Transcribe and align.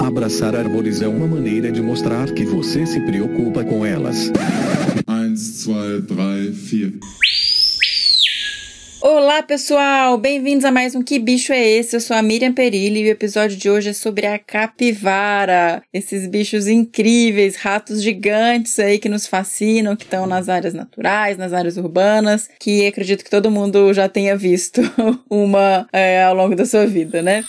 Abraçar 0.00 0.54
árvores 0.54 1.02
é 1.02 1.08
uma 1.08 1.26
maneira 1.26 1.72
de 1.72 1.82
mostrar 1.82 2.32
que 2.32 2.44
você 2.44 2.86
se 2.86 3.00
preocupa 3.00 3.64
com 3.64 3.84
elas. 3.84 4.30
1, 5.08 5.34
2, 5.66 6.06
3, 6.06 7.00
4. 7.00 7.28
Olá 9.00 9.42
pessoal, 9.42 10.16
bem-vindos 10.16 10.64
a 10.64 10.70
mais 10.70 10.94
um 10.94 11.02
Que 11.02 11.18
Bicho 11.18 11.52
é 11.52 11.64
Esse? 11.64 11.96
Eu 11.96 12.00
sou 12.00 12.16
a 12.16 12.22
Miriam 12.22 12.52
Perilli 12.52 13.00
e 13.00 13.08
o 13.08 13.10
episódio 13.10 13.56
de 13.56 13.68
hoje 13.68 13.90
é 13.90 13.92
sobre 13.92 14.26
a 14.26 14.38
capivara. 14.38 15.82
Esses 15.92 16.26
bichos 16.26 16.66
incríveis, 16.66 17.56
ratos 17.56 18.02
gigantes 18.02 18.78
aí 18.78 18.98
que 18.98 19.08
nos 19.08 19.26
fascinam, 19.26 19.96
que 19.96 20.04
estão 20.04 20.26
nas 20.26 20.48
áreas 20.48 20.74
naturais, 20.74 21.36
nas 21.36 21.52
áreas 21.52 21.76
urbanas, 21.76 22.48
que 22.60 22.86
acredito 22.86 23.24
que 23.24 23.30
todo 23.30 23.50
mundo 23.50 23.92
já 23.92 24.08
tenha 24.08 24.36
visto 24.36 24.80
uma 25.28 25.88
é, 25.92 26.22
ao 26.22 26.34
longo 26.34 26.56
da 26.56 26.64
sua 26.64 26.86
vida, 26.86 27.20
né? 27.20 27.44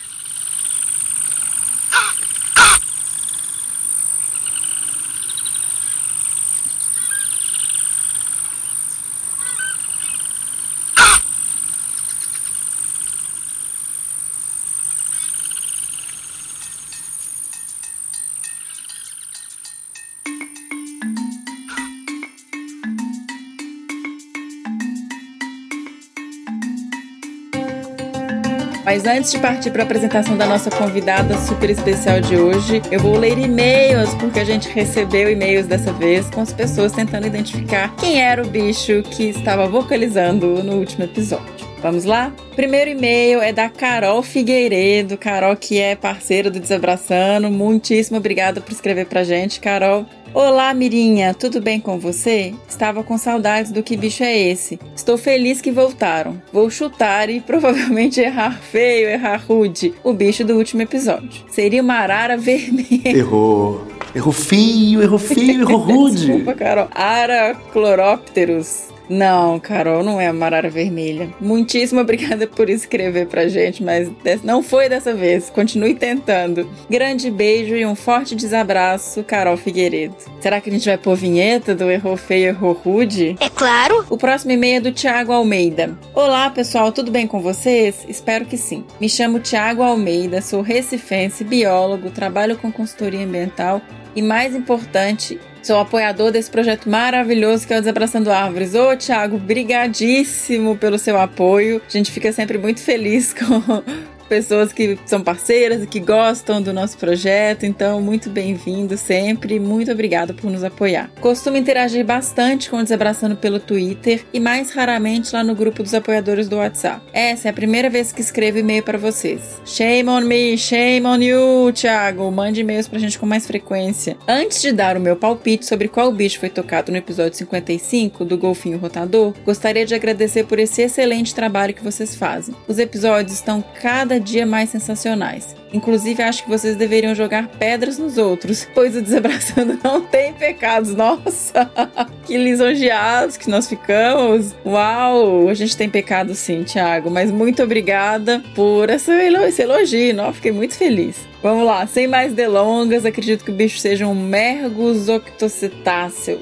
Mas 28.89 29.05
antes 29.05 29.31
de 29.31 29.37
partir 29.37 29.69
para 29.69 29.83
a 29.83 29.85
apresentação 29.85 30.35
da 30.35 30.47
nossa 30.47 30.71
convidada 30.71 31.37
super 31.37 31.69
especial 31.69 32.19
de 32.19 32.35
hoje, 32.35 32.81
eu 32.91 32.99
vou 32.99 33.15
ler 33.15 33.37
e-mails, 33.37 34.15
porque 34.15 34.39
a 34.39 34.43
gente 34.43 34.67
recebeu 34.67 35.29
e-mails 35.29 35.67
dessa 35.67 35.93
vez 35.93 36.27
com 36.31 36.41
as 36.41 36.51
pessoas 36.51 36.91
tentando 36.91 37.27
identificar 37.27 37.95
quem 37.97 38.19
era 38.19 38.41
o 38.41 38.47
bicho 38.47 39.03
que 39.03 39.25
estava 39.25 39.67
vocalizando 39.67 40.63
no 40.63 40.77
último 40.77 41.03
episódio. 41.03 41.69
Vamos 41.83 42.03
lá? 42.03 42.33
Primeiro 42.55 42.89
e-mail 42.89 43.39
é 43.41 43.53
da 43.53 43.69
Carol 43.69 44.23
Figueiredo. 44.23 45.19
Carol, 45.19 45.55
que 45.55 45.77
é 45.77 45.95
parceira 45.95 46.49
do 46.49 46.59
Desabraçando. 46.59 47.51
Muitíssimo 47.51 48.17
obrigada 48.17 48.59
por 48.59 48.71
escrever 48.71 49.05
pra 49.05 49.23
gente, 49.23 49.59
Carol. 49.59 50.03
Olá, 50.33 50.73
Mirinha, 50.73 51.33
tudo 51.33 51.59
bem 51.59 51.79
com 51.79 51.97
você? 51.99 52.53
Estava 52.67 53.03
com 53.03 53.17
saudades 53.17 53.71
do 53.71 53.81
que 53.81 53.97
bicho 53.97 54.23
é 54.23 54.37
esse. 54.37 54.79
Estou 54.95 55.17
feliz 55.17 55.59
que 55.59 55.71
voltaram. 55.71 56.39
Vou 56.53 56.69
chutar 56.69 57.29
e 57.29 57.41
provavelmente 57.41 58.19
errar 58.21 58.59
feio, 58.61 59.09
errar 59.09 59.41
rude. 59.47 59.93
O 60.03 60.13
bicho 60.13 60.45
do 60.45 60.55
último 60.55 60.83
episódio. 60.83 61.43
Seria 61.49 61.81
uma 61.81 61.95
arara 61.95 62.37
vermelha. 62.37 63.09
Errou. 63.17 63.87
Errou 64.15 64.31
feio, 64.33 65.01
errou 65.01 65.19
feio, 65.19 65.61
errou 65.61 65.77
rude. 65.81 66.27
Desculpa, 66.27 66.53
Carol. 66.53 66.87
Araclorópteros. 66.93 68.87
Não, 69.09 69.59
Carol, 69.59 70.03
não 70.03 70.21
é 70.21 70.27
a 70.27 70.33
Marara 70.33 70.69
Vermelha. 70.69 71.29
Muitíssimo 71.41 71.99
obrigada 71.99 72.45
por 72.45 72.69
escrever 72.69 73.25
pra 73.27 73.47
gente, 73.47 73.83
mas 73.83 74.07
não 74.43 74.61
foi 74.61 74.87
dessa 74.87 75.13
vez. 75.13 75.49
Continue 75.49 75.95
tentando. 75.95 76.69
Grande 76.89 77.31
beijo 77.31 77.75
e 77.75 77.85
um 77.85 77.95
forte 77.95 78.35
desabraço, 78.35 79.23
Carol 79.23 79.57
Figueiredo. 79.57 80.15
Será 80.39 80.61
que 80.61 80.69
a 80.69 80.73
gente 80.73 80.85
vai 80.85 80.97
pôr 80.97 81.15
vinheta 81.15 81.73
do 81.73 81.89
Errou 81.89 82.15
Feio, 82.15 82.49
Errou 82.49 82.73
Rude? 82.73 83.35
É 83.39 83.49
claro! 83.49 84.05
O 84.09 84.17
próximo 84.17 84.51
e-mail 84.51 84.77
é 84.77 84.81
do 84.81 84.91
Tiago 84.91 85.33
Almeida. 85.33 85.97
Olá, 86.13 86.49
pessoal, 86.49 86.91
tudo 86.91 87.11
bem 87.11 87.25
com 87.25 87.41
vocês? 87.41 88.05
Espero 88.07 88.45
que 88.45 88.57
sim. 88.57 88.83
Me 89.01 89.09
chamo 89.09 89.39
Tiago 89.39 89.81
Almeida, 89.81 90.41
sou 90.41 90.61
recifense, 90.61 91.43
biólogo, 91.43 92.11
trabalho 92.11 92.57
com 92.57 92.71
consultoria 92.71 93.25
ambiental 93.25 93.81
e, 94.15 94.21
mais 94.21 94.55
importante, 94.55 95.39
Sou 95.61 95.77
apoiador 95.77 96.31
desse 96.31 96.49
projeto 96.49 96.89
maravilhoso 96.89 97.67
que 97.67 97.73
é 97.73 97.77
o 97.77 97.79
Desabraçando 97.79 98.31
Árvores. 98.31 98.73
Ô, 98.75 98.95
Thiago, 98.95 99.37
brigadíssimo 99.37 100.77
pelo 100.77 100.97
seu 100.97 101.19
apoio. 101.19 101.81
A 101.87 101.91
gente 101.91 102.11
fica 102.11 102.31
sempre 102.31 102.57
muito 102.57 102.81
feliz 102.81 103.33
com 103.37 103.83
pessoas 104.29 104.71
que 104.71 104.97
são 105.05 105.21
parceiras 105.21 105.83
e 105.83 105.87
que 105.87 105.99
gostam 105.99 106.61
do 106.61 106.71
nosso 106.71 106.97
projeto. 106.97 107.65
Então, 107.65 107.99
muito 107.99 108.29
bem-vindo 108.29 108.95
sempre. 108.95 109.59
Muito 109.59 109.91
obrigada 109.91 110.33
por 110.33 110.51
nos 110.51 110.63
apoiar. 110.63 111.09
Costumo 111.19 111.57
interagir 111.57 112.05
bastante 112.05 112.69
com 112.69 112.77
o 112.77 112.83
Desabraçando 112.83 113.35
pelo 113.35 113.59
Twitter 113.59 114.23
e 114.31 114.39
mais 114.39 114.71
raramente 114.71 115.33
lá 115.33 115.43
no 115.43 115.55
grupo 115.55 115.81
dos 115.81 115.93
apoiadores 115.93 116.47
do 116.47 116.57
WhatsApp. 116.57 117.01
Essa 117.11 117.47
é 117.47 117.51
a 117.51 117.53
primeira 117.53 117.89
vez 117.89 118.11
que 118.11 118.21
escrevo 118.21 118.59
e-mail 118.59 118.83
para 118.83 118.97
vocês. 118.97 119.59
Shame 119.65 120.09
on 120.09 120.21
me, 120.21 120.57
shame 120.57 121.05
on 121.07 121.17
you, 121.17 121.73
Thiago. 121.73 122.31
Mande 122.31 122.61
e-mails 122.61 122.87
pra 122.87 122.99
gente 122.99 123.17
com 123.17 123.25
mais 123.25 123.47
frequência. 123.47 124.15
Antes 124.27 124.61
de 124.61 124.71
dar 124.71 124.95
o 124.95 124.99
meu 124.99 125.15
palpite 125.15 125.65
sobre 125.65 125.87
qual 125.87 126.11
bicho 126.11 126.39
foi 126.39 126.49
tocado 126.49 126.91
no 126.91 126.97
episódio 126.97 127.37
55 127.37 128.23
do 128.23 128.37
Golfinho 128.37 128.77
Rotador, 128.77 129.33
gostaria 129.43 129.85
de 129.85 129.95
agradecer 129.95 130.43
por 130.43 130.59
esse 130.59 130.83
excelente 130.83 131.33
trabalho 131.33 131.73
que 131.73 131.83
vocês 131.83 132.15
fazem. 132.15 132.53
Os 132.67 132.77
episódios 132.77 133.33
estão 133.33 133.63
cada 133.81 134.18
dia 134.19 134.45
mais 134.45 134.69
sensacionais. 134.69 135.55
Inclusive, 135.71 136.21
acho 136.23 136.43
que 136.43 136.49
vocês 136.49 136.75
deveriam 136.75 137.13
jogar 137.13 137.47
pedras 137.47 137.97
nos 137.97 138.17
outros, 138.17 138.67
pois 138.73 138.95
o 138.95 139.01
Desabraçando 139.01 139.79
não 139.83 140.01
tem 140.01 140.33
pecados. 140.33 140.95
Nossa, 140.95 141.69
que 142.25 142.37
lisonjeados 142.37 143.37
que 143.37 143.49
nós 143.49 143.67
ficamos. 143.67 144.55
Uau, 144.65 145.47
a 145.47 145.53
gente 145.53 145.77
tem 145.77 145.89
pecado 145.89 146.33
sim, 146.35 146.63
Thiago, 146.63 147.09
mas 147.09 147.31
muito 147.31 147.63
obrigada 147.63 148.43
por 148.55 148.89
essa, 148.89 149.13
esse 149.47 149.61
elogio. 149.61 150.13
Não, 150.13 150.33
fiquei 150.33 150.51
muito 150.51 150.75
feliz. 150.75 151.27
Vamos 151.41 151.65
lá, 151.65 151.87
sem 151.87 152.05
mais 152.05 152.33
delongas, 152.33 153.05
acredito 153.05 153.45
que 153.45 153.51
o 153.51 153.53
bicho 153.53 153.79
seja 153.79 154.05
um 154.05 154.15
mergus 154.15 155.07
octocetáceo. 155.07 156.41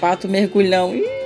Pato 0.00 0.28
mergulhão. 0.28 0.94
Ih, 0.94 1.25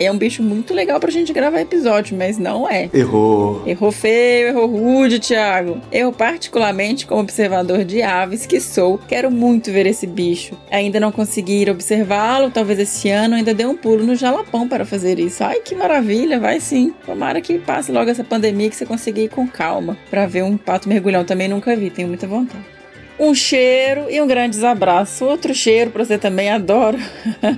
é 0.00 0.10
um 0.10 0.16
bicho 0.16 0.42
muito 0.42 0.72
legal 0.72 0.98
pra 0.98 1.10
gente 1.10 1.32
gravar 1.32 1.60
episódio, 1.60 2.16
mas 2.16 2.38
não 2.38 2.68
é. 2.68 2.88
Errou. 2.92 3.62
Errou 3.66 3.92
feio, 3.92 4.48
errou 4.48 4.66
rude, 4.66 5.20
Thiago. 5.20 5.78
Eu, 5.92 6.10
particularmente, 6.10 7.06
como 7.06 7.20
observador 7.20 7.84
de 7.84 8.02
aves 8.02 8.46
que 8.46 8.60
sou, 8.60 8.98
quero 8.98 9.30
muito 9.30 9.70
ver 9.70 9.84
esse 9.84 10.06
bicho. 10.06 10.56
Ainda 10.70 10.98
não 10.98 11.12
consegui 11.12 11.62
ir 11.62 11.70
observá-lo, 11.70 12.50
talvez 12.50 12.78
esse 12.78 13.10
ano 13.10 13.34
ainda 13.34 13.52
dê 13.52 13.66
um 13.66 13.76
pulo 13.76 14.02
no 14.02 14.16
Jalapão 14.16 14.66
para 14.66 14.86
fazer 14.86 15.18
isso. 15.18 15.44
Ai, 15.44 15.60
que 15.60 15.74
maravilha, 15.74 16.40
vai 16.40 16.60
sim. 16.60 16.94
Tomara 17.04 17.40
que 17.42 17.58
passe 17.58 17.92
logo 17.92 18.10
essa 18.10 18.24
pandemia 18.24 18.70
que 18.70 18.76
você 18.76 18.86
consiga 18.86 19.20
ir 19.20 19.28
com 19.28 19.46
calma 19.46 19.98
para 20.10 20.26
ver 20.26 20.44
um 20.44 20.56
pato 20.56 20.88
mergulhão. 20.88 21.24
Também 21.24 21.48
nunca 21.48 21.76
vi, 21.76 21.90
tenho 21.90 22.08
muita 22.08 22.26
vontade. 22.26 22.79
Um 23.20 23.34
cheiro 23.34 24.06
e 24.08 24.18
um 24.18 24.26
grande 24.26 24.64
abraço. 24.64 25.26
Outro 25.26 25.54
cheiro 25.54 25.90
para 25.90 26.02
você 26.02 26.16
também, 26.16 26.48
adoro. 26.48 26.96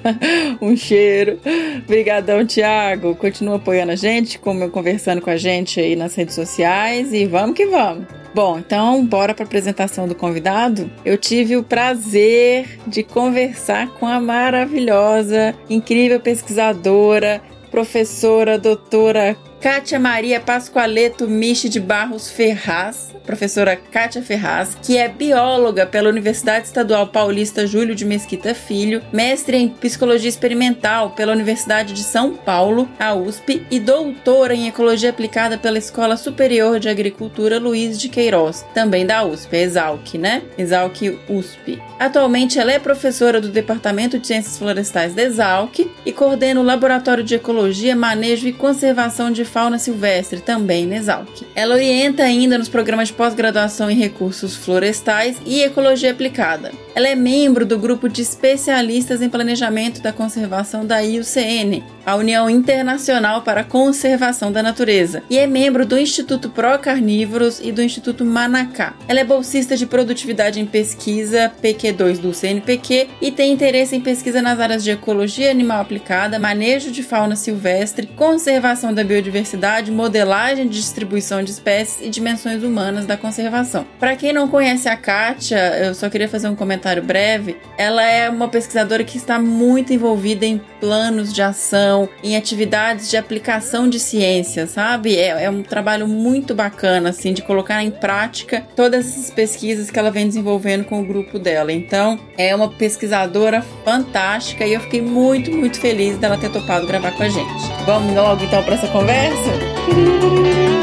um 0.61 0.77
cheiro. 0.77 1.39
Obrigadão, 1.85 2.45
Thiago. 2.45 3.15
Continua 3.15 3.57
apoiando 3.57 3.93
a 3.93 3.97
gente, 3.97 4.41
como 4.41 4.69
conversando 4.71 5.23
com 5.23 5.31
a 5.31 5.37
gente 5.37 5.79
aí 5.79 5.95
nas 5.95 6.17
redes 6.17 6.35
sociais 6.35 7.13
e 7.13 7.27
vamos 7.27 7.55
que 7.55 7.65
vamos. 7.67 8.07
Bom, 8.35 8.59
então 8.59 9.07
bora 9.07 9.35
para 9.35 9.45
a 9.45 9.47
apresentação 9.47 10.09
do 10.09 10.17
convidado. 10.17 10.91
Eu 11.05 11.17
tive 11.17 11.57
o 11.57 11.63
prazer 11.63 12.81
de 12.85 13.05
conversar 13.05 13.87
com 13.95 14.07
a 14.07 14.21
maravilhosa, 14.21 15.55
incrível 15.71 16.19
pesquisadora, 16.19 17.41
professora, 17.71 18.59
doutora 18.59 19.37
Kátia 19.63 20.01
Maria 20.01 20.41
Pascoaleto 20.41 21.29
Michi 21.29 21.69
de 21.69 21.79
Barros 21.79 22.29
Ferraz, 22.29 23.15
professora 23.25 23.77
Kátia 23.77 24.21
Ferraz, 24.21 24.77
que 24.83 24.99
é 24.99 25.09
bióloga 25.09 25.87
pela 25.87 26.09
Universidade 26.09 26.67
Estadual 26.67 27.07
Paulista 27.07 27.65
Júlio 27.65 27.95
de 27.95 28.05
Mesquita 28.05 28.57
Filho, 28.57 29.01
mestre 29.13 29.57
em 29.57 29.69
Psicologia 29.69 30.29
Experimental 30.29 31.11
pela 31.11 31.33
Universidade 31.33 31.93
de 31.93 32.03
São 32.03 32.35
Paulo, 32.35 32.89
a 32.99 33.15
USP, 33.15 33.65
e 33.71 33.79
doutora 33.79 34.53
em 34.53 34.67
Ecologia 34.67 35.11
Aplicada 35.11 35.57
pela 35.57 35.79
Escola 35.79 36.17
Superior 36.17 36.81
de 36.81 36.89
Agricultura 36.89 37.61
Luiz 37.61 38.01
de 38.01 38.09
Queiroz, 38.09 38.67
também 38.75 39.07
da 39.07 39.25
USP, 39.25 39.55
é 39.55 39.63
Exalc, 39.63 40.15
né? 40.15 40.43
Exalc 40.59 41.03
USP. 41.29 41.81
Atualmente 42.01 42.59
ela 42.59 42.73
é 42.73 42.81
professora 42.81 43.41
do 43.41 43.49
Departamento 43.49 44.19
de 44.19 44.27
Ciências 44.27 44.59
Florestais 44.59 45.15
da 45.15 45.23
Exalc 45.23 45.89
e 46.05 46.11
coordena 46.13 46.61
o 46.61 46.65
Laboratório 46.65 47.23
de 47.23 47.37
Ecologia, 47.37 47.95
Manejo 47.95 48.49
e 48.49 48.53
Conservação 48.53 49.31
de 49.31 49.52
Fauna 49.53 49.79
Silvestre, 49.79 50.41
também 50.41 50.87
na 50.87 50.97
Exalc. 50.97 51.43
Ela 51.55 51.75
orienta 51.75 52.23
ainda 52.23 52.57
nos 52.57 52.71
programas 52.71 53.09
de 53.09 53.15
pós-graduação 53.15 53.91
em 53.91 53.95
recursos 53.95 54.57
florestais 54.57 55.37
e 55.45 55.63
ecologia 55.63 56.11
aplicada. 56.11 56.73
Ela 56.95 57.09
é 57.09 57.15
membro 57.15 57.65
do 57.65 57.79
grupo 57.79 58.07
de 58.07 58.21
especialistas 58.21 59.23
em 59.23 59.29
planejamento 59.29 60.03
da 60.03 60.13
conservação 60.13 60.85
da 60.85 60.99
IUCN, 61.01 61.83
a 62.05 62.17
União 62.17 62.51
Internacional 62.51 63.41
para 63.41 63.63
a 63.63 63.65
Conservação 63.65 64.53
da 64.53 64.63
Natureza, 64.63 65.23
e 65.31 65.39
é 65.39 65.47
membro 65.47 65.87
do 65.87 65.99
Instituto 65.99 66.51
Pro 66.51 66.79
Carnívoros 66.79 67.61
e 67.63 67.73
do 67.73 67.83
Instituto 67.83 68.27
Manacá. 68.27 68.95
Ela 69.09 69.21
é 69.21 69.25
bolsista 69.25 69.75
de 69.75 69.87
produtividade 69.87 70.61
em 70.61 70.67
pesquisa 70.67 71.51
PQ2 71.63 72.19
do 72.19 72.35
CNPq 72.35 73.09
e 73.23 73.31
tem 73.31 73.53
interesse 73.53 73.97
em 73.97 74.01
pesquisa 74.01 74.43
nas 74.43 74.61
áreas 74.61 74.85
de 74.85 74.91
ecologia 74.91 75.51
animal 75.51 75.81
aplicada, 75.81 76.39
manejo 76.39 76.91
de 76.91 77.03
fauna 77.03 77.37
silvestre, 77.37 78.07
conservação 78.07 78.93
da 78.93 79.03
biodiversidade, 79.03 79.91
modelagem 79.91 80.69
de 80.69 80.79
distribuição 80.79 81.43
de 81.43 81.53
espécies 81.53 82.07
e 82.07 82.11
dimensões 82.11 82.63
humanas 82.63 83.07
da 83.07 83.17
conservação. 83.17 83.87
Para 83.99 84.15
quem 84.15 84.33
não 84.33 84.47
conhece 84.47 84.91
a 84.91 84.97
Kátia, 84.97 85.59
eu 85.79 85.95
só 85.95 86.11
queria 86.11 86.29
fazer 86.29 86.49
um 86.49 86.55
comentário 86.55 86.82
breve. 87.03 87.57
Ela 87.79 88.05
é 88.05 88.29
uma 88.29 88.49
pesquisadora 88.49 89.05
que 89.05 89.17
está 89.17 89.39
muito 89.39 89.93
envolvida 89.93 90.45
em 90.45 90.61
planos 90.81 91.33
de 91.33 91.43
ação, 91.43 92.09
em 92.23 92.37
atividades 92.37 93.11
de 93.11 93.17
aplicação 93.17 93.89
de 93.89 94.01
ciência, 94.01 94.67
sabe? 94.67 95.17
É, 95.17 95.45
é 95.45 95.51
um 95.51 95.63
trabalho 95.63 96.09
muito 96.09 96.55
bacana, 96.55 97.11
assim, 97.11 97.33
de 97.33 97.43
colocar 97.43 97.83
em 97.83 97.91
prática 97.91 98.67
todas 98.75 99.07
essas 99.07 99.31
pesquisas 99.31 99.91
que 99.91 99.99
ela 99.99 100.11
vem 100.11 100.27
desenvolvendo 100.27 100.85
com 100.85 101.01
o 101.01 101.05
grupo 101.05 101.39
dela. 101.39 101.73
Então, 101.73 102.19
é 102.37 102.55
uma 102.55 102.69
pesquisadora 102.69 103.63
fantástica 103.85 104.67
e 104.67 104.75
eu 104.75 104.81
fiquei 104.81 105.01
muito, 105.01 105.51
muito 105.51 105.81
feliz 105.81 106.19
dela 106.19 106.37
ter 106.37 106.51
topado 106.51 106.87
gravar 106.87 107.13
com 107.13 107.23
a 107.23 107.29
gente. 107.29 107.63
Vamos 107.87 108.15
logo 108.15 108.45
então 108.45 108.63
para 108.63 108.75
essa 108.75 108.89
conversa? 108.89 110.82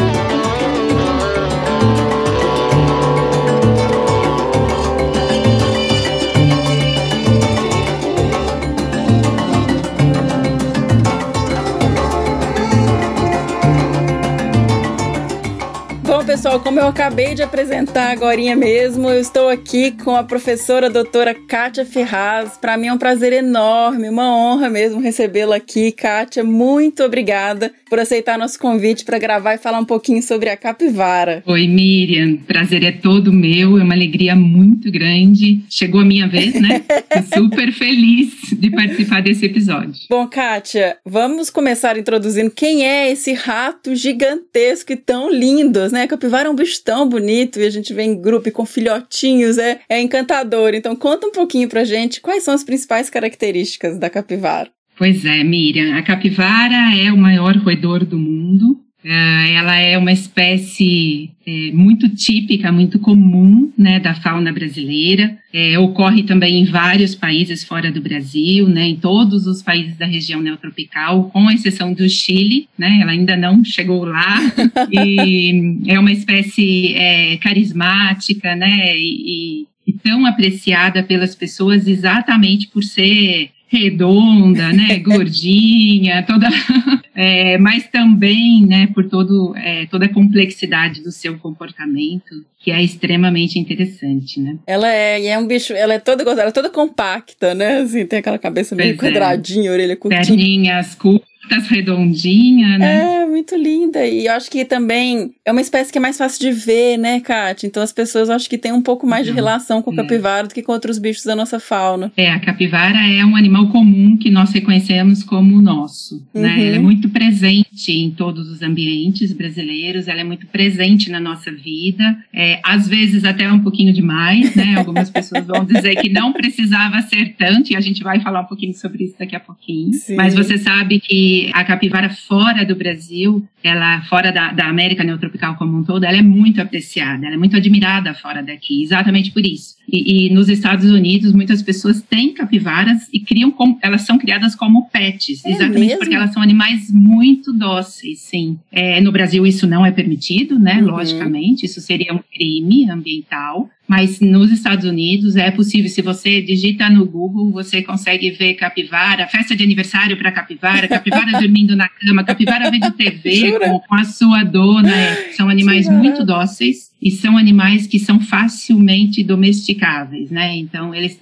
Pessoal, 16.30 16.60
como 16.60 16.80
eu 16.80 16.88
acabei 16.88 17.34
de 17.34 17.42
apresentar 17.42 18.12
agora 18.12 18.56
mesmo, 18.56 19.10
eu 19.10 19.20
estou 19.20 19.50
aqui 19.50 19.90
com 19.90 20.16
a 20.16 20.24
professora 20.24 20.88
doutora 20.88 21.34
Kátia 21.34 21.84
Ferraz. 21.84 22.56
Para 22.56 22.78
mim 22.78 22.86
é 22.86 22.94
um 22.94 23.00
prazer 23.00 23.34
enorme, 23.34 24.08
uma 24.08 24.32
honra 24.32 24.70
mesmo 24.70 25.02
recebê-la 25.02 25.56
aqui. 25.56 25.92
Kátia, 25.92 26.44
muito 26.44 27.04
obrigada 27.04 27.74
por 27.90 28.00
aceitar 28.00 28.38
nosso 28.38 28.60
convite 28.60 29.04
para 29.04 29.18
gravar 29.18 29.56
e 29.56 29.58
falar 29.58 29.80
um 29.80 29.86
pouquinho 29.86 30.22
sobre 30.22 30.50
a 30.50 30.56
capivara. 30.56 31.42
Oi, 31.48 31.68
Miriam. 31.68 32.38
Prazer 32.46 32.84
é 32.84 32.92
todo 32.92 33.34
meu, 33.34 33.80
é 33.80 33.84
uma 33.84 33.96
alegria 33.96 34.36
muito 34.36 34.92
grande. 34.92 35.62
Chegou 35.68 36.02
a 36.02 36.06
minha 36.06 36.28
vez, 36.28 36.54
né? 36.54 36.84
Tô 37.10 37.40
super 37.40 37.74
feliz 37.74 38.30
de 38.52 38.70
participar 38.70 39.24
desse 39.24 39.48
episódio. 39.48 39.94
Bom, 40.08 40.28
Kátia, 40.28 40.98
vamos 41.04 41.50
começar 41.50 41.98
introduzindo 41.98 42.52
quem 42.52 42.86
é 42.86 43.12
esse 43.12 43.34
rato 43.34 43.96
gigantesco 43.96 44.94
e 44.94 44.96
tão 44.96 45.34
lindo, 45.34 45.90
né? 45.92 46.06
Capivara 46.20 46.50
é 46.50 46.52
um 46.52 46.56
bicho 46.56 46.84
tão 46.84 47.08
bonito 47.08 47.60
e 47.60 47.66
a 47.66 47.70
gente 47.70 47.94
vem 47.94 48.12
em 48.12 48.22
grupo 48.22 48.52
com 48.52 48.66
filhotinhos, 48.66 49.58
é, 49.58 49.80
é 49.88 50.02
encantador. 50.02 50.74
Então 50.74 50.94
conta 50.94 51.26
um 51.26 51.32
pouquinho 51.32 51.70
pra 51.70 51.86
gente 51.86 52.20
quais 52.20 52.44
são 52.44 52.54
as 52.54 52.64
principais 52.64 53.10
características 53.10 53.98
da 53.98 54.10
capivara. 54.10 54.70
Pois 54.98 55.24
é, 55.24 55.42
Miriam, 55.46 55.98
a 55.98 56.04
capivara 56.04 56.94
é 56.98 57.10
o 57.10 57.18
maior 57.18 57.56
roedor 57.56 58.06
do 58.06 58.20
mundo. 58.20 58.82
É, 59.04 59.54
ela 59.54 59.78
é 59.78 59.98
uma 59.98 60.12
espécie 60.12 61.32
é, 61.46 61.72
muito 61.72 62.10
típica, 62.10 62.72
muito 62.72 63.00
comum 63.00 63.72
né, 63.78 64.00
da 64.00 64.14
fauna 64.14 64.52
brasileira. 64.52 65.38
É, 65.54 65.80
ocorre 65.80 66.24
também 66.24 66.62
em 66.62 66.66
vários 66.66 67.16
países 67.16 67.64
fora 67.64 67.92
do 67.92 68.02
Brasil, 68.02 68.68
né, 68.68 68.88
em 68.90 68.98
todos 68.98 69.48
os 69.48 69.64
países 69.64 69.98
da 69.98 70.06
região 70.06 70.42
neotropical, 70.42 71.30
com 71.32 71.50
exceção 71.50 71.94
do 71.94 72.08
Chile. 72.10 72.68
Né, 72.78 73.00
ela 73.02 73.12
ainda 73.12 73.38
não 73.38 73.64
chegou 73.64 74.04
lá. 74.04 74.40
e 74.92 75.80
é 75.88 75.98
uma 75.98 76.12
espécie 76.12 76.94
é, 76.96 77.38
carismática 77.38 78.54
né, 78.56 78.98
e, 78.98 79.66
e 79.88 79.94
tão 79.94 80.26
apreciada 80.26 81.02
pelas 81.02 81.34
pessoas 81.36 81.88
exatamente 81.88 82.68
por 82.68 82.84
ser 82.84 83.50
redonda, 83.70 84.74
né, 84.74 84.98
gordinha, 85.06 86.24
toda, 86.24 86.48
é, 87.16 87.58
mas 87.60 87.88
também, 87.88 88.66
né, 88.66 88.88
por 88.88 89.08
todo, 89.08 89.56
é, 89.56 89.86
toda 89.86 90.06
a 90.06 90.14
complexidade 90.14 91.02
do 91.02 91.12
seu 91.12 91.38
comportamento, 91.38 92.44
que 92.60 92.72
é 92.72 92.82
extremamente 92.82 93.60
interessante, 93.60 94.40
né. 94.40 94.58
Ela 94.66 94.92
é, 94.92 95.28
é 95.28 95.38
um 95.38 95.46
bicho, 95.46 95.74
ela 95.74 95.94
é 95.94 96.00
toda, 96.00 96.24
ela 96.24 96.50
é 96.50 96.52
toda 96.52 96.70
compacta, 96.70 97.54
né, 97.54 97.82
assim, 97.82 98.06
tem 98.06 98.20
aquela 98.20 98.40
cabeça 98.40 98.76
meio 98.76 98.98
pois 98.98 99.12
é. 99.12 99.14
quadradinha, 99.14 99.72
orelha 99.72 99.96
curtinha. 99.96 100.26
Perninhas 100.26 100.96
curtas 100.96 101.30
Tá 101.50 101.58
redondinha, 101.58 102.78
né? 102.78 103.24
É, 103.24 103.26
muito 103.26 103.56
linda. 103.56 104.06
E 104.06 104.26
eu 104.26 104.34
acho 104.34 104.50
que 104.50 104.66
também 104.66 105.32
é 105.46 105.52
uma 105.52 105.62
espécie 105.62 105.92
que 105.92 105.98
é 105.98 106.02
mais 106.02 106.18
fácil 106.18 106.40
de 106.40 106.52
ver, 106.52 106.98
né, 106.98 107.20
Kátia? 107.20 107.68
Então 107.68 107.82
as 107.82 107.92
pessoas 107.92 108.30
acho 108.30 108.50
que 108.50 108.58
têm 108.58 108.72
um 108.72 108.82
pouco 108.82 109.08
mais 109.08 109.26
de 109.26 109.32
relação 109.32 109.82
com 109.82 109.92
o 109.92 109.96
capivara 109.96 110.48
do 110.48 110.54
que 110.54 110.62
com 110.62 110.72
outros 110.72 110.98
bichos 110.98 111.24
da 111.24 111.36
nossa 111.36 111.60
fauna. 111.60 112.12
É, 112.16 112.32
a 112.32 112.40
capivara 112.40 113.00
é 113.00 113.26
um 113.26 113.36
animal 113.36 113.70
comum 113.70 114.18
que 114.18 114.30
nós 114.30 114.52
reconhecemos 114.52 115.24
como 115.24 115.62
nosso, 115.62 116.24
né? 116.34 116.50
uhum. 116.50 116.56
né? 116.58 116.68
Ela 116.68 116.76
é 116.76 116.80
muito 116.80 117.10
presente 117.10 117.92
em 117.92 118.12
todos 118.12 118.50
os 118.50 118.62
ambientes 118.62 119.34
brasileiros, 119.34 120.08
ela 120.08 120.22
é 120.22 120.24
muito 120.24 120.48
presente 120.48 121.10
na 121.10 121.20
nossa 121.20 121.52
vida, 121.52 122.18
é, 122.34 122.60
às 122.64 122.88
vezes 122.88 123.24
até 123.26 123.52
um 123.52 123.60
pouquinho 123.60 123.94
demais, 123.94 124.56
né? 124.56 124.76
Algumas 124.78 125.10
pessoas 125.10 125.46
vão 125.46 125.66
dizer 125.66 125.96
que 125.96 126.10
não 126.10 126.34
precisava 126.34 127.02
ser 127.02 127.36
tanto, 127.38 127.72
e 127.72 127.76
a 127.76 127.82
gente 127.82 128.04
vai 128.04 128.20
falar 128.20 128.42
um 128.42 128.46
pouquinho 128.46 128.74
sobre 128.74 129.06
isso 129.06 129.16
daqui 129.18 129.36
a 129.36 129.40
pouquinho. 129.40 129.94
Sim. 130.00 130.16
Mas 130.16 130.34
você 130.34 130.58
sabe 130.58 131.00
que 131.00 131.39
a 131.54 131.64
capivara 131.64 132.10
fora 132.10 132.66
do 132.66 132.76
Brasil, 132.76 133.48
ela 133.64 134.02
fora 134.04 134.32
da, 134.32 134.52
da 134.52 134.68
América 134.68 135.04
neotropical 135.04 135.56
como 135.56 135.78
um 135.78 135.84
todo, 135.84 136.04
ela 136.04 136.18
é 136.18 136.22
muito 136.22 136.62
apreciada, 136.62 137.26
ela 137.26 137.36
é 137.36 137.38
muito 137.38 137.56
admirada 137.56 138.14
fora 138.14 138.42
daqui, 138.42 138.84
exatamente 138.84 139.32
por 139.32 139.46
isso. 139.46 139.76
E, 139.92 140.28
e 140.28 140.34
nos 140.34 140.50
Estados 140.50 140.90
Unidos, 140.92 141.34
muitas 141.34 141.62
pessoas 141.62 142.02
têm 142.02 142.34
capivaras 142.34 143.08
e 143.12 143.20
criam 143.20 143.52
como, 143.52 143.80
elas 143.82 144.02
são 144.02 144.18
criadas 144.18 144.56
como 144.56 144.90
pets, 144.90 145.44
é 145.46 145.50
exatamente 145.50 145.80
mesmo? 145.80 146.00
porque 146.00 146.16
elas 146.16 146.34
são 146.34 146.42
animais 146.42 146.92
muito 146.92 147.52
dóceis, 147.52 148.20
sim. 148.20 148.58
É, 148.72 149.02
no 149.02 149.12
Brasil 149.12 149.46
isso 149.46 149.68
não 149.68 149.86
é 149.86 149.92
permitido, 149.92 150.60
né? 150.60 150.82
Uhum. 150.82 150.92
Logicamente, 150.92 151.66
isso 151.66 151.82
seria 151.82 152.14
um 152.14 152.20
crime 152.34 152.90
ambiental. 152.90 153.70
Mas 153.90 154.20
nos 154.20 154.52
Estados 154.52 154.86
Unidos 154.86 155.36
é 155.36 155.50
possível, 155.50 155.90
se 155.90 156.04
você 156.04 156.44
digita 156.44 156.88
no 156.92 157.08
Google, 157.08 157.50
você 157.50 157.82
consegue 157.82 158.30
ver 158.30 158.54
capivara, 158.54 159.26
festa 159.26 159.56
de 159.56 159.64
aniversário 159.64 160.16
para 160.16 160.32
capivara, 160.32 160.88
capivara 160.88 161.32
dormindo 161.42 161.76
na 161.76 161.90
cama, 161.90 162.24
capivara 162.24 162.70
vendo 162.70 162.92
TV 162.92 163.58
com, 163.58 163.80
com, 163.80 163.96
a 163.96 164.04
sua 164.04 164.44
dona. 164.44 164.96
É, 164.96 165.32
são 165.34 165.50
animais 165.50 165.86
Jura? 165.86 165.98
muito 165.98 166.24
dóceis 166.24 166.89
e 167.02 167.12
são 167.12 167.38
animais 167.38 167.88
que 167.88 167.98
são 167.98 168.20
facilmente 168.20 169.24
domesticáveis, 169.24 170.30
né? 170.30 170.58
Então, 170.58 170.94
eles, 170.94 171.20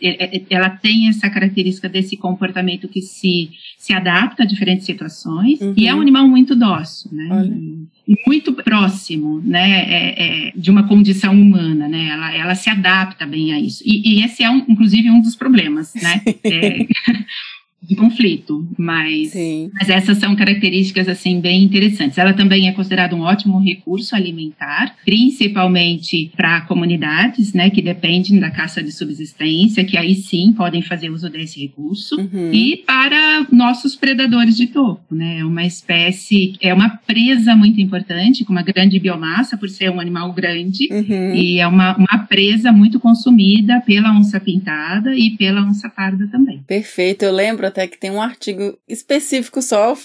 ela 0.49 0.69
tem 0.69 1.07
essa 1.07 1.29
característica 1.29 1.87
desse 1.87 2.17
comportamento 2.17 2.87
que 2.87 3.01
se, 3.01 3.51
se 3.77 3.93
adapta 3.93 4.43
a 4.43 4.45
diferentes 4.45 4.85
situações 4.85 5.61
uhum. 5.61 5.73
e 5.77 5.87
é 5.87 5.93
um 5.93 6.01
animal 6.01 6.27
muito 6.27 6.55
dócil, 6.55 7.11
né? 7.13 7.27
Olha 7.31 7.57
e 8.07 8.15
muito 8.25 8.53
próximo, 8.53 9.41
né, 9.43 9.81
é, 9.81 10.47
é, 10.47 10.51
de 10.55 10.71
uma 10.71 10.87
condição 10.87 11.33
humana, 11.33 11.89
né, 11.89 12.07
ela, 12.07 12.33
ela 12.33 12.55
se 12.55 12.69
adapta 12.69 13.25
bem 13.25 13.51
a 13.51 13.59
isso. 13.59 13.83
E, 13.85 14.15
e 14.19 14.23
esse 14.23 14.43
é, 14.43 14.49
um, 14.49 14.63
inclusive, 14.69 15.11
um 15.11 15.21
dos 15.21 15.35
problemas, 15.35 15.93
né, 15.95 16.21
é, 16.45 16.87
de 17.87 17.95
conflito, 17.95 18.67
mas, 18.77 19.33
mas 19.73 19.89
essas 19.89 20.17
são 20.17 20.35
características 20.35 21.07
assim 21.07 21.39
bem 21.39 21.63
interessantes. 21.63 22.17
Ela 22.17 22.33
também 22.33 22.67
é 22.67 22.73
considerada 22.73 23.15
um 23.15 23.21
ótimo 23.21 23.59
recurso 23.59 24.13
alimentar, 24.13 24.93
principalmente 25.05 26.29
para 26.35 26.61
comunidades, 26.61 27.53
né, 27.53 27.69
que 27.69 27.81
dependem 27.81 28.39
da 28.39 28.51
caça 28.51 28.83
de 28.83 28.91
subsistência, 28.91 29.85
que 29.85 29.97
aí 29.97 30.15
sim 30.15 30.51
podem 30.51 30.81
fazer 30.81 31.09
uso 31.09 31.29
desse 31.29 31.61
recurso, 31.61 32.19
uhum. 32.19 32.51
e 32.51 32.83
para 32.85 33.47
nossos 33.51 33.95
predadores 33.95 34.57
de 34.57 34.67
topo, 34.67 35.15
né, 35.15 35.39
é 35.39 35.45
uma 35.45 35.63
espécie, 35.63 36.55
é 36.59 36.73
uma 36.73 36.89
presa 36.89 37.55
muito 37.55 37.79
importante, 37.79 38.43
com 38.43 38.51
uma 38.51 38.63
grande 38.63 38.99
biomassa 38.99 39.55
por 39.55 39.69
ser 39.69 39.89
um 39.89 39.99
animal 39.99 40.33
grande, 40.33 40.89
uhum. 40.91 41.33
e 41.33 41.59
é 41.59 41.67
uma, 41.67 41.95
uma 41.95 42.25
presa 42.27 42.71
muito 42.71 42.99
consumida 42.99 43.81
pela 43.85 44.11
onça 44.11 44.39
pintada 44.39 45.15
e 45.15 45.31
pela 45.37 45.61
onça 45.61 45.87
parda 45.89 46.27
também. 46.27 46.61
Perfeito, 46.67 47.23
eu 47.23 47.31
lembro 47.31 47.65
até 47.77 47.87
que 47.87 47.97
tem 47.97 48.09
um 48.09 48.21
artigo 48.21 48.75
específico 48.87 49.61
só 49.61 49.95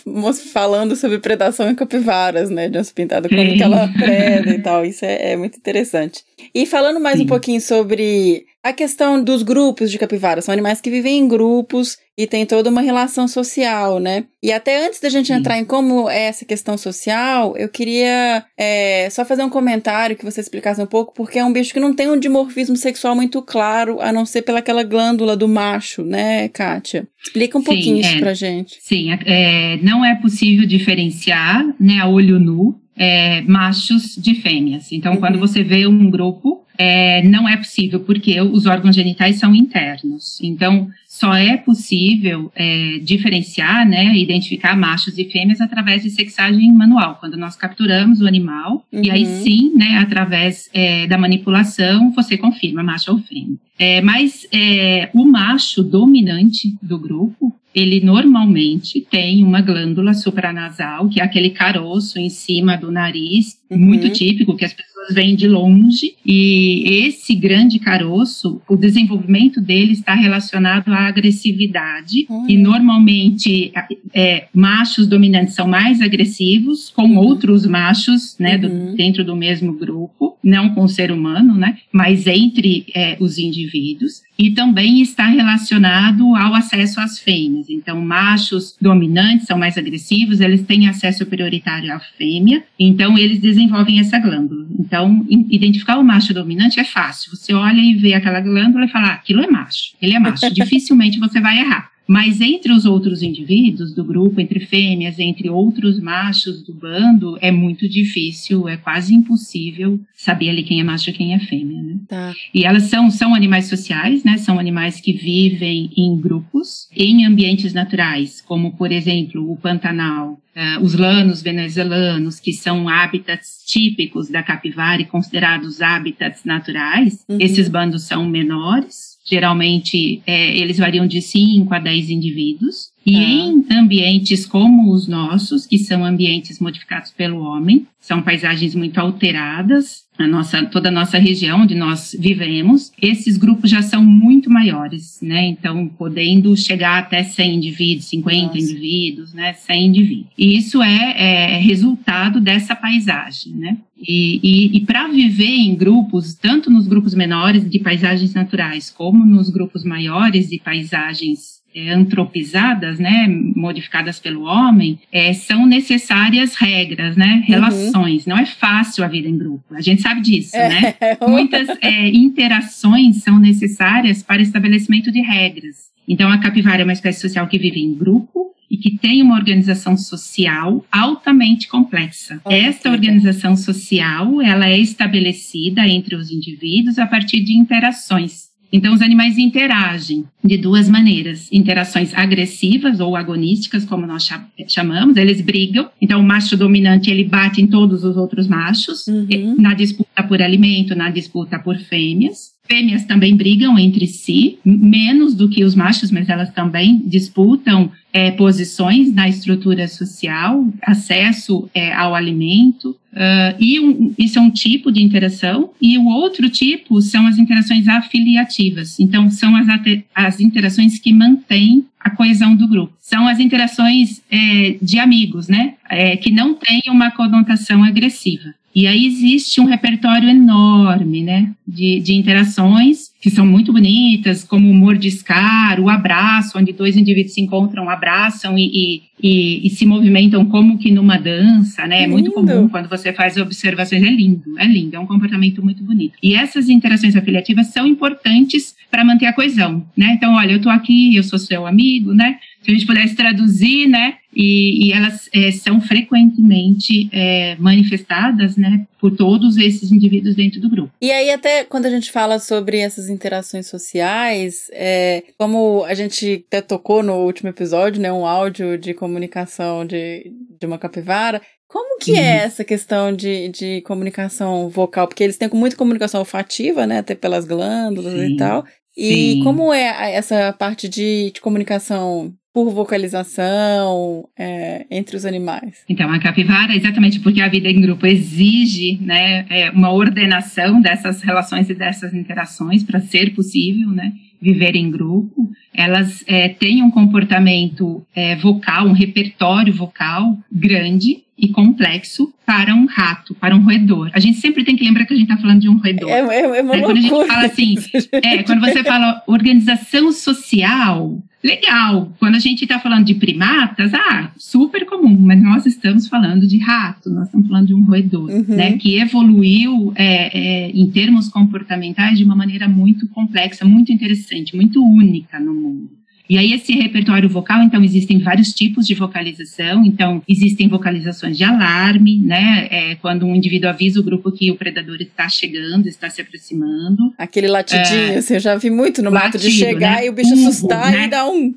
falando 0.53 0.95
sobre 0.95 1.19
predação 1.19 1.71
em 1.71 1.75
capivaras, 1.75 2.51
né? 2.51 2.69
De 2.69 2.79
onça 2.79 2.93
pintada, 2.95 3.29
como 3.31 3.55
que 3.55 3.63
ela 3.63 3.89
preda 3.89 4.51
e 4.51 4.59
tal. 4.61 4.85
Isso 4.85 5.07
é, 5.07 5.33
é, 5.33 5.37
muito 5.37 5.57
interessante. 5.57 6.23
E 6.55 6.67
falando 6.67 7.01
mais 7.01 7.17
Sim. 7.17 7.25
um 7.25 7.27
pouquinho 7.27 7.61
sobre 7.61 8.45
a 8.63 8.73
questão 8.73 9.23
dos 9.23 9.43
grupos 9.43 9.91
de 9.91 9.99
capivara, 9.99 10.41
são 10.41 10.53
animais 10.53 10.81
que 10.81 10.91
vivem 10.91 11.19
em 11.19 11.29
grupos 11.29 11.99
e 12.17 12.27
tem 12.27 12.45
toda 12.47 12.71
uma 12.71 12.83
relação 12.83 13.27
social, 13.27 13.99
né? 13.99 14.25
E 14.43 14.53
até 14.53 14.87
antes 14.87 15.01
da 15.01 15.09
gente 15.09 15.29
Sim. 15.29 15.35
entrar 15.35 15.59
em 15.59 15.65
como 15.65 16.09
é 16.09 16.25
essa 16.25 16.45
questão 16.45 16.77
social, 16.77 17.57
eu 17.57 17.69
queria 17.69 18.45
é, 18.57 19.09
só 19.11 19.25
fazer 19.25 19.43
um 19.43 19.49
comentário 19.49 20.15
que 20.15 20.25
você 20.25 20.41
explicasse 20.41 20.81
um 20.81 20.87
pouco, 20.87 21.13
porque 21.15 21.39
é 21.39 21.45
um 21.45 21.53
bicho 21.53 21.73
que 21.73 21.81
não 21.81 21.95
tem 21.95 22.11
um 22.11 22.19
dimorfismo 22.19 22.77
sexual 22.77 23.17
muito 23.17 23.41
claro, 23.43 24.01
a 24.01 24.13
não 24.13 24.27
ser 24.27 24.43
pelaquela 24.43 24.83
glândula 24.83 25.37
do 25.37 25.49
macho, 25.49 26.05
né, 26.05 26.49
Kátia? 26.49 27.09
Explica 27.25 27.59
um 27.59 27.63
Sim, 27.63 27.67
pouquinho 27.67 28.01
isso 28.01 28.17
é. 28.17 28.19
pra 28.19 28.35
gente. 28.35 28.77
Sim, 28.81 29.11
é, 29.27 29.79
não 29.83 30.05
é 30.05 30.15
possível 30.17 30.67
diferenciar, 30.67 31.65
né, 31.81 31.99
a 31.99 32.09
olho 32.09 32.39
nu, 32.39 32.82
é, 32.97 33.41
machos 33.43 34.15
de 34.17 34.35
fêmeas. 34.37 34.93
Então, 34.93 35.15
Uhum. 35.15 35.21
quando 35.21 35.39
você 35.39 35.63
vê 35.63 35.87
um 35.87 36.11
grupo, 36.11 36.63
é, 36.79 37.23
não 37.29 37.49
é 37.49 37.57
possível, 37.57 38.01
porque 38.01 38.41
os 38.41 38.67
órgãos 38.67 38.95
genitais 38.97 39.37
são 39.37 39.55
internos. 39.55 40.39
Então, 40.43 40.89
só 41.07 41.35
é 41.35 41.57
possível 41.59 42.51
é, 42.57 42.99
diferenciar, 43.03 43.87
né, 43.87 44.15
identificar 44.17 44.77
machos 44.77 45.19
e 45.19 45.25
fêmeas 45.27 45.61
através 45.61 46.03
de 46.03 46.11
sexagem 46.11 46.73
manual, 46.73 47.17
quando 47.21 47.37
nós 47.37 47.55
capturamos 47.57 48.21
o 48.21 48.27
animal, 48.27 48.85
e 48.93 49.11
aí 49.11 49.25
Uhum. 49.25 49.43
sim, 49.43 49.73
né, 49.77 49.99
através 49.99 50.69
é, 50.73 51.07
da 51.07 51.19
manipulação, 51.19 52.11
você 52.13 52.37
confirma 52.39 52.83
macho 52.83 53.13
ou 53.13 53.19
fêmea. 53.19 53.57
É, 53.79 54.01
mas 54.01 54.47
é, 54.53 55.11
o 55.13 55.25
macho 55.25 55.83
dominante 55.83 56.75
do 56.83 56.99
grupo, 56.99 57.55
ele 57.75 58.01
normalmente 58.01 59.01
tem 59.11 59.43
uma 59.43 59.61
glândula 59.61 60.15
supranasal, 60.15 61.09
que 61.09 61.21
é 61.21 61.25
aquele 61.25 61.51
caroço 61.51 62.19
em 62.19 62.29
cima 62.29 62.77
do 62.77 62.91
nariz, 62.91 63.61
Uhum. 63.71 63.79
muito 63.79 64.11
típico, 64.11 64.55
que 64.55 64.67
as 64.67 64.73
pessoas 64.75 65.15
veem 65.15 65.35
de 65.35 65.49
longe. 65.49 66.15
E 66.27 66.85
esse 67.07 67.35
grande 67.35 67.79
caroço, 67.79 68.61
o 68.69 68.77
desenvolvimento 68.77 69.63
dele 69.63 69.93
está 69.93 70.15
relacionado 70.15 70.91
à 70.93 71.07
agressividade. 71.09 72.27
Olha. 72.29 72.53
E 72.53 72.59
normalmente 72.59 73.73
é, 74.15 74.47
machos 74.55 75.07
dominantes 75.07 75.55
são 75.55 75.67
mais 75.67 76.01
agressivos 76.03 76.91
com 76.95 77.17
outros 77.17 77.65
machos, 77.67 78.37
né, 78.39 78.59
do- 78.59 78.69
Uhum. 78.69 78.95
dentro 78.95 79.25
do 79.25 79.35
mesmo 79.35 79.73
grupo, 79.73 80.32
não 80.43 80.71
com 80.75 80.83
o 80.83 80.89
ser 80.89 81.13
humano, 81.13 81.55
né, 81.55 81.79
mas 81.93 82.27
entre 82.27 82.87
é, 82.95 83.17
os 83.21 83.39
indivíduos. 83.39 84.23
E 84.39 84.51
também 84.51 85.01
está 85.01 85.27
relacionado 85.27 86.35
ao 86.35 86.55
acesso 86.55 87.01
às 87.01 87.19
fêmeas. 87.19 87.71
Então, 87.71 88.01
machos 88.01 88.77
dominantes 88.81 89.47
são 89.47 89.57
mais 89.57 89.79
agressivos, 89.79 90.41
eles 90.41 90.63
têm 90.63 90.89
acesso 90.89 91.25
prioritário 91.27 91.93
à 91.95 92.01
fêmea, 92.01 92.65
então 92.79 93.17
eles 93.17 93.39
desenvolvem 93.39 94.01
essa 94.01 94.19
glândula. 94.19 94.67
Então, 94.79 95.25
identificar 95.29 95.99
o 95.99 96.05
macho 96.05 96.35
dominante 96.35 96.81
é 96.81 96.85
fácil. 96.85 97.37
Você 97.37 97.53
olha 97.53 97.81
e 97.81 97.95
vê 97.95 98.15
aquela 98.15 98.41
glândula 98.41 98.87
e 98.87 98.89
fala, 98.89 99.09
ah, 99.09 99.15
aquilo 99.15 99.43
é 99.43 99.47
macho, 99.47 99.95
ele 100.01 100.15
é 100.15 100.19
macho. 100.19 100.51
Dificilmente 100.53 101.21
você 101.21 101.41
vai 101.41 101.59
errar. 101.59 101.93
Mas 102.13 102.43
entre 102.43 102.71
os 102.71 102.85
outros 102.85 103.23
indivíduos 103.23 103.95
do 103.95 104.05
grupo, 104.05 104.39
entre 104.39 104.61
fêmeas, 104.61 105.19
entre 105.19 105.49
outros 105.49 105.99
machos 105.99 106.63
do 106.63 106.75
bando, 106.75 107.39
é 107.41 107.51
muito 107.51 107.89
difícil, 107.89 108.69
é 108.69 108.77
quase 108.77 109.15
impossível 109.15 109.99
saber 110.15 110.51
ali 110.51 110.63
quem 110.63 110.79
é 110.79 110.85
macho 110.85 111.09
e 111.09 111.13
quem 111.15 111.33
é 111.33 111.39
fêmea, 111.39 111.83
né? 111.83 111.97
Tá. 112.07 112.35
E 112.53 112.67
elas 112.67 112.83
são, 112.83 113.11
são 113.11 113.35
animais 113.35 113.65
sociais, 113.65 114.25
né? 114.25 114.37
São 114.37 114.59
animais 114.59 115.01
que 115.01 115.15
vivem 115.15 115.91
em 115.97 116.21
grupos, 116.21 116.87
em 116.95 117.25
ambientes 117.25 117.73
naturais, 117.73 118.43
como, 118.43 118.77
por 118.77 118.93
exemplo, 118.93 119.51
o 119.51 119.57
Pantanal, 119.57 120.39
eh, 120.55 120.79
os 120.83 120.93
lanos 120.93 121.41
venezuelanos, 121.41 122.39
que 122.39 122.53
são 122.53 122.91
hábitats 122.91 123.65
típicos 123.67 124.29
da 124.29 124.43
capivara 124.43 125.01
e 125.01 125.07
considerados 125.07 125.81
hábitats 125.81 126.45
naturais. 126.45 127.25
Uhum. 127.27 127.39
Esses 127.41 127.71
bandos 127.71 128.03
são 128.03 128.29
menores, 128.29 129.12
geralmente 129.25 130.23
eh, 130.27 130.59
eles 130.59 130.79
variam 130.79 131.07
de 131.07 131.21
5 131.21 131.75
a 131.75 131.79
10 131.79 132.11
indivíduos. 132.11 132.92
E 133.05 133.13
Tá. 133.13 133.19
em 133.21 133.65
ambientes 133.79 134.47
como 134.47 134.93
os 134.93 135.09
nossos, 135.09 135.67
que 135.67 135.79
são 135.79 136.05
ambientes 136.05 136.61
modificados 136.61 137.11
pelo 137.11 137.41
homem, 137.41 137.87
são 138.01 138.23
paisagens 138.23 138.75
muito 138.75 138.99
alteradas, 138.99 140.03
a 140.19 140.27
nossa, 140.27 140.65
toda 140.67 140.89
a 140.89 140.93
nossa 140.93 141.19
região 141.19 141.63
onde 141.63 141.75
nós 141.75 142.17
vivemos, 142.19 142.93
esses 143.01 143.37
grupos 143.37 143.71
já 143.71 143.81
são 143.81 144.05
muito 144.05 144.51
maiores, 144.51 145.19
né? 145.23 145.47
Então, 145.47 145.89
podendo 145.89 146.57
chegar 146.57 146.99
até 146.99 147.23
100 147.23 147.57
indivíduos, 147.57 148.07
50 148.07 148.47
Nossa. 148.47 148.59
indivíduos, 148.59 149.33
né? 149.33 149.53
100 149.53 149.87
indivíduos. 149.87 150.27
E 150.37 150.57
isso 150.57 150.83
é, 150.83 151.15
é 151.17 151.59
resultado 151.59 152.41
dessa 152.41 152.75
paisagem, 152.75 153.53
né? 153.55 153.79
E, 153.97 154.41
e, 154.43 154.77
e 154.77 154.81
para 154.81 155.07
viver 155.09 155.45
em 155.45 155.75
grupos, 155.77 156.35
tanto 156.35 156.71
nos 156.71 156.89
grupos 156.89 157.15
menores 157.15 157.69
de 157.69 157.79
paisagens 157.79 158.35
naturais, 158.35 158.91
como 158.91 159.25
nos 159.25 159.49
grupos 159.49 159.85
maiores 159.85 160.49
de 160.49 160.59
paisagens 160.59 161.62
antropizadas, 161.77 162.99
né, 162.99 163.27
modificadas 163.29 164.19
pelo 164.19 164.43
homem, 164.43 164.99
é, 165.11 165.33
são 165.33 165.67
necessárias 165.67 166.55
regras, 166.55 167.17
né, 167.17 167.43
relações. 167.47 168.27
Não 168.27 168.39
é 168.39 168.47
fácil 168.47 169.05
a 169.05 169.09
vida 169.09 169.29
em 169.29 169.37
grupo. 169.37 169.75
A 169.75 169.81
gente 169.81 170.03
sabe 170.03 170.21
disso, 170.21 170.57
né? 170.57 170.95
É. 171.03 171.17
Muitas 171.27 171.69
é, 171.81 172.09
interações 172.09 173.23
são 173.23 173.39
necessárias 173.39 174.23
para 174.23 174.41
estabelecimento 174.41 175.11
de 175.11 175.21
regras. 175.21 175.91
Então, 176.07 176.31
a 176.31 176.39
capivara 176.39 176.83
é 176.83 176.85
uma 176.85 176.93
espécie 176.93 177.21
social 177.21 177.47
que 177.47 177.59
vive 177.59 177.81
em 177.81 177.95
grupo 177.95 178.53
e 178.71 178.77
que 178.79 178.97
tem 178.97 179.21
uma 179.21 179.35
organização 179.35 179.99
social 179.99 180.85
altamente 180.91 181.69
complexa. 181.69 182.41
Olha 182.43 182.57
Esta 182.57 182.91
organização 182.91 183.55
social, 183.55 184.41
ela 184.41 184.67
é 184.67 184.79
estabelecida 184.79 185.87
entre 185.87 186.15
os 186.15 186.31
indivíduos 186.31 186.99
a 186.99 187.07
partir 187.07 187.41
de 187.45 187.53
interações. 187.53 188.52
Então, 188.73 188.95
os 188.95 189.03
animais 189.03 189.37
interagem 189.37 190.25
de 190.43 190.57
duas 190.57 190.89
maneiras: 190.89 191.49
interações 191.53 192.15
agressivas 192.15 193.01
ou 193.01 193.15
agonísticas, 193.17 193.85
como 193.85 194.07
nós 194.07 194.25
cha- 194.25 194.47
chamamos, 194.67 195.17
eles 195.17 195.41
brigam. 195.43 195.91
Então, 196.01 196.21
o 196.21 196.23
macho 196.25 196.57
dominante 196.57 197.11
ele 197.11 197.25
bate 197.25 197.61
em 197.61 197.67
todos 197.67 198.03
os 198.05 198.17
outros 198.17 198.49
machos, 198.49 199.07
Uhum. 199.07 199.57
na 199.59 199.75
disputa 199.75 200.23
por 200.23 200.41
alimento, 200.41 200.95
na 200.95 201.11
disputa 201.11 201.59
por 201.59 201.77
fêmeas. 201.79 202.52
Fêmeas 202.73 203.05
também 203.05 203.37
brigam 203.37 203.79
entre 203.79 204.07
si, 204.07 204.59
menos 204.65 205.35
do 205.35 205.47
que 205.47 205.63
os 205.63 205.75
machos, 205.75 206.11
mas 206.11 206.27
elas 206.31 206.51
também 206.55 207.03
disputam 207.05 207.93
eh, 208.11 208.31
posições 208.31 209.13
na 209.13 209.29
estrutura 209.29 209.87
social, 209.87 210.67
acesso 210.83 211.69
eh, 211.75 211.93
ao 211.93 212.15
alimento. 212.15 212.97
Ah, 213.15 213.55
e 213.61 213.79
um, 213.79 214.15
isso 214.19 214.39
é 214.39 214.43
um 214.43 214.51
tipo 214.51 214.91
de 214.91 215.03
interação, 215.03 215.71
e 215.81 215.99
o 215.99 216.07
outro 216.07 216.49
tipo 216.49 217.01
são 217.03 217.27
as 217.27 217.37
interações 217.37 217.87
afiliativas. 217.87 218.99
Então, 218.99 219.29
são 219.29 219.55
as, 219.55 219.67
as 220.15 220.41
interações 220.41 220.99
que 220.99 221.13
mantêm 221.13 221.85
a 222.01 222.09
coesão 222.09 222.57
do 222.57 222.67
grupo. 222.67 222.95
São 222.99 223.29
as 223.29 223.39
interações 223.39 224.23
eh, 224.31 224.79
de 224.81 224.99
amigos, 224.99 225.47
né? 225.47 225.75
Eh, 225.91 226.17
que 226.17 226.31
não 226.31 226.55
têm 226.55 226.83
uma 226.89 227.11
conotação 227.11 227.85
agressiva. 227.85 228.55
E 228.75 228.87
aí 228.87 229.07
existe 229.07 229.61
um 229.61 229.65
repertório 229.65 230.29
enorme, 230.29 231.23
né, 231.23 231.51
de, 231.67 232.01
de 232.01 232.15
interações 232.15 233.13
que 233.23 233.31
são 233.31 233.47
muito 233.47 233.73
bonitas, 233.73 234.43
como 234.43 234.69
o 234.69 234.75
mordiscar, 234.75 235.79
o 235.79 235.89
abraço, 235.89 236.59
onde 236.59 236.73
dois 236.73 236.97
indivíduos 236.97 237.35
se 237.35 237.41
encontram, 237.41 237.89
abraçam 237.89 238.59
e, 238.59 238.65
e, 238.65 239.03
e, 239.23 239.67
e 239.67 239.71
se 239.71 239.87
movimentam 239.87 240.45
como 240.45 240.77
que 240.77 240.91
numa 240.91 241.17
dança, 241.19 241.87
né? 241.87 242.03
É 242.03 242.07
muito 242.09 242.33
comum 242.33 242.69
quando 242.69 242.89
você 242.89 243.13
faz 243.13 243.37
observações, 243.37 244.03
é 244.03 244.11
lindo, 244.11 244.59
é 244.59 244.67
lindo, 244.67 244.97
é 244.97 244.99
um 244.99 245.07
comportamento 245.07 245.63
muito 245.63 245.85
bonito. 245.85 246.15
E 246.21 246.35
essas 246.35 246.69
interações 246.69 247.15
afiliativas 247.15 247.69
são 247.69 247.87
importantes 247.87 248.75
para 248.91 249.05
manter 249.05 249.27
a 249.27 249.33
coesão, 249.33 249.87
né? 249.97 250.15
Então, 250.15 250.35
olha, 250.35 250.53
eu 250.53 250.61
tô 250.61 250.69
aqui, 250.69 251.15
eu 251.15 251.23
sou 251.23 251.39
seu 251.39 251.65
amigo, 251.65 252.13
né? 252.13 252.39
Se 252.63 252.71
a 252.71 252.75
gente 252.75 252.87
pudesse 252.87 253.15
traduzir, 253.17 253.89
né? 253.89 254.15
E, 254.35 254.87
e 254.89 254.93
elas 254.93 255.29
eh, 255.35 255.51
são 255.53 255.81
frequentemente 255.81 257.09
eh, 257.13 257.57
manifestadas, 257.59 258.57
né? 258.57 258.87
Por 259.01 259.15
todos 259.17 259.57
esses 259.59 259.91
indivíduos 259.91 260.35
dentro 260.35 260.61
do 260.61 260.71
grupo. 260.71 260.93
E 261.01 261.11
aí, 261.11 261.31
até 261.31 261.65
quando 261.65 261.87
a 261.87 261.91
gente 261.91 262.11
fala 262.11 262.39
sobre 262.39 262.79
essas 262.79 263.09
interações 263.09 263.67
sociais, 263.67 264.71
é, 264.73 265.25
como 265.37 265.85
a 265.85 265.95
gente 265.95 266.45
até 266.47 266.61
tocou 266.63 267.03
no 267.03 267.15
último 267.25 267.51
episódio, 267.51 268.01
né, 268.01 268.13
um 268.13 268.25
áudio 268.25 268.79
de 268.79 268.95
comunicação 268.95 269.85
de, 269.85 270.33
de 270.59 270.67
uma 270.67 270.79
capivara, 270.79 271.43
como 271.67 271.99
que 271.99 272.13
é 272.13 272.15
Uhum. 272.15 272.45
essa 272.45 272.65
questão 272.65 273.13
de, 273.17 273.49
de 273.49 273.81
comunicação 273.83 274.69
vocal? 274.69 275.09
Porque 275.09 275.25
eles 275.25 275.37
têm 275.39 275.49
muita 275.53 275.75
comunicação 275.77 276.21
olfativa, 276.21 276.87
né, 276.87 276.99
até 276.99 277.15
pelas 277.15 277.45
glândulas 277.45 278.15
e 278.15 278.29
Sim. 278.29 278.37
tal. 278.37 278.65
E 278.97 279.35
Sim. 279.35 279.45
como 279.45 279.73
é 279.73 280.15
essa 280.15 280.53
parte 280.53 280.89
de, 280.89 281.31
de 281.33 281.41
comunicação 281.41 282.33
por 282.53 282.71
vocalização 282.71 284.29
é, 284.39 284.85
entre 284.91 285.17
os 285.17 285.25
animais? 285.25 285.85
Então, 285.89 286.11
a 286.13 286.19
capivara, 286.19 286.77
exatamente 286.77 287.19
porque 287.21 287.41
a 287.41 287.49
vida 287.49 287.69
em 287.69 287.81
grupo 287.81 288.07
exige 288.07 288.99
né, 289.01 289.47
é, 289.49 289.71
uma 289.71 289.91
ordenação 289.93 290.81
dessas 290.81 291.23
relações 291.23 291.71
e 291.71 291.75
dessas 291.75 292.13
interações 292.13 292.83
para 292.83 293.01
ser 293.01 293.35
possível 293.35 293.89
né, 293.89 294.13
viver 294.43 294.75
em 294.75 294.91
grupo. 294.91 295.51
elas 295.73 296.25
é, 296.27 296.49
têm 296.49 296.83
um 296.83 296.91
comportamento 296.91 298.05
é, 298.15 298.35
vocal, 298.37 298.89
um 298.89 298.93
repertório 298.93 299.73
vocal 299.73 300.37
grande 300.51 301.23
e 301.39 301.49
complexo 301.49 302.33
para 302.45 302.75
um 302.75 302.87
rato, 302.87 303.35
para 303.35 303.55
um 303.55 303.65
roedor. 303.65 304.11
A 304.13 304.21
gente 304.21 304.39
sempre 304.39 304.65
tem 304.65 304.77
que 304.77 304.85
lembrar 304.85 305.07
que 305.07 305.15
a 305.15 305.17
gente 305.17 305.31
está 305.31 305.41
falando 305.41 305.61
de 305.61 305.69
um 305.69 305.79
roedor. 305.79 306.11
É, 306.11 306.19
é, 306.19 306.59
é 306.59 306.63
uma 306.63 306.79
Quando 306.79 306.99
a 306.99 307.01
gente 307.01 307.27
fala 307.27 307.47
assim, 307.47 307.75
é, 308.13 308.43
quando 308.43 308.61
você 308.61 308.85
fala 308.85 309.23
organização 309.27 310.13
social, 310.13 311.23
legal. 311.43 312.13
Quando 312.19 312.37
a 312.37 312.39
gente 312.39 312.63
está 312.63 312.79
falando 312.79 313.05
de 313.05 313.15
primatas, 313.15 313.93
ah, 313.95 314.31
super 314.37 314.87
comum, 314.87 315.17
mas 315.19 315.43
nós 315.43 315.67
estamos 315.67 316.07
falando 316.09 316.47
de 316.47 316.59
rato, 316.59 317.11
nós 317.11 317.27
estamos 317.27 317.49
falando 317.49 317.67
de 317.67 317.75
um 317.75 317.83
roedor, 317.85 318.31
Uhum. 318.31 318.45
né, 318.57 318.73
que 318.79 318.99
evoluiu 318.99 319.93
é, 319.97 320.67
é, 320.67 320.71
em 320.71 320.91
termos 320.91 321.29
comportamentais 321.29 322.17
de 322.19 322.25
uma 322.25 322.37
maneira 322.37 322.69
muito 322.69 323.09
complexa, 323.09 323.65
muito 323.65 323.93
interessante, 323.93 324.55
muito 324.55 324.85
única 324.85 325.39
no 325.41 325.55
mundo. 325.55 325.91
E 326.29 326.39
aí, 326.39 326.53
esse 326.53 326.73
repertório 326.73 327.29
vocal, 327.29 327.63
então, 327.63 327.83
existem 327.83 328.19
vários 328.19 328.53
tipos 328.53 328.87
de 328.87 328.95
vocalização. 328.95 329.85
Então, 329.85 330.23
existem 330.29 330.69
vocalizações 330.69 331.37
de 331.37 331.45
alarme, 331.45 332.19
né? 332.21 332.69
É, 332.71 332.95
quando 332.97 333.27
um 333.27 333.35
indivíduo 333.35 333.69
avisa 333.69 334.01
o 334.01 334.03
grupo 334.03 334.31
que 334.33 334.51
o 334.51 334.57
predador 334.57 334.97
está 335.01 335.29
chegando, 335.29 335.87
está 335.89 336.09
se 336.09 336.21
aproximando. 336.21 337.13
Aquele 337.19 337.49
latidinho, 337.49 338.19
assim, 338.19 338.35
eu 338.35 338.41
já 338.41 338.57
vi 338.57 338.71
muito 338.71 339.03
no 339.03 339.11
mato 339.11 339.39
de 339.39 339.49
É. 339.49 339.51
Chegar 339.51 339.97
né? 339.97 340.07
e 340.07 340.11
o 340.11 340.13
bicho 340.13 340.33
Urro, 340.33 340.49
assustar 340.49 340.91
né? 340.91 341.05
e 341.05 341.09
dar 341.09 341.27
um 341.27 341.55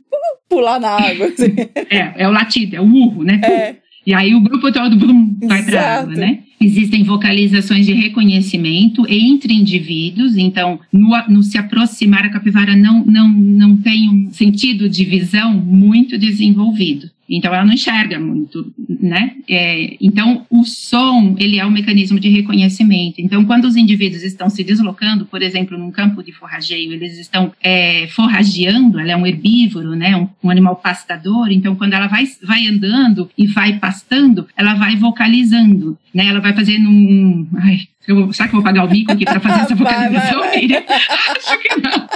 pular 0.50 0.80
na 0.80 0.90
água. 0.90 1.28
assim. 1.28 1.56
É, 1.90 2.24
é 2.24 2.28
o 2.28 2.32
latido, 2.32 2.76
é 2.76 2.82
o 2.82 2.84
urro, 2.84 3.24
né? 3.24 3.40
É. 3.44 3.76
E 4.06 4.14
aí 4.14 4.36
o 4.36 4.42
grupo 4.42 4.72
todo 4.72 4.96
blum, 4.96 5.36
vai 5.42 5.64
para 5.64 6.00
água, 6.00 6.14
né? 6.14 6.40
Existem 6.62 7.04
vocalizações 7.04 7.86
de 7.86 7.94
reconhecimento 7.94 9.06
entre 9.10 9.54
indivíduos, 9.54 10.38
então 10.38 10.80
no, 10.92 11.10
no 11.28 11.44
se 11.44 11.58
aproximar 11.58 12.26
a 12.26 12.30
capivara 12.30 12.76
não, 12.76 13.04
não, 13.06 13.28
não 13.28 13.78
tem 13.78 14.10
um 14.10 14.30
sentido 14.32 14.88
de 14.88 15.04
visão 15.04 15.54
muito 15.54 16.18
desenvolvido. 16.18 17.10
Então 17.30 17.54
ela 17.54 17.66
não 17.66 17.74
enxerga 17.74 18.20
muito, 18.20 18.72
né? 18.88 19.36
É, 19.50 19.98
então 20.00 20.46
o 20.50 20.64
som 20.64 21.36
ele 21.40 21.60
é 21.60 21.66
um 21.66 21.72
mecanismo 21.72 22.20
de 22.20 22.30
reconhecimento. 22.30 23.20
Então 23.20 23.44
quando 23.46 23.66
os 23.66 23.76
indivíduos 23.76 24.24
estão 24.24 24.50
se 24.50 24.64
deslocando, 24.64 25.26
por 25.26 25.42
exemplo, 25.42 25.78
num 25.78 25.92
campo 25.92 26.24
de 26.24 26.32
forrageio, 26.32 26.94
eles 26.94 27.18
estão 27.18 27.52
é, 27.62 28.08
forrageando. 28.08 29.00
Ela 29.00 29.12
é 29.12 29.18
um 29.18 29.26
herbívoro, 29.26 29.96
né? 29.96 30.16
Um, 30.16 30.30
um 30.44 30.50
animal 30.50 30.76
pastador. 30.76 31.52
Então 31.52 31.76
quando 31.76 31.94
ela 31.94 32.08
vai 32.08 32.26
vai 32.44 32.68
andando 32.68 33.30
e 33.38 33.48
vai 33.48 33.80
pastando, 33.80 34.48
ela 34.56 34.76
vai 34.76 34.96
vocalizando, 34.96 35.98
né? 36.14 36.28
Ela 36.28 36.40
vai 36.40 36.54
fazendo 36.54 36.90
um, 36.90 37.48
ai, 37.58 37.88
eu, 38.08 38.32
será 38.32 38.48
que 38.48 38.56
eu 38.56 38.62
vou 38.62 38.64
pagar 38.64 38.86
o 38.86 38.90
mico 38.90 39.12
aqui 39.12 39.26
para 39.26 39.40
fazer 39.40 39.62
essa 39.66 39.76
Vai, 39.76 39.94
vai, 39.94 40.10
vocalização, 40.10 40.40
vai. 40.40 40.58
Miriam? 40.62 40.84
Acho 40.88 41.60
que 41.60 41.82
não. 41.82 42.08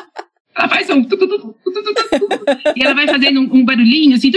Ela 0.60 0.68
faz 0.68 0.90
um. 0.90 1.02
e 2.76 2.84
ela 2.84 2.94
vai 2.94 3.08
fazendo 3.08 3.40
um, 3.40 3.60
um 3.60 3.66
barulhinho 3.66 4.16
assim. 4.16 4.30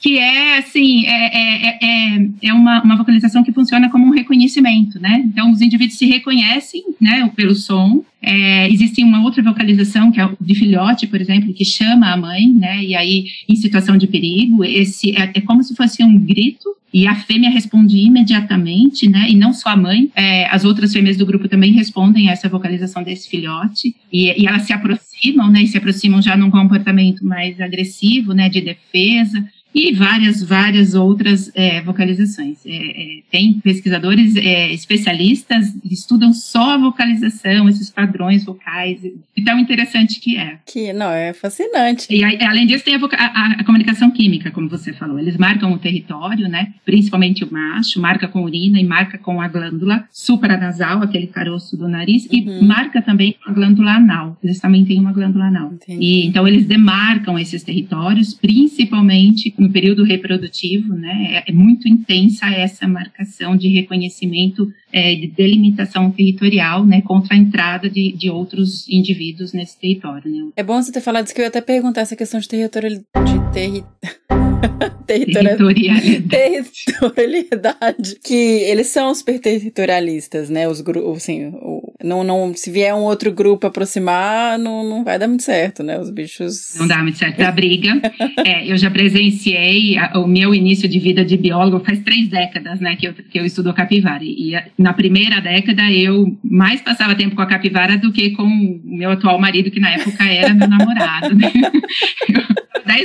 que 0.00 0.18
é 0.18 0.58
assim, 0.58 1.06
é, 1.06 1.78
é, 1.82 2.28
é, 2.42 2.52
uma, 2.52 2.82
uma 2.82 2.96
vocalização 2.96 3.42
que 3.42 3.50
funciona 3.50 3.90
como 3.90 4.06
um 4.06 4.10
reconhecimento, 4.10 5.00
né? 5.00 5.22
Então 5.26 5.50
os 5.50 5.60
indivíduos 5.60 5.98
se 5.98 6.06
reconhecem, 6.06 6.82
né, 7.00 7.28
pelo 7.34 7.54
som. 7.54 8.04
É, 8.20 8.70
existe 8.70 9.02
uma 9.02 9.22
outra 9.22 9.42
vocalização 9.42 10.12
que 10.12 10.20
é 10.20 10.26
o 10.26 10.36
de 10.40 10.54
filhote, 10.54 11.06
por 11.06 11.20
exemplo, 11.20 11.52
que 11.52 11.64
chama 11.64 12.12
a 12.12 12.16
mãe, 12.16 12.46
né? 12.52 12.84
E 12.84 12.94
aí 12.94 13.24
em 13.48 13.56
situação 13.56 13.96
de 13.96 14.06
perigo, 14.06 14.62
esse 14.62 15.10
é, 15.10 15.32
é 15.34 15.40
como 15.40 15.62
se 15.62 15.74
fosse 15.74 16.04
um 16.04 16.18
grito, 16.18 16.68
e 16.94 17.08
a 17.08 17.16
fêmea 17.16 17.50
responde 17.50 17.98
imediatamente, 17.98 19.08
né? 19.10 19.26
E 19.28 19.34
não 19.34 19.52
só 19.52 19.70
a 19.70 19.76
mãe, 19.76 20.12
é, 20.14 20.46
as 20.46 20.64
outras 20.64 20.92
fêmeas 20.92 21.16
do 21.16 21.26
grupo 21.26 21.48
também 21.48 21.72
respondem 21.72 22.28
a 22.28 22.32
essa 22.32 22.48
vocalização 22.48 23.02
desse 23.02 23.28
filhote. 23.28 23.96
E, 24.12 24.40
e 24.40 24.46
elas 24.46 24.62
se 24.62 24.72
aproximam, 24.72 25.50
né? 25.50 25.64
E 25.64 25.66
se 25.66 25.76
aproximam 25.76 26.22
já 26.22 26.36
num 26.36 26.52
comportamento 26.52 27.26
mais 27.26 27.60
agressivo, 27.60 28.32
né? 28.32 28.48
De 28.48 28.60
defesa. 28.60 29.44
E 29.74 29.92
várias, 29.92 30.42
várias 30.42 30.94
outras 30.94 31.50
é, 31.54 31.82
vocalizações. 31.82 32.58
É, 32.64 32.70
é, 32.74 33.18
tem 33.30 33.54
pesquisadores 33.54 34.36
é, 34.36 34.72
especialistas 34.72 35.70
que 35.82 35.92
estudam 35.92 36.32
só 36.32 36.74
a 36.74 36.78
vocalização, 36.78 37.68
esses 37.68 37.90
padrões 37.90 38.44
vocais, 38.44 39.00
e 39.36 39.42
tão 39.42 39.58
interessante 39.58 40.20
que 40.20 40.36
é. 40.36 40.58
Que, 40.66 40.92
não, 40.92 41.10
é 41.10 41.32
fascinante. 41.32 42.06
E 42.08 42.22
aí, 42.22 42.38
além 42.42 42.66
disso, 42.66 42.84
tem 42.84 42.94
a, 42.94 42.98
a- 42.98 43.56
a 43.58 43.64
comunicação 43.64 44.10
química, 44.10 44.50
como 44.52 44.68
você 44.68 44.92
falou. 44.92 45.18
Eles 45.18 45.36
marcam 45.36 45.72
o 45.72 45.78
território, 45.78 46.48
né? 46.48 46.72
Principalmente 46.84 47.42
o 47.44 47.52
macho, 47.52 48.00
marca 48.00 48.28
com 48.28 48.42
urina 48.44 48.78
e 48.80 48.84
marca 48.84 49.18
com 49.18 49.40
a 49.40 49.48
glândula 49.48 50.04
supranasal, 50.12 51.02
aquele 51.02 51.26
caroço 51.26 51.76
do 51.76 51.88
nariz, 51.88 52.26
Uhum. 52.26 52.60
e 52.60 52.64
marca 52.64 53.02
também 53.02 53.34
a 53.46 53.52
glândula 53.52 53.92
anal. 53.96 54.38
Eles 54.42 54.60
também 54.60 54.84
têm 54.84 55.00
uma 55.00 55.12
glândula 55.12 55.46
anal. 55.46 55.72
Entendi. 55.74 56.04
E, 56.04 56.26
então, 56.26 56.46
eles 56.46 56.64
demarcam 56.66 57.38
esses 57.38 57.62
territórios, 57.62 58.34
principalmente 58.34 59.54
no 59.64 59.72
período 59.72 60.04
reprodutivo, 60.04 60.94
né? 60.94 61.42
É, 61.46 61.50
é 61.50 61.52
muito 61.52 61.88
intensa 61.88 62.46
essa 62.46 62.86
marcação 62.86 63.56
de 63.56 63.68
reconhecimento, 63.68 64.70
é, 64.92 65.14
de 65.14 65.26
delimitação 65.26 66.10
territorial, 66.10 66.84
né? 66.84 67.00
Contra 67.00 67.34
a 67.34 67.38
entrada 67.38 67.88
de, 67.88 68.12
de 68.12 68.28
outros 68.28 68.86
indivíduos 68.88 69.52
nesse 69.52 69.78
território, 69.80 70.30
né? 70.30 70.50
É 70.56 70.62
bom 70.62 70.80
você 70.80 70.92
ter 70.92 71.00
falado 71.00 71.24
isso 71.24 71.34
que 71.34 71.40
eu 71.40 71.44
ia 71.44 71.48
até 71.48 71.60
perguntar 71.60 72.02
essa 72.02 72.14
questão 72.14 72.38
de 72.38 72.48
territorial... 72.48 72.92
De 72.92 73.52
terri... 73.52 73.84
territorial... 75.06 75.56
Territorialidade. 75.56 76.28
territorialidade. 76.28 78.16
Que 78.22 78.34
eles 78.34 78.88
são 78.88 79.14
super 79.14 79.38
territorialistas, 79.38 80.50
né? 80.50 80.68
Os 80.68 80.80
grupos, 80.82 81.16
assim, 81.18 81.46
o- 81.54 81.93
não, 82.04 82.22
não, 82.22 82.52
se 82.54 82.70
vier 82.70 82.94
um 82.94 83.00
outro 83.00 83.32
grupo 83.32 83.66
aproximar, 83.66 84.58
não, 84.58 84.84
não 84.88 85.02
vai 85.04 85.18
dar 85.18 85.26
muito 85.26 85.42
certo, 85.42 85.82
né? 85.82 85.98
Os 85.98 86.10
bichos. 86.10 86.74
Não 86.78 86.86
dá 86.86 86.98
muito 86.98 87.18
certo 87.18 87.38
da 87.38 87.50
briga. 87.50 88.00
É, 88.46 88.70
eu 88.70 88.76
já 88.76 88.90
presenciei 88.90 89.96
a- 89.96 90.18
o 90.18 90.26
meu 90.26 90.54
início 90.54 90.86
de 90.88 90.98
vida 90.98 91.24
de 91.24 91.36
biólogo 91.36 91.82
faz 91.84 91.98
três 92.00 92.28
décadas, 92.28 92.78
né, 92.80 92.94
que 92.96 93.06
eu, 93.08 93.14
que 93.14 93.38
eu 93.38 93.44
estudo 93.46 93.72
capivara. 93.72 94.22
E 94.22 94.54
a- 94.54 94.64
na 94.78 94.92
primeira 94.92 95.40
década 95.40 95.90
eu 95.90 96.36
mais 96.44 96.80
passava 96.82 97.14
tempo 97.14 97.34
com 97.34 97.42
a 97.42 97.46
capivara 97.46 97.96
do 97.96 98.12
que 98.12 98.30
com 98.30 98.42
o 98.44 98.80
meu 98.84 99.10
atual 99.12 99.40
marido, 99.40 99.70
que 99.70 99.80
na 99.80 99.90
época 99.90 100.24
era 100.24 100.52
meu 100.52 100.68
namorado. 100.68 101.34
Né? 101.34 101.50
Eu- 102.28 102.64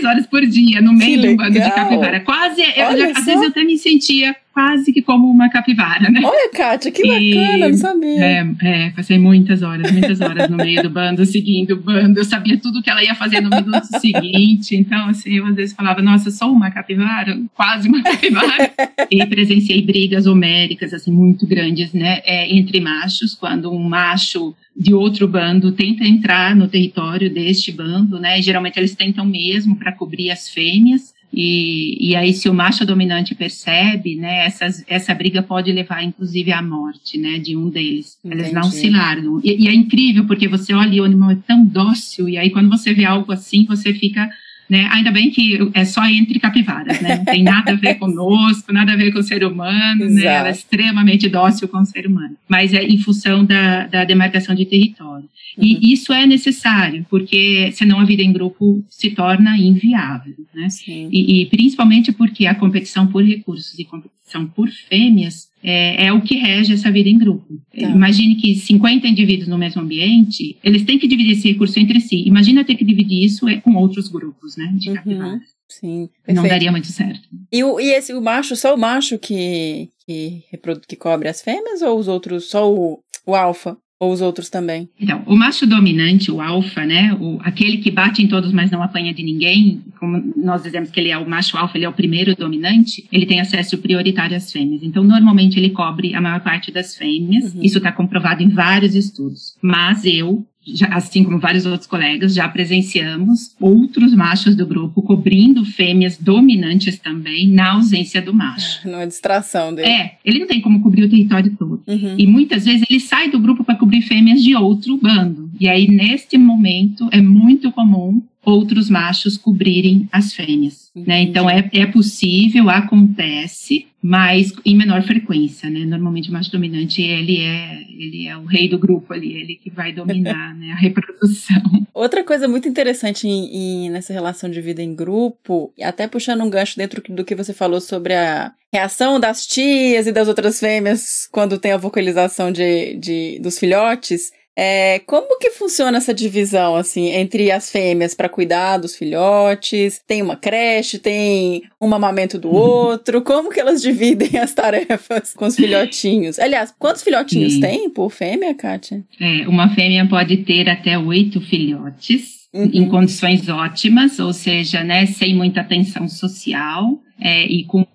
horas 0.09 0.25
por 0.27 0.45
dia 0.45 0.81
no 0.81 0.93
meio 0.93 1.31
um 1.31 1.35
bando 1.35 1.53
de 1.53 1.59
capivara. 1.71 2.19
Quase, 2.21 2.61
eu 2.61 2.97
já- 2.97 3.11
às 3.17 3.25
vezes 3.25 3.41
eu 3.41 3.47
até 3.49 3.63
me 3.63 3.77
sentia 3.77 4.35
quase 4.59 4.91
que 4.91 5.01
como 5.01 5.29
uma 5.29 5.49
capivara, 5.49 6.09
né? 6.09 6.19
Olha, 6.21 6.51
Kátia, 6.51 6.91
que 6.91 7.01
E- 7.01 7.33
bacana, 7.35 7.69
não 7.69 7.77
sabia. 7.77 8.25
É, 8.25 8.47
é, 8.61 8.89
passei 8.89 9.17
muitas 9.17 9.61
horas, 9.61 9.89
muitas 9.89 10.19
horas 10.19 10.49
no 10.49 10.57
meio 10.57 10.83
do 10.83 10.89
bando, 10.89 11.25
seguindo 11.25 11.75
o 11.75 11.77
bando. 11.77 12.19
Eu 12.19 12.25
sabia 12.25 12.57
tudo 12.57 12.81
que 12.81 12.89
ela 12.89 13.01
ia 13.01 13.15
fazer 13.15 13.39
no 13.39 13.49
minuto 13.49 13.85
seguinte. 14.01 14.75
Então, 14.75 15.07
assim, 15.07 15.37
eu 15.37 15.45
às 15.45 15.55
vezes 15.55 15.73
falava, 15.73 16.01
nossa, 16.01 16.29
sou 16.29 16.51
uma 16.51 16.69
capivara, 16.71 17.39
quase 17.53 17.87
uma 17.87 18.03
capivara. 18.03 18.69
e 19.09 19.25
presenciei 19.25 19.81
brigas 19.81 20.27
homéricas, 20.27 20.93
assim, 20.93 21.11
muito 21.11 21.47
grandes, 21.47 21.93
né, 21.93 22.19
é, 22.25 22.53
entre 22.53 22.81
machos, 22.81 23.33
quando 23.33 23.71
um 23.71 23.81
macho 23.81 24.53
de 24.75 24.93
outro 24.93 25.27
bando 25.27 25.71
tenta 25.71 26.05
entrar 26.05 26.55
no 26.55 26.67
território 26.67 27.33
deste 27.33 27.71
bando, 27.71 28.19
né, 28.19 28.39
e 28.39 28.41
geralmente 28.41 28.77
eles 28.77 28.93
tentam 28.93 29.25
mesmo 29.25 29.75
para 29.77 29.93
cobrir 29.93 30.31
as 30.31 30.49
fêmeas. 30.49 31.13
E, 31.31 32.09
e 32.09 32.15
aí, 32.15 32.33
se 32.33 32.49
o 32.49 32.53
macho 32.53 32.85
dominante 32.85 33.35
percebe, 33.35 34.15
né, 34.15 34.45
essas, 34.45 34.83
essa 34.87 35.13
briga 35.13 35.43
pode 35.43 35.71
levar, 35.71 36.03
inclusive, 36.03 36.51
à 36.51 36.61
morte, 36.61 37.17
né, 37.17 37.37
de 37.37 37.55
um 37.55 37.69
deles. 37.69 38.17
Eles 38.25 38.51
não 38.51 38.61
Entendi. 38.61 38.75
se 38.75 38.89
largam. 38.89 39.39
E, 39.43 39.65
e 39.65 39.67
é 39.67 39.73
incrível, 39.73 40.25
porque 40.25 40.47
você 40.47 40.73
olha 40.73 40.95
e 40.95 41.01
o 41.01 41.05
animal 41.05 41.31
é 41.31 41.37
tão 41.47 41.65
dócil, 41.65 42.27
e 42.27 42.37
aí 42.37 42.49
quando 42.49 42.69
você 42.69 42.93
vê 42.93 43.05
algo 43.05 43.31
assim, 43.31 43.65
você 43.65 43.93
fica, 43.93 44.27
né, 44.69 44.87
ainda 44.91 45.11
bem 45.11 45.31
que 45.31 45.57
é 45.73 45.83
só 45.83 46.05
entre 46.05 46.39
capivaras, 46.39 47.01
né, 47.01 47.17
não 47.17 47.25
tem 47.25 47.43
nada 47.43 47.71
a 47.71 47.75
ver 47.75 47.95
conosco, 47.99 48.71
nada 48.71 48.93
a 48.93 48.95
ver 48.95 49.11
com 49.11 49.19
o 49.19 49.23
ser 49.23 49.43
humano, 49.43 50.09
né, 50.09 50.21
ela 50.21 50.47
é 50.47 50.51
Exato. 50.51 50.59
extremamente 50.59 51.27
dócil 51.27 51.67
com 51.67 51.79
o 51.79 51.85
ser 51.85 52.05
humano. 52.05 52.35
Mas 52.47 52.73
é 52.73 52.83
em 52.83 52.97
função 52.97 53.43
da, 53.43 53.87
da 53.87 54.05
demarcação 54.05 54.53
de 54.53 54.65
território. 54.65 55.27
Uhum. 55.57 55.63
E 55.63 55.91
isso 55.91 56.13
é 56.13 56.25
necessário, 56.25 57.05
porque 57.09 57.71
senão 57.73 57.99
a 57.99 58.05
vida 58.05 58.21
em 58.21 58.31
grupo 58.31 58.83
se 58.89 59.09
torna 59.09 59.57
inviável, 59.57 60.35
né? 60.53 60.69
Sim. 60.69 61.09
E, 61.11 61.41
e 61.41 61.45
principalmente 61.47 62.11
porque 62.11 62.45
a 62.45 62.55
competição 62.55 63.07
por 63.07 63.23
recursos 63.23 63.77
e 63.79 63.85
competição 63.85 64.45
por 64.45 64.69
fêmeas 64.69 65.48
é, 65.63 66.05
é 66.07 66.13
o 66.13 66.21
que 66.21 66.35
rege 66.35 66.73
essa 66.73 66.91
vida 66.91 67.09
em 67.09 67.17
grupo. 67.17 67.59
Tá. 67.77 67.89
Imagine 67.89 68.35
que 68.35 68.55
50 68.55 69.07
indivíduos 69.07 69.47
no 69.47 69.57
mesmo 69.57 69.81
ambiente, 69.81 70.57
eles 70.63 70.83
têm 70.83 70.97
que 70.99 71.07
dividir 71.07 71.33
esse 71.33 71.47
recurso 71.51 71.79
entre 71.79 71.99
si. 71.99 72.23
Imagina 72.25 72.63
ter 72.65 72.75
que 72.75 72.85
dividir 72.85 73.23
isso 73.25 73.47
é, 73.47 73.57
com 73.57 73.75
outros 73.75 74.07
grupos, 74.07 74.55
né? 74.57 74.71
De 74.75 74.89
Uhum. 74.89 74.95
capivaras. 74.95 75.41
Sim, 75.67 75.99
Não 76.01 76.09
perfeito. 76.35 76.49
daria 76.49 76.71
muito 76.71 76.87
certo. 76.87 77.21
E, 77.51 77.63
o, 77.63 77.79
e 77.79 77.91
esse, 77.91 78.11
o 78.13 78.21
macho, 78.21 78.55
só 78.55 78.73
o 78.73 78.77
macho 78.77 79.19
que, 79.19 79.89
que, 80.05 80.43
reprodu- 80.51 80.81
que 80.87 80.95
cobre 80.95 81.27
as 81.29 81.41
fêmeas 81.43 81.81
ou 81.83 81.99
os 81.99 82.07
outros, 82.07 82.49
só 82.49 82.73
o, 82.73 82.99
o 83.25 83.35
alfa? 83.35 83.77
Ou 83.99 84.13
os 84.13 84.21
outros 84.21 84.49
também? 84.49 84.87
Então, 84.97 85.21
o 85.25 85.35
macho 85.35 85.67
dominante, 85.67 86.31
o 86.31 86.39
alfa, 86.39 86.85
né, 86.85 87.13
o, 87.19 87.37
aquele 87.41 87.77
que 87.77 87.91
bate 87.91 88.21
em 88.21 88.27
todos, 88.27 88.53
mas 88.53 88.71
não 88.71 88.81
apanha 88.81 89.13
de 89.13 89.21
ninguém, 89.21 89.81
como 89.99 90.33
nós 90.37 90.63
dizemos 90.63 90.89
que 90.89 90.99
ele 90.99 91.09
é 91.09 91.17
o 91.17 91.29
macho 91.29 91.57
alfa, 91.57 91.77
ele 91.77 91.83
é 91.83 91.89
o 91.89 91.93
primeiro 91.93 92.33
dominante, 92.33 93.05
ele 93.11 93.25
tem 93.25 93.41
acesso 93.41 93.77
prioritário 93.77 94.37
às 94.37 94.51
fêmeas. 94.51 94.83
Então, 94.83 95.03
normalmente 95.03 95.59
ele 95.59 95.71
cobre 95.71 96.15
a 96.15 96.21
maior 96.21 96.39
parte 96.39 96.71
das 96.71 96.95
fêmeas. 96.95 97.53
Uhum. 97.53 97.61
Isso 97.61 97.77
está 97.77 97.91
comprovado 97.91 98.41
em 98.41 98.47
vários 98.47 98.95
estudos. 98.95 99.57
Mas 99.61 100.05
eu 100.05 100.45
já, 100.75 100.87
assim 100.87 101.23
como 101.23 101.39
vários 101.39 101.65
outros 101.65 101.87
colegas, 101.87 102.33
já 102.33 102.47
presenciamos 102.47 103.55
outros 103.59 104.13
machos 104.13 104.55
do 104.55 104.65
grupo 104.65 105.01
cobrindo 105.01 105.65
fêmeas 105.65 106.17
dominantes 106.17 106.97
também 106.97 107.47
na 107.49 107.73
ausência 107.73 108.21
do 108.21 108.33
macho. 108.33 108.87
Não 108.87 108.99
é 108.99 109.05
distração 109.05 109.73
dele. 109.73 109.89
É, 109.89 110.17
ele 110.23 110.39
não 110.39 110.47
tem 110.47 110.61
como 110.61 110.81
cobrir 110.81 111.03
o 111.03 111.09
território 111.09 111.55
todo. 111.57 111.81
Uhum. 111.87 112.15
E 112.17 112.27
muitas 112.27 112.65
vezes 112.65 112.85
ele 112.89 112.99
sai 112.99 113.29
do 113.29 113.39
grupo 113.39 113.63
para 113.63 113.75
cobrir 113.75 114.01
fêmeas 114.01 114.41
de 114.41 114.55
outro 114.55 114.97
bando. 114.97 115.49
E 115.59 115.67
aí, 115.67 115.87
neste 115.87 116.37
momento, 116.37 117.07
é 117.11 117.21
muito 117.21 117.71
comum 117.71 118.21
outros 118.43 118.89
machos 118.89 119.37
cobrirem 119.37 120.07
as 120.11 120.33
fêmeas. 120.33 120.89
Né? 120.95 121.21
Então, 121.21 121.49
é, 121.49 121.69
é 121.73 121.85
possível, 121.85 122.69
acontece, 122.69 123.87
mas 124.01 124.53
em 124.65 124.75
menor 124.75 125.03
frequência. 125.03 125.69
Né? 125.69 125.81
Normalmente, 125.81 126.29
o 126.29 126.33
macho 126.33 126.51
dominante 126.51 127.01
ele 127.01 127.37
é, 127.41 127.81
ele 127.89 128.27
é 128.27 128.37
o 128.37 128.45
rei 128.45 128.67
do 128.69 128.79
grupo 128.79 129.13
ali, 129.13 129.33
ele 129.33 129.59
que 129.61 129.69
vai 129.69 129.91
dominar 129.91 130.55
né, 130.57 130.71
a 130.71 130.75
reprodução. 130.75 131.61
Outra 131.93 132.23
coisa 132.23 132.47
muito 132.47 132.67
interessante 132.67 133.27
em, 133.27 133.85
em, 133.85 133.89
nessa 133.89 134.13
relação 134.13 134.49
de 134.49 134.61
vida 134.61 134.81
em 134.81 134.95
grupo, 134.95 135.73
até 135.81 136.07
puxando 136.07 136.43
um 136.43 136.49
gancho 136.49 136.77
dentro 136.77 137.01
do 137.13 137.25
que 137.25 137.35
você 137.35 137.53
falou 137.53 137.81
sobre 137.81 138.13
a 138.13 138.51
reação 138.71 139.19
das 139.19 139.45
tias 139.45 140.07
e 140.07 140.11
das 140.11 140.27
outras 140.27 140.59
fêmeas 140.59 141.27
quando 141.31 141.57
tem 141.57 141.71
a 141.71 141.77
vocalização 141.77 142.51
de, 142.51 142.95
de 142.97 143.39
dos 143.41 143.57
filhotes, 143.57 144.31
é, 144.61 144.99
como 145.05 145.39
que 145.39 145.51
funciona 145.51 145.99
essa 145.99 146.13
divisão, 146.13 146.75
assim, 146.75 147.11
entre 147.11 147.49
as 147.49 147.71
fêmeas 147.71 148.13
para 148.13 148.27
cuidar 148.27 148.77
dos 148.77 148.93
filhotes? 148.93 150.01
Tem 150.05 150.21
uma 150.21 150.35
creche, 150.35 150.99
tem 150.99 151.63
um 151.79 151.95
amamento 151.95 152.37
do 152.37 152.53
outro? 152.53 153.21
Como 153.21 153.51
que 153.51 153.59
elas 153.61 153.81
dividem 153.81 154.37
as 154.37 154.53
tarefas 154.53 155.33
com 155.33 155.45
os 155.45 155.55
filhotinhos? 155.55 156.37
Aliás, 156.39 156.73
quantos 156.77 157.03
filhotinhos 157.03 157.53
Sim. 157.53 157.61
tem 157.61 157.89
por 157.89 158.09
fêmea, 158.09 158.53
Kátia? 158.53 159.01
É, 159.17 159.47
uma 159.47 159.73
fêmea 159.73 160.05
pode 160.09 160.35
ter 160.43 160.67
até 160.67 160.99
oito 160.99 161.39
filhotes. 161.39 162.37
Uhum. 162.51 162.69
Em 162.73 162.89
condições 162.89 163.47
ótimas, 163.47 164.19
ou 164.19 164.33
seja, 164.33 164.83
né, 164.83 165.05
sem 165.05 165.35
muita 165.35 165.61
atenção 165.61 166.09
social 166.09 166.99
é, 167.21 167.45
e 167.45 167.63
com 167.63 167.85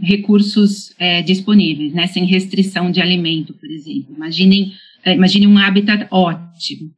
recursos 0.00 0.94
é, 0.98 1.20
disponíveis, 1.20 1.92
né, 1.92 2.06
sem 2.06 2.24
restrição 2.24 2.90
de 2.90 3.02
alimento, 3.02 3.52
por 3.52 3.68
exemplo. 3.68 4.14
Imaginem 4.16 4.72
imagine 5.12 5.46
um 5.46 5.56
habitat 5.56 6.06
ótimo, 6.10 6.53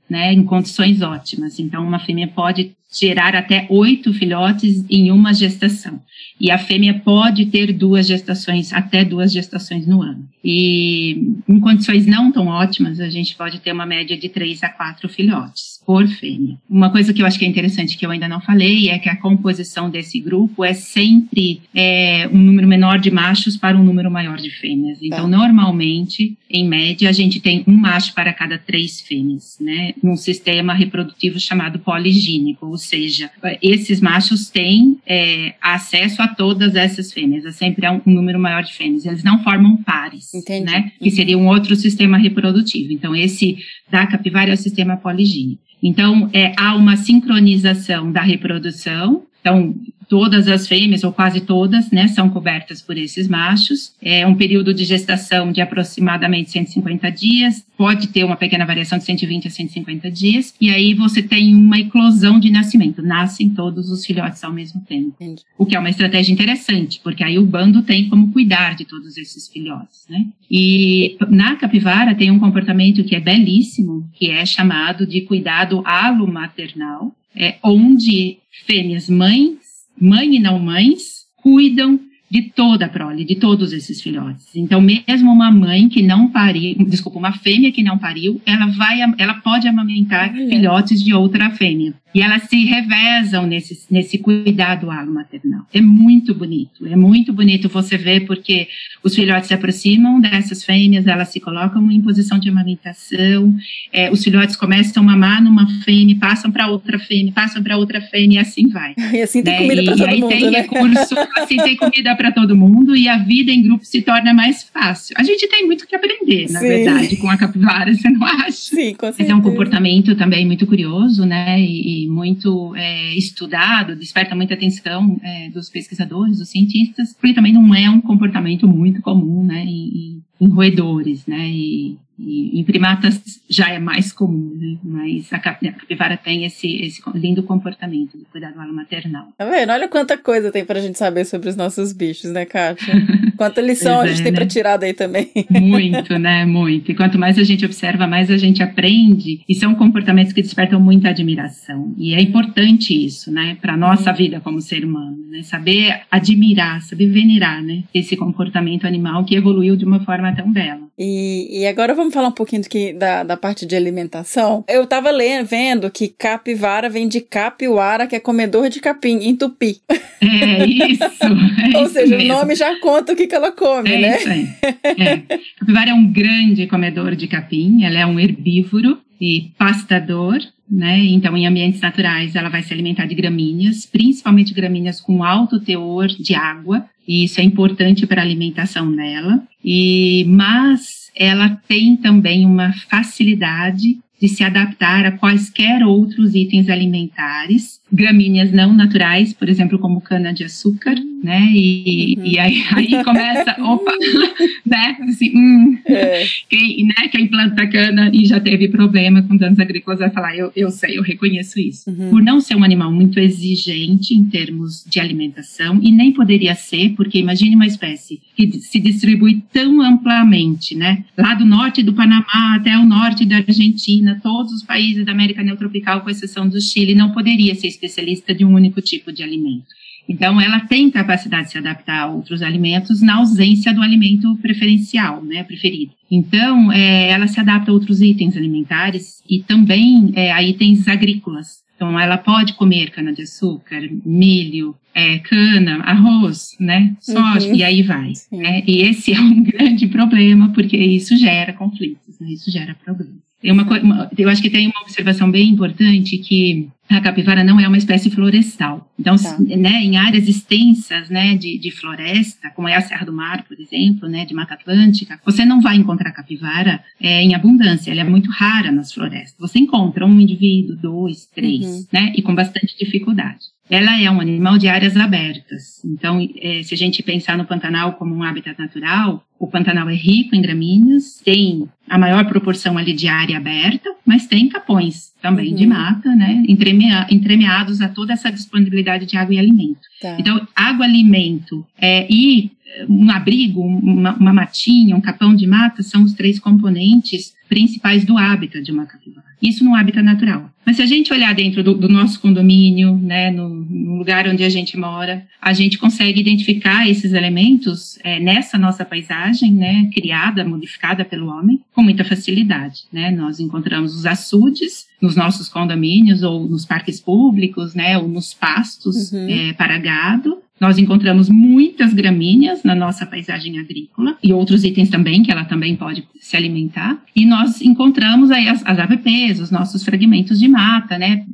né, 0.09 0.33
em 0.33 0.45
condições 0.45 1.03
ótimas. 1.03 1.59
Então, 1.59 1.85
uma 1.85 1.99
fêmea 1.99 2.29
pode 2.29 2.75
gerar 2.93 3.35
até 3.35 3.67
oito 3.69 4.13
filhotes 4.15 4.85
em 4.89 5.11
uma 5.11 5.35
gestação. 5.35 6.01
E 6.41 6.51
a 6.51 6.59
fêmea 6.59 6.95
pode 6.95 7.47
ter 7.47 7.73
duas 7.73 8.07
gestações, 8.07 8.73
até 8.73 9.05
duas 9.05 9.33
gestações 9.33 9.87
no 9.87 10.03
ano. 10.03 10.27
E 10.45 11.35
em 11.49 11.59
condições 11.61 12.07
não 12.07 12.31
tão 12.31 12.47
ótimas, 12.47 13.01
a 13.01 13.09
gente 13.09 13.35
pode 13.37 13.59
ter 13.61 13.73
uma 13.73 13.87
média 13.87 14.17
de 14.17 14.29
três 14.29 14.63
a 14.63 14.69
quatro 14.69 15.09
filhotes 15.09 15.81
por 15.85 16.07
fêmea. 16.07 16.57
Uma 16.69 16.91
coisa 16.91 17.13
que 17.13 17.23
eu 17.23 17.27
acho 17.27 17.39
que 17.39 17.45
é 17.45 17.49
interessante 17.49 17.97
que 17.97 18.05
eu 18.05 18.11
ainda 18.11 18.29
não 18.29 18.41
falei 18.41 18.89
é 18.89 18.99
que 18.99 19.09
a 19.09 19.17
composição 19.17 19.89
desse 19.89 20.21
grupo 20.21 20.65
é 20.65 20.75
sempre 20.75 21.63
é, 21.75 22.29
um 22.33 22.39
número 22.39 22.69
menor 22.69 22.99
de 22.99 23.11
machos 23.11 23.57
para 23.57 23.77
um 23.77 23.85
número 23.85 24.11
maior 24.11 24.37
de 24.37 24.51
fêmeas. 24.51 24.99
Então, 25.03 25.29
tá. 25.31 25.37
normalmente, 25.37 26.37
em 26.51 26.69
média, 26.69 27.09
a 27.09 27.13
gente 27.13 27.41
tem 27.41 27.65
um 27.67 27.75
macho 27.75 28.15
para 28.15 28.33
cada 28.33 28.59
três 28.59 29.01
fêmeas, 29.01 29.46
né? 29.61 29.95
Num 30.03 30.17
sistema 30.17 30.75
reprodutivo 30.75 31.39
chamado 31.39 31.79
poligínico, 31.79 32.67
ou 32.67 32.77
seja, 32.77 33.31
esses 33.63 34.01
machos 34.01 34.49
têm 34.49 34.99
é, 35.07 35.55
acesso 35.61 36.23
a 36.23 36.29
todas 36.29 36.75
essas 36.75 37.13
fêmeas, 37.13 37.45
é 37.45 37.53
sempre 37.53 37.89
um, 37.89 38.01
número 38.07 38.39
maior 38.39 38.63
de 38.63 38.73
fêmeas. 38.73 39.07
Eles 39.07 39.23
não 39.23 39.43
formam 39.43 39.77
pares, 39.83 40.35
Entendi. 40.35 40.65
né? 40.65 40.93
Que 41.01 41.11
seria 41.11 41.39
um 41.39 41.47
outro 41.49 41.77
sistema 41.77 42.19
reprodutivo. 42.19 42.93
Então, 42.93 43.15
esse 43.15 43.57
da 43.91 44.07
capivara 44.07 44.51
é 44.51 44.55
o 44.55 44.59
sistema 44.59 44.97
poligínico. 44.97 45.63
Então, 45.83 46.29
é, 46.33 46.53
há 46.57 46.75
uma 46.75 46.97
sincronização 46.97 48.11
da 48.11 48.23
reprodução. 48.23 49.23
Então, 49.41 49.75
todas 50.09 50.49
as 50.49 50.67
fêmeas, 50.67 51.05
ou 51.05 51.13
quase 51.13 51.41
todas, 51.41 51.91
né, 51.91 52.09
são 52.09 52.29
cobertas 52.29 52.81
por 52.81 52.97
esses 52.97 53.29
machos. 53.29 53.93
É 54.01 54.27
um 54.27 54.35
período 54.35 54.73
de 54.73 54.85
gestação 54.85 55.53
de 55.53 55.61
aproximadamente 55.61 56.51
150 56.51 57.11
dias, 57.11 57.65
pode 57.77 58.09
ter 58.09 58.25
uma 58.25 58.37
pequena 58.37 58.65
variação 58.65 58.99
de 58.99 59.05
120 59.05 59.49
a 59.49 59.51
150 59.51 60.11
dias, 60.11 60.55
e 60.61 60.71
aí 60.71 60.95
você 60.95 61.23
tem 61.23 61.55
uma 61.55 61.79
eclosão 61.79 62.39
de 62.39 62.51
nascimento, 62.51 63.03
nascem 63.03 63.51
todos 63.51 63.91
os 63.91 64.05
filhotes 64.05 64.43
ao 64.43 64.53
mesmo 64.53 64.81
tempo. 64.83 65.15
Entendi. 65.21 65.43
O 65.59 65.67
que 65.67 65.77
é 65.77 65.79
uma 65.79 65.91
estratégia 65.91 66.33
interessante, 66.33 67.01
porque 67.03 67.25
aí 67.25 67.39
o 67.39 67.47
bando 67.47 67.83
tem 67.83 68.09
como 68.09 68.33
cuidar 68.33 68.77
de 68.77 68.85
todos 68.85 69.17
esses 69.17 69.49
filhotes, 69.49 70.07
né? 70.09 70.27
E 70.51 71.17
na 71.29 71.57
capivara 71.57 72.15
tem 72.15 72.31
um 72.31 72.39
comportamento 72.39 73.05
que 73.05 73.17
é 73.17 73.21
belíssimo, 73.21 74.09
que 74.15 74.31
é 74.31 74.47
chamado 74.47 75.07
de 75.07 75.23
cuidado 75.23 75.83
alo-maternal, 75.85 77.15
é, 77.35 77.57
onde 77.63 78.39
fêmeas 78.67 79.11
mães 79.11 79.66
mãe 80.01 80.37
e 80.37 80.39
não 80.39 80.59
mães, 80.59 81.27
cuidam 81.37 82.01
de 82.37 82.43
toda 82.51 82.85
a 82.85 82.89
prole, 82.89 83.25
de 83.25 83.37
todos 83.37 83.73
esses 83.73 84.03
filhotes. 84.03 84.55
Então, 84.55 84.79
mesmo 84.79 85.33
uma 85.33 85.51
mãe 85.51 85.89
que 85.89 86.03
não 86.03 86.29
pariu, 86.29 86.77
desculpa, 86.87 87.19
uma 87.19 87.33
fêmea 87.33 87.73
que 87.73 87.83
não 87.83 87.97
pariu, 87.97 88.41
ela 88.45 88.67
vai, 88.67 89.01
ela 89.17 89.35
pode 89.35 89.67
amamentar 89.67 90.35
filhotes 90.35 91.03
de 91.03 91.15
outra 91.15 91.51
fêmea. 91.51 91.95
E 92.17 92.23
elas 92.23 92.45
se 92.45 92.65
revezam 92.65 93.47
nesse, 93.47 93.79
nesse 93.91 94.17
cuidado 94.17 94.91
alo 94.91 95.13
maternal. 95.13 95.67
É 95.71 95.83
muito 95.83 96.35
bonito, 96.35 96.87
é 96.87 96.97
muito 96.97 97.31
bonito 97.31 97.69
você 97.69 97.99
ver 97.99 98.25
porque 98.25 98.69
os 99.03 99.15
filhotes 99.15 99.49
se 99.49 99.55
aproximam 99.55 100.19
dessas 100.19 100.65
fêmeas, 100.65 101.07
elas 101.07 101.29
se 101.29 101.41
colocam 101.41 101.91
em 101.91 102.01
posição 102.01 102.39
de 102.39 102.49
amamentação, 102.49 103.55
é, 103.93 104.11
os 104.11 104.25
filhotes 104.25 104.57
começam 104.57 105.03
a 105.03 105.07
mamar 105.07 105.43
numa 105.43 105.67
fêmea, 105.83 106.17
passam 106.19 106.51
para 106.51 106.69
outra 106.69 106.99
fêmea, 106.99 107.33
passam 107.35 107.63
para 107.63 107.77
outra 107.77 108.01
fêmea 108.01 108.37
e 108.37 108.39
assim 108.39 108.69
vai. 108.69 108.95
E 109.17 109.21
assim 109.21 109.43
tem 109.43 109.53
né? 109.53 109.59
comida 109.61 109.83
para 109.85 109.97
todo 109.97 110.09
aí 110.09 110.21
mundo, 110.21 110.31
tem 110.31 110.51
né? 110.51 110.61
recurso, 110.61 111.15
assim 111.37 111.57
tem 111.57 111.77
comida 111.77 112.17
para 112.17 112.26
todo 112.33 112.57
mundo 112.57 112.97
e 112.97 113.09
a 113.09 113.19
vida 113.19 113.51
em 113.51 113.63
grupo 113.63 113.85
se 113.85 114.03
torna 114.03 114.33
mais 114.33 114.63
fácil. 114.63 115.15
A 115.19 115.23
gente 115.23 115.49
tem 115.49 115.67
muito 115.67 115.87
que 115.87 115.95
aprender, 115.95 116.51
na 116.51 116.61
Sim. 116.61 116.69
verdade, 116.69 117.17
com 117.17 117.29
a 117.29 117.37
capivara, 117.37 117.93
você 117.95 118.09
não 118.09 118.25
acha? 118.27 118.53
Sim, 118.53 118.95
com 118.95 119.07
certeza. 119.07 119.17
Mas 119.19 119.31
é 119.31 119.35
um 119.35 119.43
comportamento 119.43 120.15
também 120.15 120.47
muito 120.47 120.67
curioso, 120.67 121.25
né? 121.25 121.61
E, 121.61 122.07
muito 122.09 122.75
é, 122.77 123.15
estudado, 123.15 123.97
desperta 123.97 124.35
muita 124.35 124.55
atenção 124.55 125.19
é, 125.23 125.51
dos 125.51 125.69
pesquisadores, 125.69 126.39
dos 126.39 126.49
cientistas, 126.49 127.15
porque 127.15 127.35
também 127.35 127.53
não 127.53 127.75
é 127.75 127.91
um 127.91 128.01
comportamento 128.01 128.67
muito 128.67 129.03
comum, 129.03 129.45
né, 129.45 129.65
em, 129.65 130.23
em 130.41 130.49
roedores, 130.49 131.27
né, 131.27 131.49
e 131.49 131.97
e 132.19 132.59
em 132.59 132.65
primatas 132.65 133.41
já 133.49 133.71
é 133.71 133.79
mais 133.79 134.13
comum, 134.13 134.57
né? 134.57 134.77
Mas 134.83 135.33
a 135.33 135.39
capivara 135.39 136.17
tem 136.17 136.45
esse, 136.45 136.77
esse 136.77 137.03
lindo 137.15 137.43
comportamento 137.43 138.17
de 138.17 138.25
cuidado 138.25 138.59
alo 138.59 138.73
maternal. 138.73 139.29
Tá 139.37 139.45
vendo? 139.45 139.71
Olha 139.71 139.89
quanta 139.89 140.17
coisa 140.17 140.51
tem 140.51 140.65
pra 140.65 140.81
gente 140.81 140.99
saber 140.99 141.25
sobre 141.25 141.49
os 141.49 141.57
nossos 141.57 141.93
bichos, 141.93 142.31
né, 142.31 142.45
Kátia? 142.45 142.95
Quanta 143.37 143.61
lição 143.61 144.01
a 144.01 144.07
gente 144.07 144.21
é, 144.21 144.25
tem 144.25 144.33
né? 144.33 144.39
pra 144.39 144.47
tirar 144.47 144.79
daí 144.79 144.95
também. 144.95 145.31
Muito, 145.51 146.19
né? 146.19 146.47
Muito. 146.47 146.91
E 146.91 146.95
quanto 146.95 147.19
mais 147.19 147.39
a 147.39 147.45
gente 147.45 147.67
observa, 147.67 148.07
mais 148.07 148.31
a 148.31 148.37
gente 148.39 148.63
aprende. 148.63 149.43
E 149.47 149.55
são 149.55 149.75
comportamentos 149.75 150.33
que 150.33 150.41
despertam 150.41 150.81
muita 150.81 151.11
admiração. 151.11 151.95
E 151.99 152.15
é 152.15 152.21
importante 152.21 152.95
isso, 152.95 153.31
né? 153.31 153.59
Pra 153.61 153.77
nossa 153.77 154.11
vida 154.11 154.41
como 154.41 154.61
ser 154.61 154.85
humano, 154.85 155.19
né? 155.31 155.43
Saber 155.43 156.03
admirar, 156.11 156.81
saber 156.81 157.09
venerar, 157.09 157.63
né? 157.63 157.83
Esse 157.93 158.17
comportamento 158.17 158.87
animal 158.87 159.25
que 159.25 159.37
evoluiu 159.37 159.77
de 159.77 159.85
uma 159.85 160.01
forma 160.01 160.35
tão 160.35 160.51
bela. 160.51 160.86
E, 160.99 161.61
e 161.61 161.67
agora 161.67 161.95
vamos 161.95 162.15
falar 162.15 162.29
um 162.29 162.33
pouquinho 162.33 162.63
do 162.63 162.69
que, 162.69 162.93
da, 162.93 163.23
da 163.23 163.37
parte 163.37 163.67
de 163.67 163.77
alimentação. 163.77 164.65
Eu 164.69 164.87
tava 164.87 165.11
lendo, 165.11 165.47
vendo 165.47 165.91
que 165.91 166.09
capivara 166.09 166.89
vem 166.89 167.07
de 167.07 167.21
capiwara, 167.21 168.07
que 168.07 168.17
é 168.17 168.21
comedor 168.21 168.69
de 168.69 168.81
capim, 168.81 169.19
em 169.19 169.37
tupi. 169.37 169.81
É 170.21 170.65
isso. 170.65 171.05
É 171.67 171.79
Ou 171.79 171.85
isso 171.85 171.95
seja, 171.95 172.17
mesmo. 172.17 172.33
o 172.33 172.37
nome 172.39 172.55
já 172.55 172.79
conta 172.81 173.13
o 173.13 173.17
que, 173.17 173.27
que 173.27 173.35
ela 173.35 173.51
come, 173.51 173.93
é 173.93 174.01
né? 174.01 174.17
Isso 174.19 174.29
aí. 174.31 174.49
É. 174.63 175.17
Capivara 175.59 175.91
é 175.91 175.95
um 175.95 176.11
grande 176.13 176.67
comedor 176.67 177.17
de 177.17 177.27
capim, 177.27 177.85
ela 177.85 177.99
é 177.99 178.07
um 178.07 178.19
herbívoro 178.21 178.99
e 179.21 179.51
pastador, 179.59 180.39
né? 180.71 181.05
Então, 181.05 181.37
em 181.37 181.47
ambientes 181.47 181.81
naturais, 181.81 182.35
ela 182.35 182.49
vai 182.49 182.63
se 182.63 182.73
alimentar 182.73 183.07
de 183.07 183.15
gramíneas, 183.15 183.87
principalmente 183.87 184.55
gramíneas 184.55 185.01
com 185.01 185.23
alto 185.23 185.61
teor 185.61 186.09
de 186.09 186.35
água, 186.35 186.85
e 187.07 187.25
isso 187.25 187.41
é 187.41 187.45
importante 187.45 188.07
para 188.07 188.21
a 188.21 188.25
alimentação 188.25 188.95
dela. 188.95 189.43
E 189.65 190.25
mas 190.29 191.11
ela 191.15 191.51
tem 191.69 191.97
também 191.97 192.45
uma 192.45 192.73
facilidade 192.91 193.99
de 194.21 194.29
se 194.29 194.43
adaptar 194.43 195.05
a 195.05 195.13
quaisquer 195.13 195.85
outros 195.85 196.35
itens 196.35 196.69
alimentares, 196.69 197.81
gramíneas 197.93 198.53
não 198.53 198.73
naturais, 198.73 199.33
por 199.33 199.49
exemplo, 199.49 199.79
como 199.79 200.01
cana-de-açúcar, 200.01 200.97
né? 201.23 201.51
E, 201.53 202.15
uhum. 202.19 202.27
e 202.27 202.39
aí, 202.39 202.65
aí, 202.73 203.05
começa, 203.05 203.57
opa, 203.63 203.93
né? 204.65 204.97
Assim, 205.09 205.37
hum, 205.37 205.79
é. 205.87 206.25
quem, 206.49 206.87
né? 206.87 207.09
quem 207.11 207.27
planta 207.29 207.67
cana 207.67 208.11
e 208.13 208.25
já 208.27 208.41
teve 208.41 208.69
problema 208.69 209.23
com 209.23 209.37
danos 209.37 209.59
agrícolas 209.59 210.01
vai 210.01 210.11
falar, 210.11 210.37
eu, 210.37 210.53
eu 210.55 210.71
sei, 210.71 210.99
eu 210.99 211.03
reconheço 211.03 211.59
isso. 211.61 211.91
Uhum. 211.91 212.11
Por 212.11 212.23
não 212.23 212.41
ser 212.41 212.57
um 212.57 212.65
animal 212.65 212.93
muito 212.93 213.19
exigente 213.21 214.15
em 214.15 214.25
termos 214.25 214.85
de 214.89 215.01
alimentação, 215.01 215.79
e 215.83 215.91
nem 215.91 216.13
poderia 216.13 216.55
ser, 216.55 216.91
porque 216.97 217.19
imagine 217.19 217.55
uma 217.55 217.67
espécie 217.67 218.21
que 218.37 218.51
se 218.61 218.79
distribui 218.79 219.43
tão 219.53 219.81
amplamente, 219.81 220.75
né? 220.75 221.05
Lá 221.17 221.35
do 221.35 221.45
norte 221.45 221.83
do 221.83 221.95
Panamá 221.95 222.57
até 222.57 222.77
o 222.77 222.85
norte 222.85 223.25
da 223.25 223.37
Argentina, 223.37 224.06
Argentina, 224.07 224.21
todos 224.23 224.53
os 224.53 224.63
países 224.63 225.05
da 225.05 225.13
América 225.13 225.43
Neotropical, 225.43 226.01
com 226.01 226.11
exceção 226.11 226.49
do 226.49 226.61
Chile, 226.61 226.95
não 226.95 227.13
poderia 227.13 227.55
ser 227.55 227.67
especialista 227.67 228.35
de 228.35 228.45
um 228.45 228.55
único 228.55 228.81
tipo 228.81 229.13
de 229.13 229.23
alimento. 229.23 229.67
Então, 230.09 230.41
ela 230.41 230.61
tem 230.61 230.89
capacidade 230.89 231.47
de 231.47 231.53
se 231.53 231.59
adaptar 231.59 232.03
a 232.03 232.07
outros 232.07 232.41
alimentos 232.41 233.03
na 233.03 233.17
ausência 233.17 233.75
do 233.75 233.83
alimento 233.83 234.37
preferencial, 234.37 235.23
né, 235.25 235.43
preferido. 235.43 235.93
Então, 236.09 236.71
é, 236.71 237.11
ela 237.11 237.27
se 237.27 237.41
adapta 237.41 237.73
a 237.73 237.75
outros 237.75 238.01
itens 238.01 238.37
alimentares 238.37 239.21
e 239.29 239.43
também 239.43 240.13
é, 240.15 240.31
a 240.31 240.41
itens 240.41 240.87
agrícolas. 240.87 241.65
Então, 241.75 241.99
ela 241.99 242.17
pode 242.17 242.55
comer 242.55 242.91
cana-de-açúcar, 242.91 243.83
milho, 244.05 244.77
é, 244.95 245.19
cana, 245.19 245.83
arroz, 245.83 246.57
né, 246.61 246.95
soja, 247.01 247.49
uhum. 247.49 247.55
e 247.57 247.65
aí 247.65 247.83
vai. 247.83 248.13
Né? 248.31 248.63
E 248.65 248.83
esse 248.83 249.13
é 249.13 249.21
um 249.21 249.43
grande 249.45 249.89
problema, 249.89 250.53
porque 250.53 250.77
isso 250.77 251.17
gera 251.17 251.53
conflitos, 251.53 252.19
né? 252.21 252.29
isso 252.31 252.49
gera 252.51 252.77
problemas. 252.77 253.26
Uma, 253.53 253.63
uma, 253.81 254.11
eu 254.17 254.29
acho 254.29 254.43
que 254.43 254.51
tem 254.51 254.67
uma 254.67 254.81
observação 254.83 255.31
bem 255.31 255.49
importante 255.49 256.19
que 256.19 256.69
a 256.89 257.01
capivara 257.01 257.43
não 257.43 257.59
é 257.59 257.67
uma 257.67 257.77
espécie 257.77 258.11
florestal. 258.11 258.89
Então, 258.99 259.17
tá. 259.17 259.37
né, 259.39 259.83
em 259.83 259.97
áreas 259.97 260.29
extensas 260.29 261.11
né, 261.11 261.37
de, 261.37 261.59
de, 261.59 261.71
floresta, 261.71 262.51
como 262.55 262.69
é 262.69 262.77
a 262.77 262.81
Serra 262.81 263.05
do 263.05 263.13
Mar, 263.13 263.45
por 263.45 263.59
exemplo, 263.59 264.09
né, 264.09 264.25
de 264.25 264.35
Mata 264.35 264.55
Atlântica, 264.55 265.21
você 265.25 265.45
não 265.45 265.61
vai 265.61 265.77
encontrar 265.77 266.13
capivara 266.13 266.83
é, 267.01 267.23
em 267.23 267.35
abundância. 267.35 267.91
Ela 267.91 268.03
é 268.03 268.05
muito 268.05 268.31
rara 268.31 268.71
nas 268.71 268.93
florestas. 268.93 269.37
Você 269.39 269.59
encontra 269.59 270.07
um 270.07 270.21
indivíduo, 270.21 270.77
dois, 270.77 271.27
três, 271.27 271.65
uhum. 271.65 271.87
né, 271.93 272.13
e 272.17 272.23
com 272.23 272.35
bastante 272.35 272.77
dificuldade. 272.79 273.56
Ela 273.69 274.01
é 274.01 274.11
um 274.11 274.21
animal 274.21 274.59
de 274.59 274.69
áreas 274.69 274.97
abertas. 274.97 275.85
Então, 275.85 276.19
é, 276.41 276.63
se 276.63 276.73
a 276.73 276.77
gente 276.77 277.03
pensar 277.03 277.37
no 277.37 277.45
Pantanal 277.45 277.95
como 277.95 278.15
um 278.15 278.23
habitat 278.23 278.59
natural, 278.59 279.25
o 279.39 279.47
Pantanal 279.47 279.89
é 279.89 279.95
rico 279.95 280.35
em 280.35 280.41
gramíneas, 280.41 281.21
tem 281.25 281.69
a 281.89 281.99
maior 281.99 282.25
proporção 282.27 282.79
ali 282.79 282.93
de 282.93 283.09
área 283.09 283.37
aberta, 283.37 283.91
mas 284.05 284.27
tem 284.27 284.49
capões 284.49 285.13
também 285.21 285.51
uhum. 285.51 285.57
de 285.57 285.67
mata, 285.67 286.15
né, 286.15 286.45
entremea, 286.49 287.07
entremeados 287.11 287.81
a 287.81 287.89
toda 287.89 288.13
essa 288.13 288.31
disponibilidade 288.31 289.05
de 289.05 289.17
água 289.17 289.35
e 289.35 289.39
alimento. 289.39 289.81
Tá. 290.01 290.17
Então, 290.19 290.47
água, 290.55 290.85
alimento 290.85 291.67
é, 291.79 292.07
e 292.11 292.53
um 292.89 293.11
abrigo, 293.11 293.61
uma, 293.61 294.15
uma 294.15 294.33
matinha, 294.33 294.97
um 294.97 295.01
capão 295.01 295.35
de 295.35 295.47
mata 295.47 295.83
são 295.83 296.03
os 296.03 296.13
três 296.13 296.39
componentes 296.39 297.35
principais 297.49 298.05
do 298.05 298.19
hábitat 298.19 298.63
de 298.63 298.73
uma 298.73 298.87
capivara. 298.87 299.26
Isso 299.41 299.65
no 299.65 299.75
hábitat 299.75 300.03
natural. 300.03 300.51
Mas 300.65 300.77
se 300.77 300.83
a 300.83 300.87
gente 300.87 301.13
olhar 301.13 301.33
dentro 301.33 301.63
do, 301.63 301.75
do 301.75 301.89
nosso 301.89 302.21
condomínio, 302.21 302.97
né, 302.97 303.31
no, 303.31 303.49
no, 303.49 303.97
lugar 303.97 304.27
onde 304.27 304.43
a 304.43 304.49
gente 304.49 304.77
mora, 304.77 305.25
a 305.41 305.53
gente 305.53 305.79
consegue 305.79 306.21
identificar 306.21 306.89
esses 306.89 307.13
elementos 307.13 307.99
é, 308.03 308.19
nessa 308.19 308.59
nossa 308.59 308.85
paisagem, 308.85 309.53
né, 309.53 309.89
criada, 309.95 310.45
modificada 310.45 311.05
pelo 311.05 311.29
homem, 311.29 311.61
com 311.73 311.83
muita 311.83 312.05
facilidade. 312.05 312.83
Né? 312.93 313.13
Nós 313.13 313.39
encontramos 313.39 313.95
os 313.95 314.07
açudes 314.07 314.89
nos 315.01 315.15
nossos 315.15 315.49
condomínios 315.49 316.25
ou 316.25 316.49
nos 316.49 316.65
parques 316.65 316.99
públicos, 316.99 317.75
né, 317.75 317.97
ou 317.97 318.09
nos 318.09 318.35
pastos 318.35 319.13
uhum. 319.13 319.29
é, 319.29 319.53
para 319.53 319.79
gado. 319.79 320.39
Nós 320.61 320.79
encontramos 320.79 321.29
muitas 321.29 321.93
gramíneas 321.93 322.63
na 322.63 322.75
nossa 322.75 323.05
paisagem 323.05 323.59
agrícola 323.59 324.17
e 324.23 324.33
outros 324.33 324.65
itens 324.65 324.89
também 324.89 325.23
que 325.23 325.31
ela 325.31 325.45
também 325.45 325.77
pode 325.77 326.07
se 326.19 326.37
alimentar. 326.37 326.99
E 327.15 327.27
nós 327.27 327.61
encontramos 327.61 328.31
aí 328.31 328.49
as, 328.49 328.65
as 328.65 328.79
AVPs, 328.79 329.41
os 329.41 329.51
nossos 329.51 329.85
fragmentos 329.85 330.41
de 330.41 330.49
mata, 330.49 330.99
né? 330.99 331.25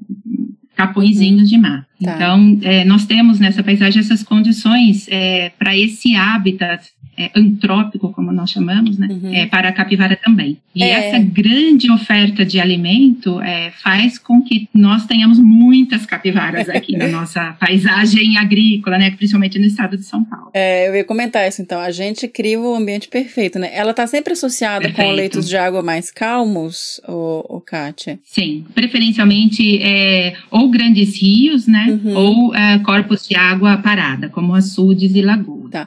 Capõezinhos 0.74 1.48
de 1.48 1.56
mata. 1.56 1.86
Tá. 2.02 2.16
Então, 2.16 2.58
é, 2.62 2.84
nós 2.84 3.06
temos 3.06 3.38
nessa 3.38 3.62
paisagem 3.62 4.00
essas 4.00 4.24
condições 4.24 5.06
é, 5.08 5.50
para 5.50 5.76
esse 5.76 6.16
hábitat 6.16 6.90
é, 7.16 7.30
antrópico, 7.36 8.12
como 8.12 8.32
nós 8.32 8.50
chamamos, 8.50 8.98
né, 8.98 9.08
uhum. 9.10 9.34
é, 9.34 9.46
para 9.46 9.68
a 9.68 9.72
capivara 9.72 10.16
também. 10.16 10.58
E 10.74 10.82
é. 10.82 11.08
essa 11.08 11.18
grande 11.18 11.90
oferta 11.90 12.44
de 12.44 12.58
alimento 12.58 13.40
é, 13.40 13.70
faz 13.82 14.18
com 14.18 14.42
que 14.42 14.68
nós 14.72 15.06
tenhamos 15.06 15.38
muitas 15.38 16.06
capivaras 16.06 16.68
aqui 16.68 16.96
na 16.96 17.08
nossa 17.12 17.52
paisagem 17.60 18.38
agrícola, 18.38 18.96
né, 18.98 19.10
principalmente 19.10 19.58
no 19.58 19.66
estado 19.66 19.96
de 19.96 20.04
São 20.04 20.24
Paulo. 20.24 20.50
É, 20.54 20.88
eu 20.88 20.94
ia 20.94 21.04
comentar 21.04 21.46
isso, 21.46 21.60
então, 21.60 21.80
a 21.80 21.90
gente 21.90 22.26
cria 22.26 22.58
o 22.58 22.74
ambiente 22.74 23.08
perfeito, 23.08 23.58
né? 23.58 23.70
Ela 23.72 23.90
está 23.90 24.06
sempre 24.06 24.32
associada 24.32 24.86
perfeito. 24.86 25.08
com 25.08 25.14
leitos 25.14 25.48
de 25.48 25.56
água 25.56 25.82
mais 25.82 26.10
calmos, 26.10 27.00
o, 27.06 27.60
Kátia? 27.60 28.18
Sim, 28.24 28.64
preferencialmente 28.74 29.82
é, 29.82 30.34
ou 30.50 30.70
grandes 30.70 31.20
rios, 31.20 31.66
né, 31.66 32.00
uhum. 32.04 32.14
ou 32.14 32.54
é, 32.54 32.78
corpos 32.78 33.28
de 33.28 33.36
água 33.36 33.76
parada, 33.76 34.28
como 34.28 34.54
açudes 34.54 35.14
e 35.14 35.22
lagoas. 35.22 35.70
Tá. 35.70 35.86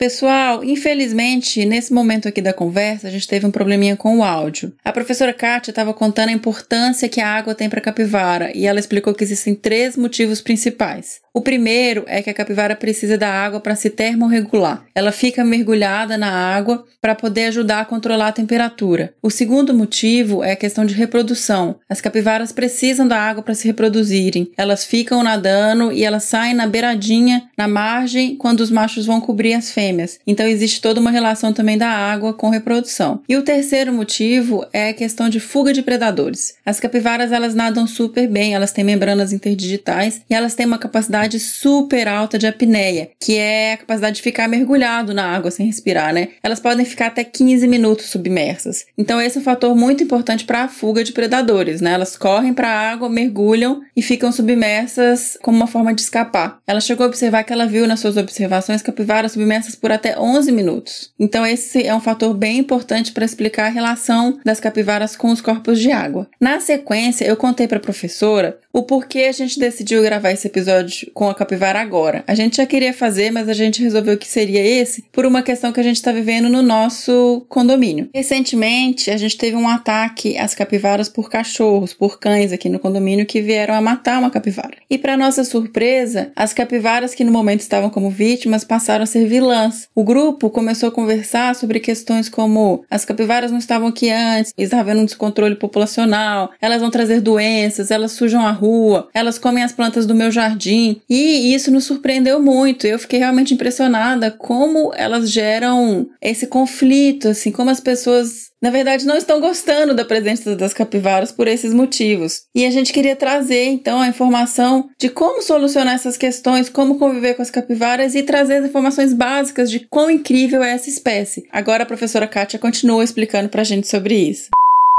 Pessoal, 0.00 0.64
infelizmente, 0.64 1.66
nesse 1.66 1.92
momento 1.92 2.26
aqui 2.26 2.40
da 2.40 2.54
conversa, 2.54 3.06
a 3.06 3.10
gente 3.10 3.28
teve 3.28 3.44
um 3.44 3.50
probleminha 3.50 3.94
com 3.94 4.16
o 4.16 4.24
áudio. 4.24 4.72
A 4.82 4.90
professora 4.92 5.34
Kátia 5.34 5.72
estava 5.72 5.92
contando 5.92 6.30
a 6.30 6.32
importância 6.32 7.06
que 7.06 7.20
a 7.20 7.28
água 7.28 7.54
tem 7.54 7.68
para 7.68 7.80
a 7.80 7.82
capivara 7.82 8.50
e 8.56 8.66
ela 8.66 8.80
explicou 8.80 9.12
que 9.12 9.22
existem 9.22 9.54
três 9.54 9.98
motivos 9.98 10.40
principais. 10.40 11.20
O 11.34 11.42
primeiro 11.42 12.04
é 12.08 12.22
que 12.22 12.30
a 12.30 12.34
capivara 12.34 12.74
precisa 12.74 13.18
da 13.18 13.28
água 13.28 13.60
para 13.60 13.76
se 13.76 13.90
termorregular. 13.90 14.84
Ela 14.94 15.12
fica 15.12 15.44
mergulhada 15.44 16.16
na 16.16 16.30
água 16.30 16.84
para 17.00 17.14
poder 17.14 17.44
ajudar 17.46 17.80
a 17.80 17.84
controlar 17.84 18.28
a 18.28 18.32
temperatura. 18.32 19.14
O 19.22 19.30
segundo 19.30 19.74
motivo 19.74 20.42
é 20.42 20.52
a 20.52 20.56
questão 20.56 20.84
de 20.84 20.94
reprodução. 20.94 21.76
As 21.88 22.00
capivaras 22.00 22.52
precisam 22.52 23.06
da 23.06 23.20
água 23.20 23.42
para 23.42 23.54
se 23.54 23.66
reproduzirem. 23.66 24.50
Elas 24.56 24.84
ficam 24.84 25.22
nadando 25.22 25.92
e 25.92 26.04
elas 26.04 26.24
saem 26.24 26.54
na 26.54 26.66
beiradinha, 26.66 27.44
na 27.56 27.68
margem, 27.68 28.34
quando 28.36 28.60
os 28.60 28.70
machos 28.70 29.04
vão 29.04 29.20
cobrir 29.20 29.52
as 29.52 29.70
fêmeas. 29.70 29.89
Então 30.26 30.46
existe 30.46 30.80
toda 30.80 31.00
uma 31.00 31.10
relação 31.10 31.52
também 31.52 31.76
da 31.76 31.88
água 31.88 32.32
com 32.32 32.50
reprodução. 32.50 33.22
E 33.28 33.36
o 33.36 33.42
terceiro 33.42 33.92
motivo 33.92 34.66
é 34.72 34.90
a 34.90 34.94
questão 34.94 35.28
de 35.28 35.40
fuga 35.40 35.72
de 35.72 35.82
predadores. 35.82 36.54
As 36.64 36.80
capivaras 36.80 37.32
elas 37.32 37.54
nadam 37.54 37.86
super 37.86 38.28
bem, 38.28 38.54
elas 38.54 38.72
têm 38.72 38.84
membranas 38.84 39.32
interdigitais 39.32 40.22
e 40.28 40.34
elas 40.34 40.54
têm 40.54 40.66
uma 40.66 40.78
capacidade 40.78 41.38
super 41.40 42.08
alta 42.08 42.38
de 42.38 42.46
apneia, 42.46 43.10
que 43.18 43.36
é 43.36 43.74
a 43.74 43.76
capacidade 43.78 44.16
de 44.16 44.22
ficar 44.22 44.48
mergulhado 44.48 45.14
na 45.14 45.24
água 45.24 45.50
sem 45.50 45.66
respirar, 45.66 46.12
né? 46.12 46.28
Elas 46.42 46.60
podem 46.60 46.84
ficar 46.84 47.06
até 47.06 47.24
15 47.24 47.66
minutos 47.66 48.06
submersas. 48.06 48.84
Então 48.96 49.20
esse 49.20 49.38
é 49.38 49.40
um 49.40 49.44
fator 49.44 49.74
muito 49.74 50.02
importante 50.02 50.44
para 50.44 50.64
a 50.64 50.68
fuga 50.68 51.02
de 51.04 51.12
predadores, 51.12 51.80
né? 51.80 51.92
Elas 51.92 52.16
correm 52.16 52.52
para 52.52 52.68
a 52.68 52.90
água, 52.92 53.08
mergulham 53.08 53.80
e 53.96 54.02
ficam 54.02 54.30
submersas 54.32 55.36
como 55.42 55.56
uma 55.56 55.66
forma 55.66 55.94
de 55.94 56.00
escapar. 56.00 56.58
Ela 56.66 56.80
chegou 56.80 57.04
a 57.04 57.08
observar 57.08 57.44
que 57.44 57.52
ela 57.52 57.66
viu 57.66 57.86
nas 57.86 58.00
suas 58.00 58.16
observações 58.16 58.82
capivaras 58.82 59.32
submersas 59.32 59.74
por 59.80 59.90
até 59.90 60.18
11 60.18 60.52
minutos. 60.52 61.12
Então 61.18 61.44
esse 61.46 61.86
é 61.86 61.94
um 61.94 62.00
fator 62.00 62.34
bem 62.34 62.58
importante 62.58 63.12
para 63.12 63.24
explicar 63.24 63.66
a 63.66 63.70
relação 63.70 64.38
das 64.44 64.60
capivaras 64.60 65.16
com 65.16 65.30
os 65.30 65.40
corpos 65.40 65.80
de 65.80 65.90
água. 65.90 66.28
Na 66.40 66.60
sequência, 66.60 67.24
eu 67.24 67.36
contei 67.36 67.66
para 67.66 67.78
a 67.78 67.82
professora 67.82 68.58
o 68.72 68.82
porquê 68.82 69.20
a 69.20 69.32
gente 69.32 69.58
decidiu 69.58 70.02
gravar 70.02 70.30
esse 70.30 70.46
episódio 70.46 71.10
com 71.12 71.28
a 71.28 71.34
capivara 71.34 71.80
agora. 71.80 72.22
A 72.26 72.34
gente 72.34 72.58
já 72.58 72.66
queria 72.66 72.92
fazer, 72.92 73.30
mas 73.30 73.48
a 73.48 73.52
gente 73.52 73.82
resolveu 73.82 74.16
que 74.16 74.28
seria 74.28 74.64
esse 74.64 75.02
por 75.12 75.26
uma 75.26 75.42
questão 75.42 75.72
que 75.72 75.80
a 75.80 75.82
gente 75.82 75.96
está 75.96 76.12
vivendo 76.12 76.48
no 76.48 76.62
nosso 76.62 77.44
condomínio. 77.48 78.08
Recentemente, 78.14 79.10
a 79.10 79.16
gente 79.16 79.36
teve 79.36 79.56
um 79.56 79.68
ataque 79.68 80.38
às 80.38 80.54
capivaras 80.54 81.08
por 81.08 81.28
cachorros, 81.28 81.92
por 81.92 82.18
cães 82.18 82.52
aqui 82.52 82.68
no 82.68 82.78
condomínio 82.78 83.26
que 83.26 83.40
vieram 83.40 83.74
a 83.74 83.80
matar 83.80 84.18
uma 84.18 84.30
capivara. 84.30 84.76
E 84.88 84.96
para 84.96 85.16
nossa 85.16 85.44
surpresa, 85.44 86.30
as 86.36 86.52
capivaras 86.52 87.14
que 87.14 87.24
no 87.24 87.32
momento 87.32 87.60
estavam 87.60 87.90
como 87.90 88.10
vítimas 88.10 88.64
passaram 88.64 89.02
a 89.02 89.06
ser 89.06 89.26
vilãs. 89.26 89.88
O 89.94 90.04
grupo 90.04 90.50
começou 90.50 90.88
a 90.88 90.92
conversar 90.92 91.54
sobre 91.54 91.80
questões 91.80 92.28
como 92.28 92.84
as 92.90 93.04
capivaras 93.04 93.50
não 93.50 93.58
estavam 93.58 93.88
aqui 93.88 94.10
antes, 94.10 94.52
estava 94.56 94.82
havendo 94.82 95.02
um 95.02 95.04
descontrole 95.04 95.56
populacional, 95.56 96.50
elas 96.60 96.80
vão 96.80 96.90
trazer 96.90 97.20
doenças, 97.20 97.90
elas 97.90 98.12
sujam 98.12 98.46
a 98.46 98.50
rua, 98.60 99.08
elas 99.14 99.38
comem 99.38 99.64
as 99.64 99.72
plantas 99.72 100.06
do 100.06 100.14
meu 100.14 100.30
jardim. 100.30 101.00
E 101.08 101.54
isso 101.54 101.70
nos 101.70 101.84
surpreendeu 101.84 102.40
muito. 102.40 102.86
Eu 102.86 102.98
fiquei 102.98 103.18
realmente 103.18 103.54
impressionada 103.54 104.30
como 104.30 104.92
elas 104.94 105.30
geram 105.30 106.08
esse 106.20 106.46
conflito, 106.46 107.28
assim, 107.28 107.50
como 107.50 107.70
as 107.70 107.80
pessoas 107.80 108.50
na 108.60 108.68
verdade, 108.68 109.06
não 109.06 109.16
estão 109.16 109.40
gostando 109.40 109.94
da 109.94 110.04
presença 110.04 110.54
das 110.54 110.74
capivaras 110.74 111.32
por 111.32 111.48
esses 111.48 111.72
motivos. 111.72 112.42
E 112.54 112.66
a 112.66 112.70
gente 112.70 112.92
queria 112.92 113.16
trazer, 113.16 113.64
então, 113.64 114.02
a 114.02 114.08
informação 114.08 114.90
de 114.98 115.08
como 115.08 115.40
solucionar 115.40 115.94
essas 115.94 116.18
questões, 116.18 116.68
como 116.68 116.98
conviver 116.98 117.34
com 117.34 117.42
as 117.42 117.50
capivaras 117.50 118.14
e 118.14 118.22
trazer 118.22 118.58
as 118.58 118.66
informações 118.66 119.14
básicas 119.14 119.70
de 119.70 119.80
quão 119.80 120.10
incrível 120.10 120.62
é 120.62 120.72
essa 120.72 120.90
espécie. 120.90 121.46
Agora 121.50 121.84
a 121.84 121.86
professora 121.86 122.26
Kátia 122.26 122.58
continua 122.58 123.02
explicando 123.02 123.48
pra 123.48 123.64
gente 123.64 123.88
sobre 123.88 124.14
isso. 124.14 124.50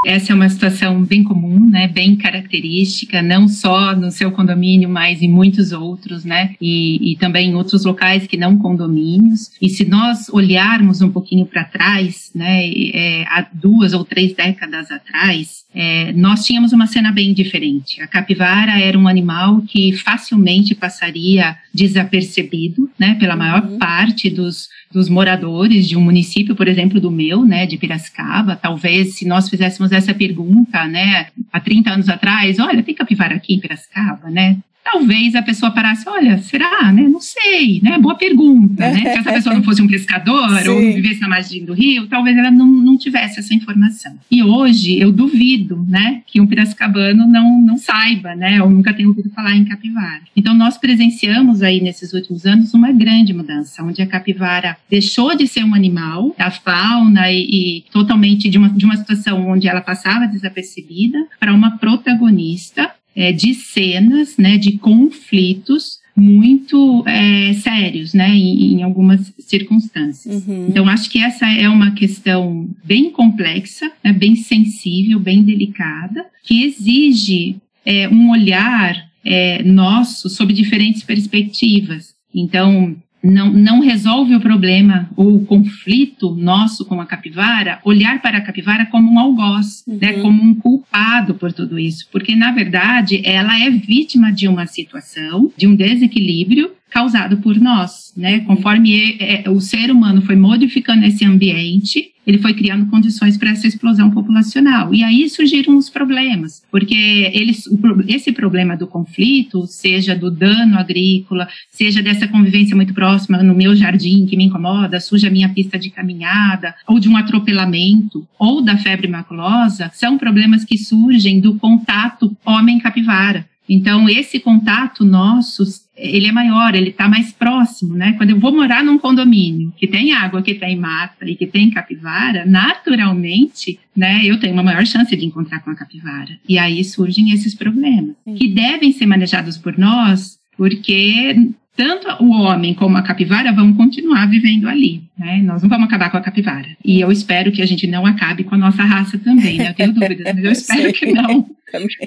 Essa 0.05 0.31
é 0.31 0.35
uma 0.35 0.49
situação 0.49 1.03
bem 1.03 1.23
comum, 1.23 1.69
né, 1.69 1.87
bem 1.87 2.15
característica, 2.15 3.21
não 3.21 3.47
só 3.47 3.95
no 3.95 4.09
seu 4.09 4.31
condomínio, 4.31 4.89
mas 4.89 5.21
em 5.21 5.29
muitos 5.29 5.71
outros, 5.71 6.25
né, 6.25 6.55
e, 6.59 7.11
e 7.11 7.15
também 7.17 7.51
em 7.51 7.55
outros 7.55 7.85
locais 7.85 8.25
que 8.25 8.35
não 8.35 8.57
condomínios. 8.57 9.51
E 9.61 9.69
se 9.69 9.85
nós 9.85 10.27
olharmos 10.29 11.01
um 11.01 11.11
pouquinho 11.11 11.45
para 11.45 11.63
trás, 11.63 12.31
né, 12.33 12.67
é, 12.67 13.25
há 13.27 13.47
duas 13.53 13.93
ou 13.93 14.03
três 14.03 14.33
décadas 14.33 14.89
atrás, 14.89 15.65
é, 15.73 16.11
nós 16.13 16.45
tínhamos 16.45 16.73
uma 16.73 16.87
cena 16.87 17.11
bem 17.11 17.33
diferente. 17.33 18.01
A 18.01 18.07
capivara 18.07 18.79
era 18.79 18.97
um 18.97 19.07
animal 19.07 19.61
que 19.61 19.93
facilmente 19.93 20.73
passaria 20.73 21.55
desapercebido, 21.73 22.89
né, 22.99 23.15
pela 23.19 23.35
maior 23.35 23.63
uhum. 23.63 23.77
parte 23.77 24.29
dos 24.29 24.67
dos 24.91 25.09
moradores 25.09 25.87
de 25.87 25.95
um 25.95 26.01
município, 26.01 26.55
por 26.55 26.67
exemplo, 26.67 26.99
do 26.99 27.11
meu, 27.11 27.45
né, 27.45 27.65
de 27.65 27.77
Piracicaba. 27.77 28.55
Talvez 28.55 29.15
se 29.15 29.27
nós 29.27 29.49
fizéssemos 29.49 29.91
essa 29.91 30.13
pergunta, 30.13 30.85
né, 30.87 31.27
há 31.51 31.59
30 31.59 31.91
anos 31.91 32.09
atrás, 32.09 32.59
olha, 32.59 32.83
tem 32.83 32.93
capivara 32.93 33.35
aqui 33.35 33.53
em 33.53 33.59
Piracicaba, 33.59 34.29
né? 34.29 34.57
Talvez 34.83 35.35
a 35.35 35.41
pessoa 35.41 35.71
parasse, 35.71 36.07
olha, 36.07 36.37
será, 36.39 36.91
né? 36.91 37.03
Não 37.03 37.21
sei, 37.21 37.79
né? 37.81 37.97
Boa 37.97 38.15
pergunta, 38.15 38.91
né? 38.91 38.99
Se 38.99 39.19
essa 39.19 39.31
pessoa 39.31 39.55
não 39.55 39.63
fosse 39.63 39.81
um 39.81 39.87
pescador 39.87 40.49
Sim. 40.59 40.69
ou 40.69 40.79
vivesse 40.79 41.21
na 41.21 41.29
margem 41.29 41.65
do 41.65 41.73
rio, 41.73 42.07
talvez 42.07 42.37
ela 42.37 42.51
não, 42.51 42.67
não 42.67 42.97
tivesse 42.97 43.39
essa 43.39 43.53
informação. 43.53 44.17
E 44.29 44.43
hoje 44.43 44.99
eu 44.99 45.11
duvido, 45.11 45.85
né, 45.87 46.21
que 46.25 46.39
um 46.39 46.47
piracicabano 46.47 47.27
não, 47.27 47.61
não 47.61 47.77
saiba, 47.77 48.35
né, 48.35 48.61
ou 48.61 48.69
nunca 48.69 48.93
tenha 48.93 49.07
ouvido 49.07 49.29
falar 49.29 49.55
em 49.55 49.65
capivara. 49.65 50.21
Então 50.35 50.53
nós 50.53 50.77
presenciamos 50.77 51.61
aí 51.61 51.81
nesses 51.81 52.13
últimos 52.13 52.45
anos 52.45 52.73
uma 52.73 52.91
grande 52.91 53.33
mudança, 53.33 53.83
onde 53.83 54.01
a 54.01 54.07
capivara 54.07 54.77
deixou 54.89 55.35
de 55.35 55.47
ser 55.47 55.63
um 55.63 55.73
animal, 55.73 56.35
a 56.37 56.51
fauna 56.51 57.31
e, 57.31 57.77
e 57.77 57.83
totalmente 57.91 58.49
de 58.49 58.57
uma, 58.57 58.69
de 58.69 58.85
uma 58.85 58.97
situação 58.97 59.49
onde 59.49 59.67
ela 59.67 59.81
passava 59.81 60.27
desapercebida 60.27 61.17
para 61.39 61.53
uma 61.53 61.77
protagonista 61.77 62.89
é, 63.15 63.31
de 63.31 63.53
cenas, 63.53 64.37
né, 64.37 64.57
de 64.57 64.77
conflitos 64.77 65.99
muito 66.15 67.03
é, 67.07 67.53
sérios, 67.53 68.13
né, 68.13 68.29
em, 68.29 68.73
em 68.73 68.83
algumas 68.83 69.33
circunstâncias. 69.39 70.45
Uhum. 70.45 70.67
Então, 70.69 70.87
acho 70.87 71.09
que 71.09 71.19
essa 71.19 71.45
é 71.47 71.67
uma 71.69 71.91
questão 71.91 72.69
bem 72.83 73.09
complexa, 73.09 73.91
né, 74.03 74.13
bem 74.13 74.35
sensível, 74.35 75.19
bem 75.19 75.43
delicada, 75.43 76.25
que 76.43 76.63
exige 76.63 77.57
é, 77.85 78.07
um 78.09 78.31
olhar 78.31 79.09
é, 79.23 79.63
nosso 79.63 80.29
sob 80.29 80.53
diferentes 80.53 81.03
perspectivas. 81.03 82.13
Então, 82.33 82.95
não, 83.23 83.51
não 83.51 83.79
resolve 83.79 84.35
o 84.35 84.41
problema 84.41 85.09
ou 85.15 85.35
o 85.35 85.45
conflito 85.45 86.33
nosso 86.35 86.85
com 86.85 86.99
a 86.99 87.05
capivara, 87.05 87.79
olhar 87.83 88.21
para 88.21 88.39
a 88.39 88.41
capivara 88.41 88.85
como 88.87 89.11
um 89.11 89.19
algoz, 89.19 89.83
né, 89.87 89.93
uhum. 89.93 89.99
né, 89.99 90.21
como 90.21 90.43
um 90.43 90.55
culpado 90.55 91.35
por 91.35 91.53
tudo 91.53 91.77
isso, 91.77 92.07
porque 92.11 92.35
na 92.35 92.51
verdade 92.51 93.21
ela 93.23 93.59
é 93.59 93.69
vítima 93.69 94.31
de 94.31 94.47
uma 94.47 94.65
situação, 94.65 95.51
de 95.55 95.67
um 95.67 95.75
desequilíbrio 95.75 96.71
causado 96.91 97.37
por 97.37 97.59
nós, 97.59 98.13
né? 98.15 98.41
Conforme 98.41 99.15
é, 99.17 99.49
o 99.49 99.61
ser 99.61 99.89
humano 99.89 100.21
foi 100.21 100.35
modificando 100.35 101.05
esse 101.05 101.23
ambiente, 101.25 102.11
ele 102.27 102.37
foi 102.37 102.53
criando 102.53 102.85
condições 102.87 103.37
para 103.37 103.49
essa 103.49 103.65
explosão 103.65 104.11
populacional. 104.11 104.93
E 104.93 105.03
aí 105.03 105.27
surgiram 105.29 105.75
os 105.77 105.89
problemas, 105.89 106.61
porque 106.69 107.31
eles, 107.33 107.63
esse 108.07 108.31
problema 108.31 108.75
do 108.77 108.85
conflito, 108.85 109.65
seja 109.65 110.15
do 110.15 110.29
dano 110.29 110.77
agrícola, 110.77 111.47
seja 111.71 112.03
dessa 112.03 112.27
convivência 112.27 112.75
muito 112.75 112.93
próxima 112.93 113.41
no 113.41 113.55
meu 113.55 113.75
jardim 113.75 114.25
que 114.25 114.37
me 114.37 114.43
incomoda, 114.43 114.99
suja 114.99 115.29
minha 115.29 115.49
pista 115.49 115.79
de 115.79 115.89
caminhada, 115.89 116.75
ou 116.87 116.99
de 116.99 117.09
um 117.09 117.17
atropelamento, 117.17 118.27
ou 118.37 118.61
da 118.61 118.77
febre 118.77 119.07
maculosa, 119.07 119.89
são 119.93 120.17
problemas 120.17 120.63
que 120.63 120.77
surgem 120.77 121.39
do 121.39 121.55
contato 121.55 122.35
homem-capivara. 122.45 123.49
Então, 123.73 124.09
esse 124.09 124.37
contato 124.37 125.05
nosso, 125.05 125.63
ele 126.01 126.27
é 126.27 126.31
maior, 126.31 126.73
ele 126.73 126.89
está 126.89 127.07
mais 127.07 127.31
próximo, 127.31 127.95
né? 127.95 128.13
Quando 128.13 128.31
eu 128.31 128.39
vou 128.39 128.51
morar 128.51 128.83
num 128.83 128.97
condomínio 128.97 129.71
que 129.77 129.87
tem 129.87 130.11
água, 130.13 130.41
que 130.41 130.55
tem 130.55 130.75
mata 130.75 131.25
e 131.29 131.35
que 131.35 131.45
tem 131.45 131.69
capivara, 131.69 132.45
naturalmente, 132.45 133.79
né, 133.95 134.21
eu 134.25 134.39
tenho 134.39 134.53
uma 134.53 134.63
maior 134.63 134.85
chance 134.85 135.15
de 135.15 135.25
encontrar 135.25 135.59
com 135.59 135.69
a 135.69 135.75
capivara. 135.75 136.39
E 136.47 136.57
aí 136.57 136.83
surgem 136.83 137.31
esses 137.31 137.53
problemas, 137.53 138.15
que 138.37 138.47
devem 138.47 138.91
ser 138.91 139.05
manejados 139.05 139.57
por 139.57 139.77
nós, 139.77 140.39
porque 140.57 141.51
tanto 141.75 142.07
o 142.23 142.31
homem 142.31 142.73
como 142.73 142.97
a 142.97 143.01
capivara 143.01 143.51
vão 143.53 143.73
continuar 143.73 144.27
vivendo 144.27 144.67
ali, 144.67 145.03
né? 145.17 145.41
Nós 145.41 145.61
não 145.61 145.69
vamos 145.69 145.87
acabar 145.87 146.09
com 146.09 146.17
a 146.17 146.21
capivara. 146.21 146.67
E 146.83 146.99
eu 146.99 147.11
espero 147.11 147.51
que 147.51 147.61
a 147.61 147.65
gente 147.65 147.87
não 147.87 148.05
acabe 148.05 148.43
com 148.43 148.55
a 148.55 148.57
nossa 148.57 148.83
raça 148.83 149.17
também, 149.17 149.57
né? 149.57 149.69
Eu 149.69 149.73
tenho 149.73 149.93
dúvidas, 149.93 150.33
mas 150.33 150.43
eu 150.43 150.51
espero 150.51 150.93
que 150.93 151.11
não. 151.11 151.45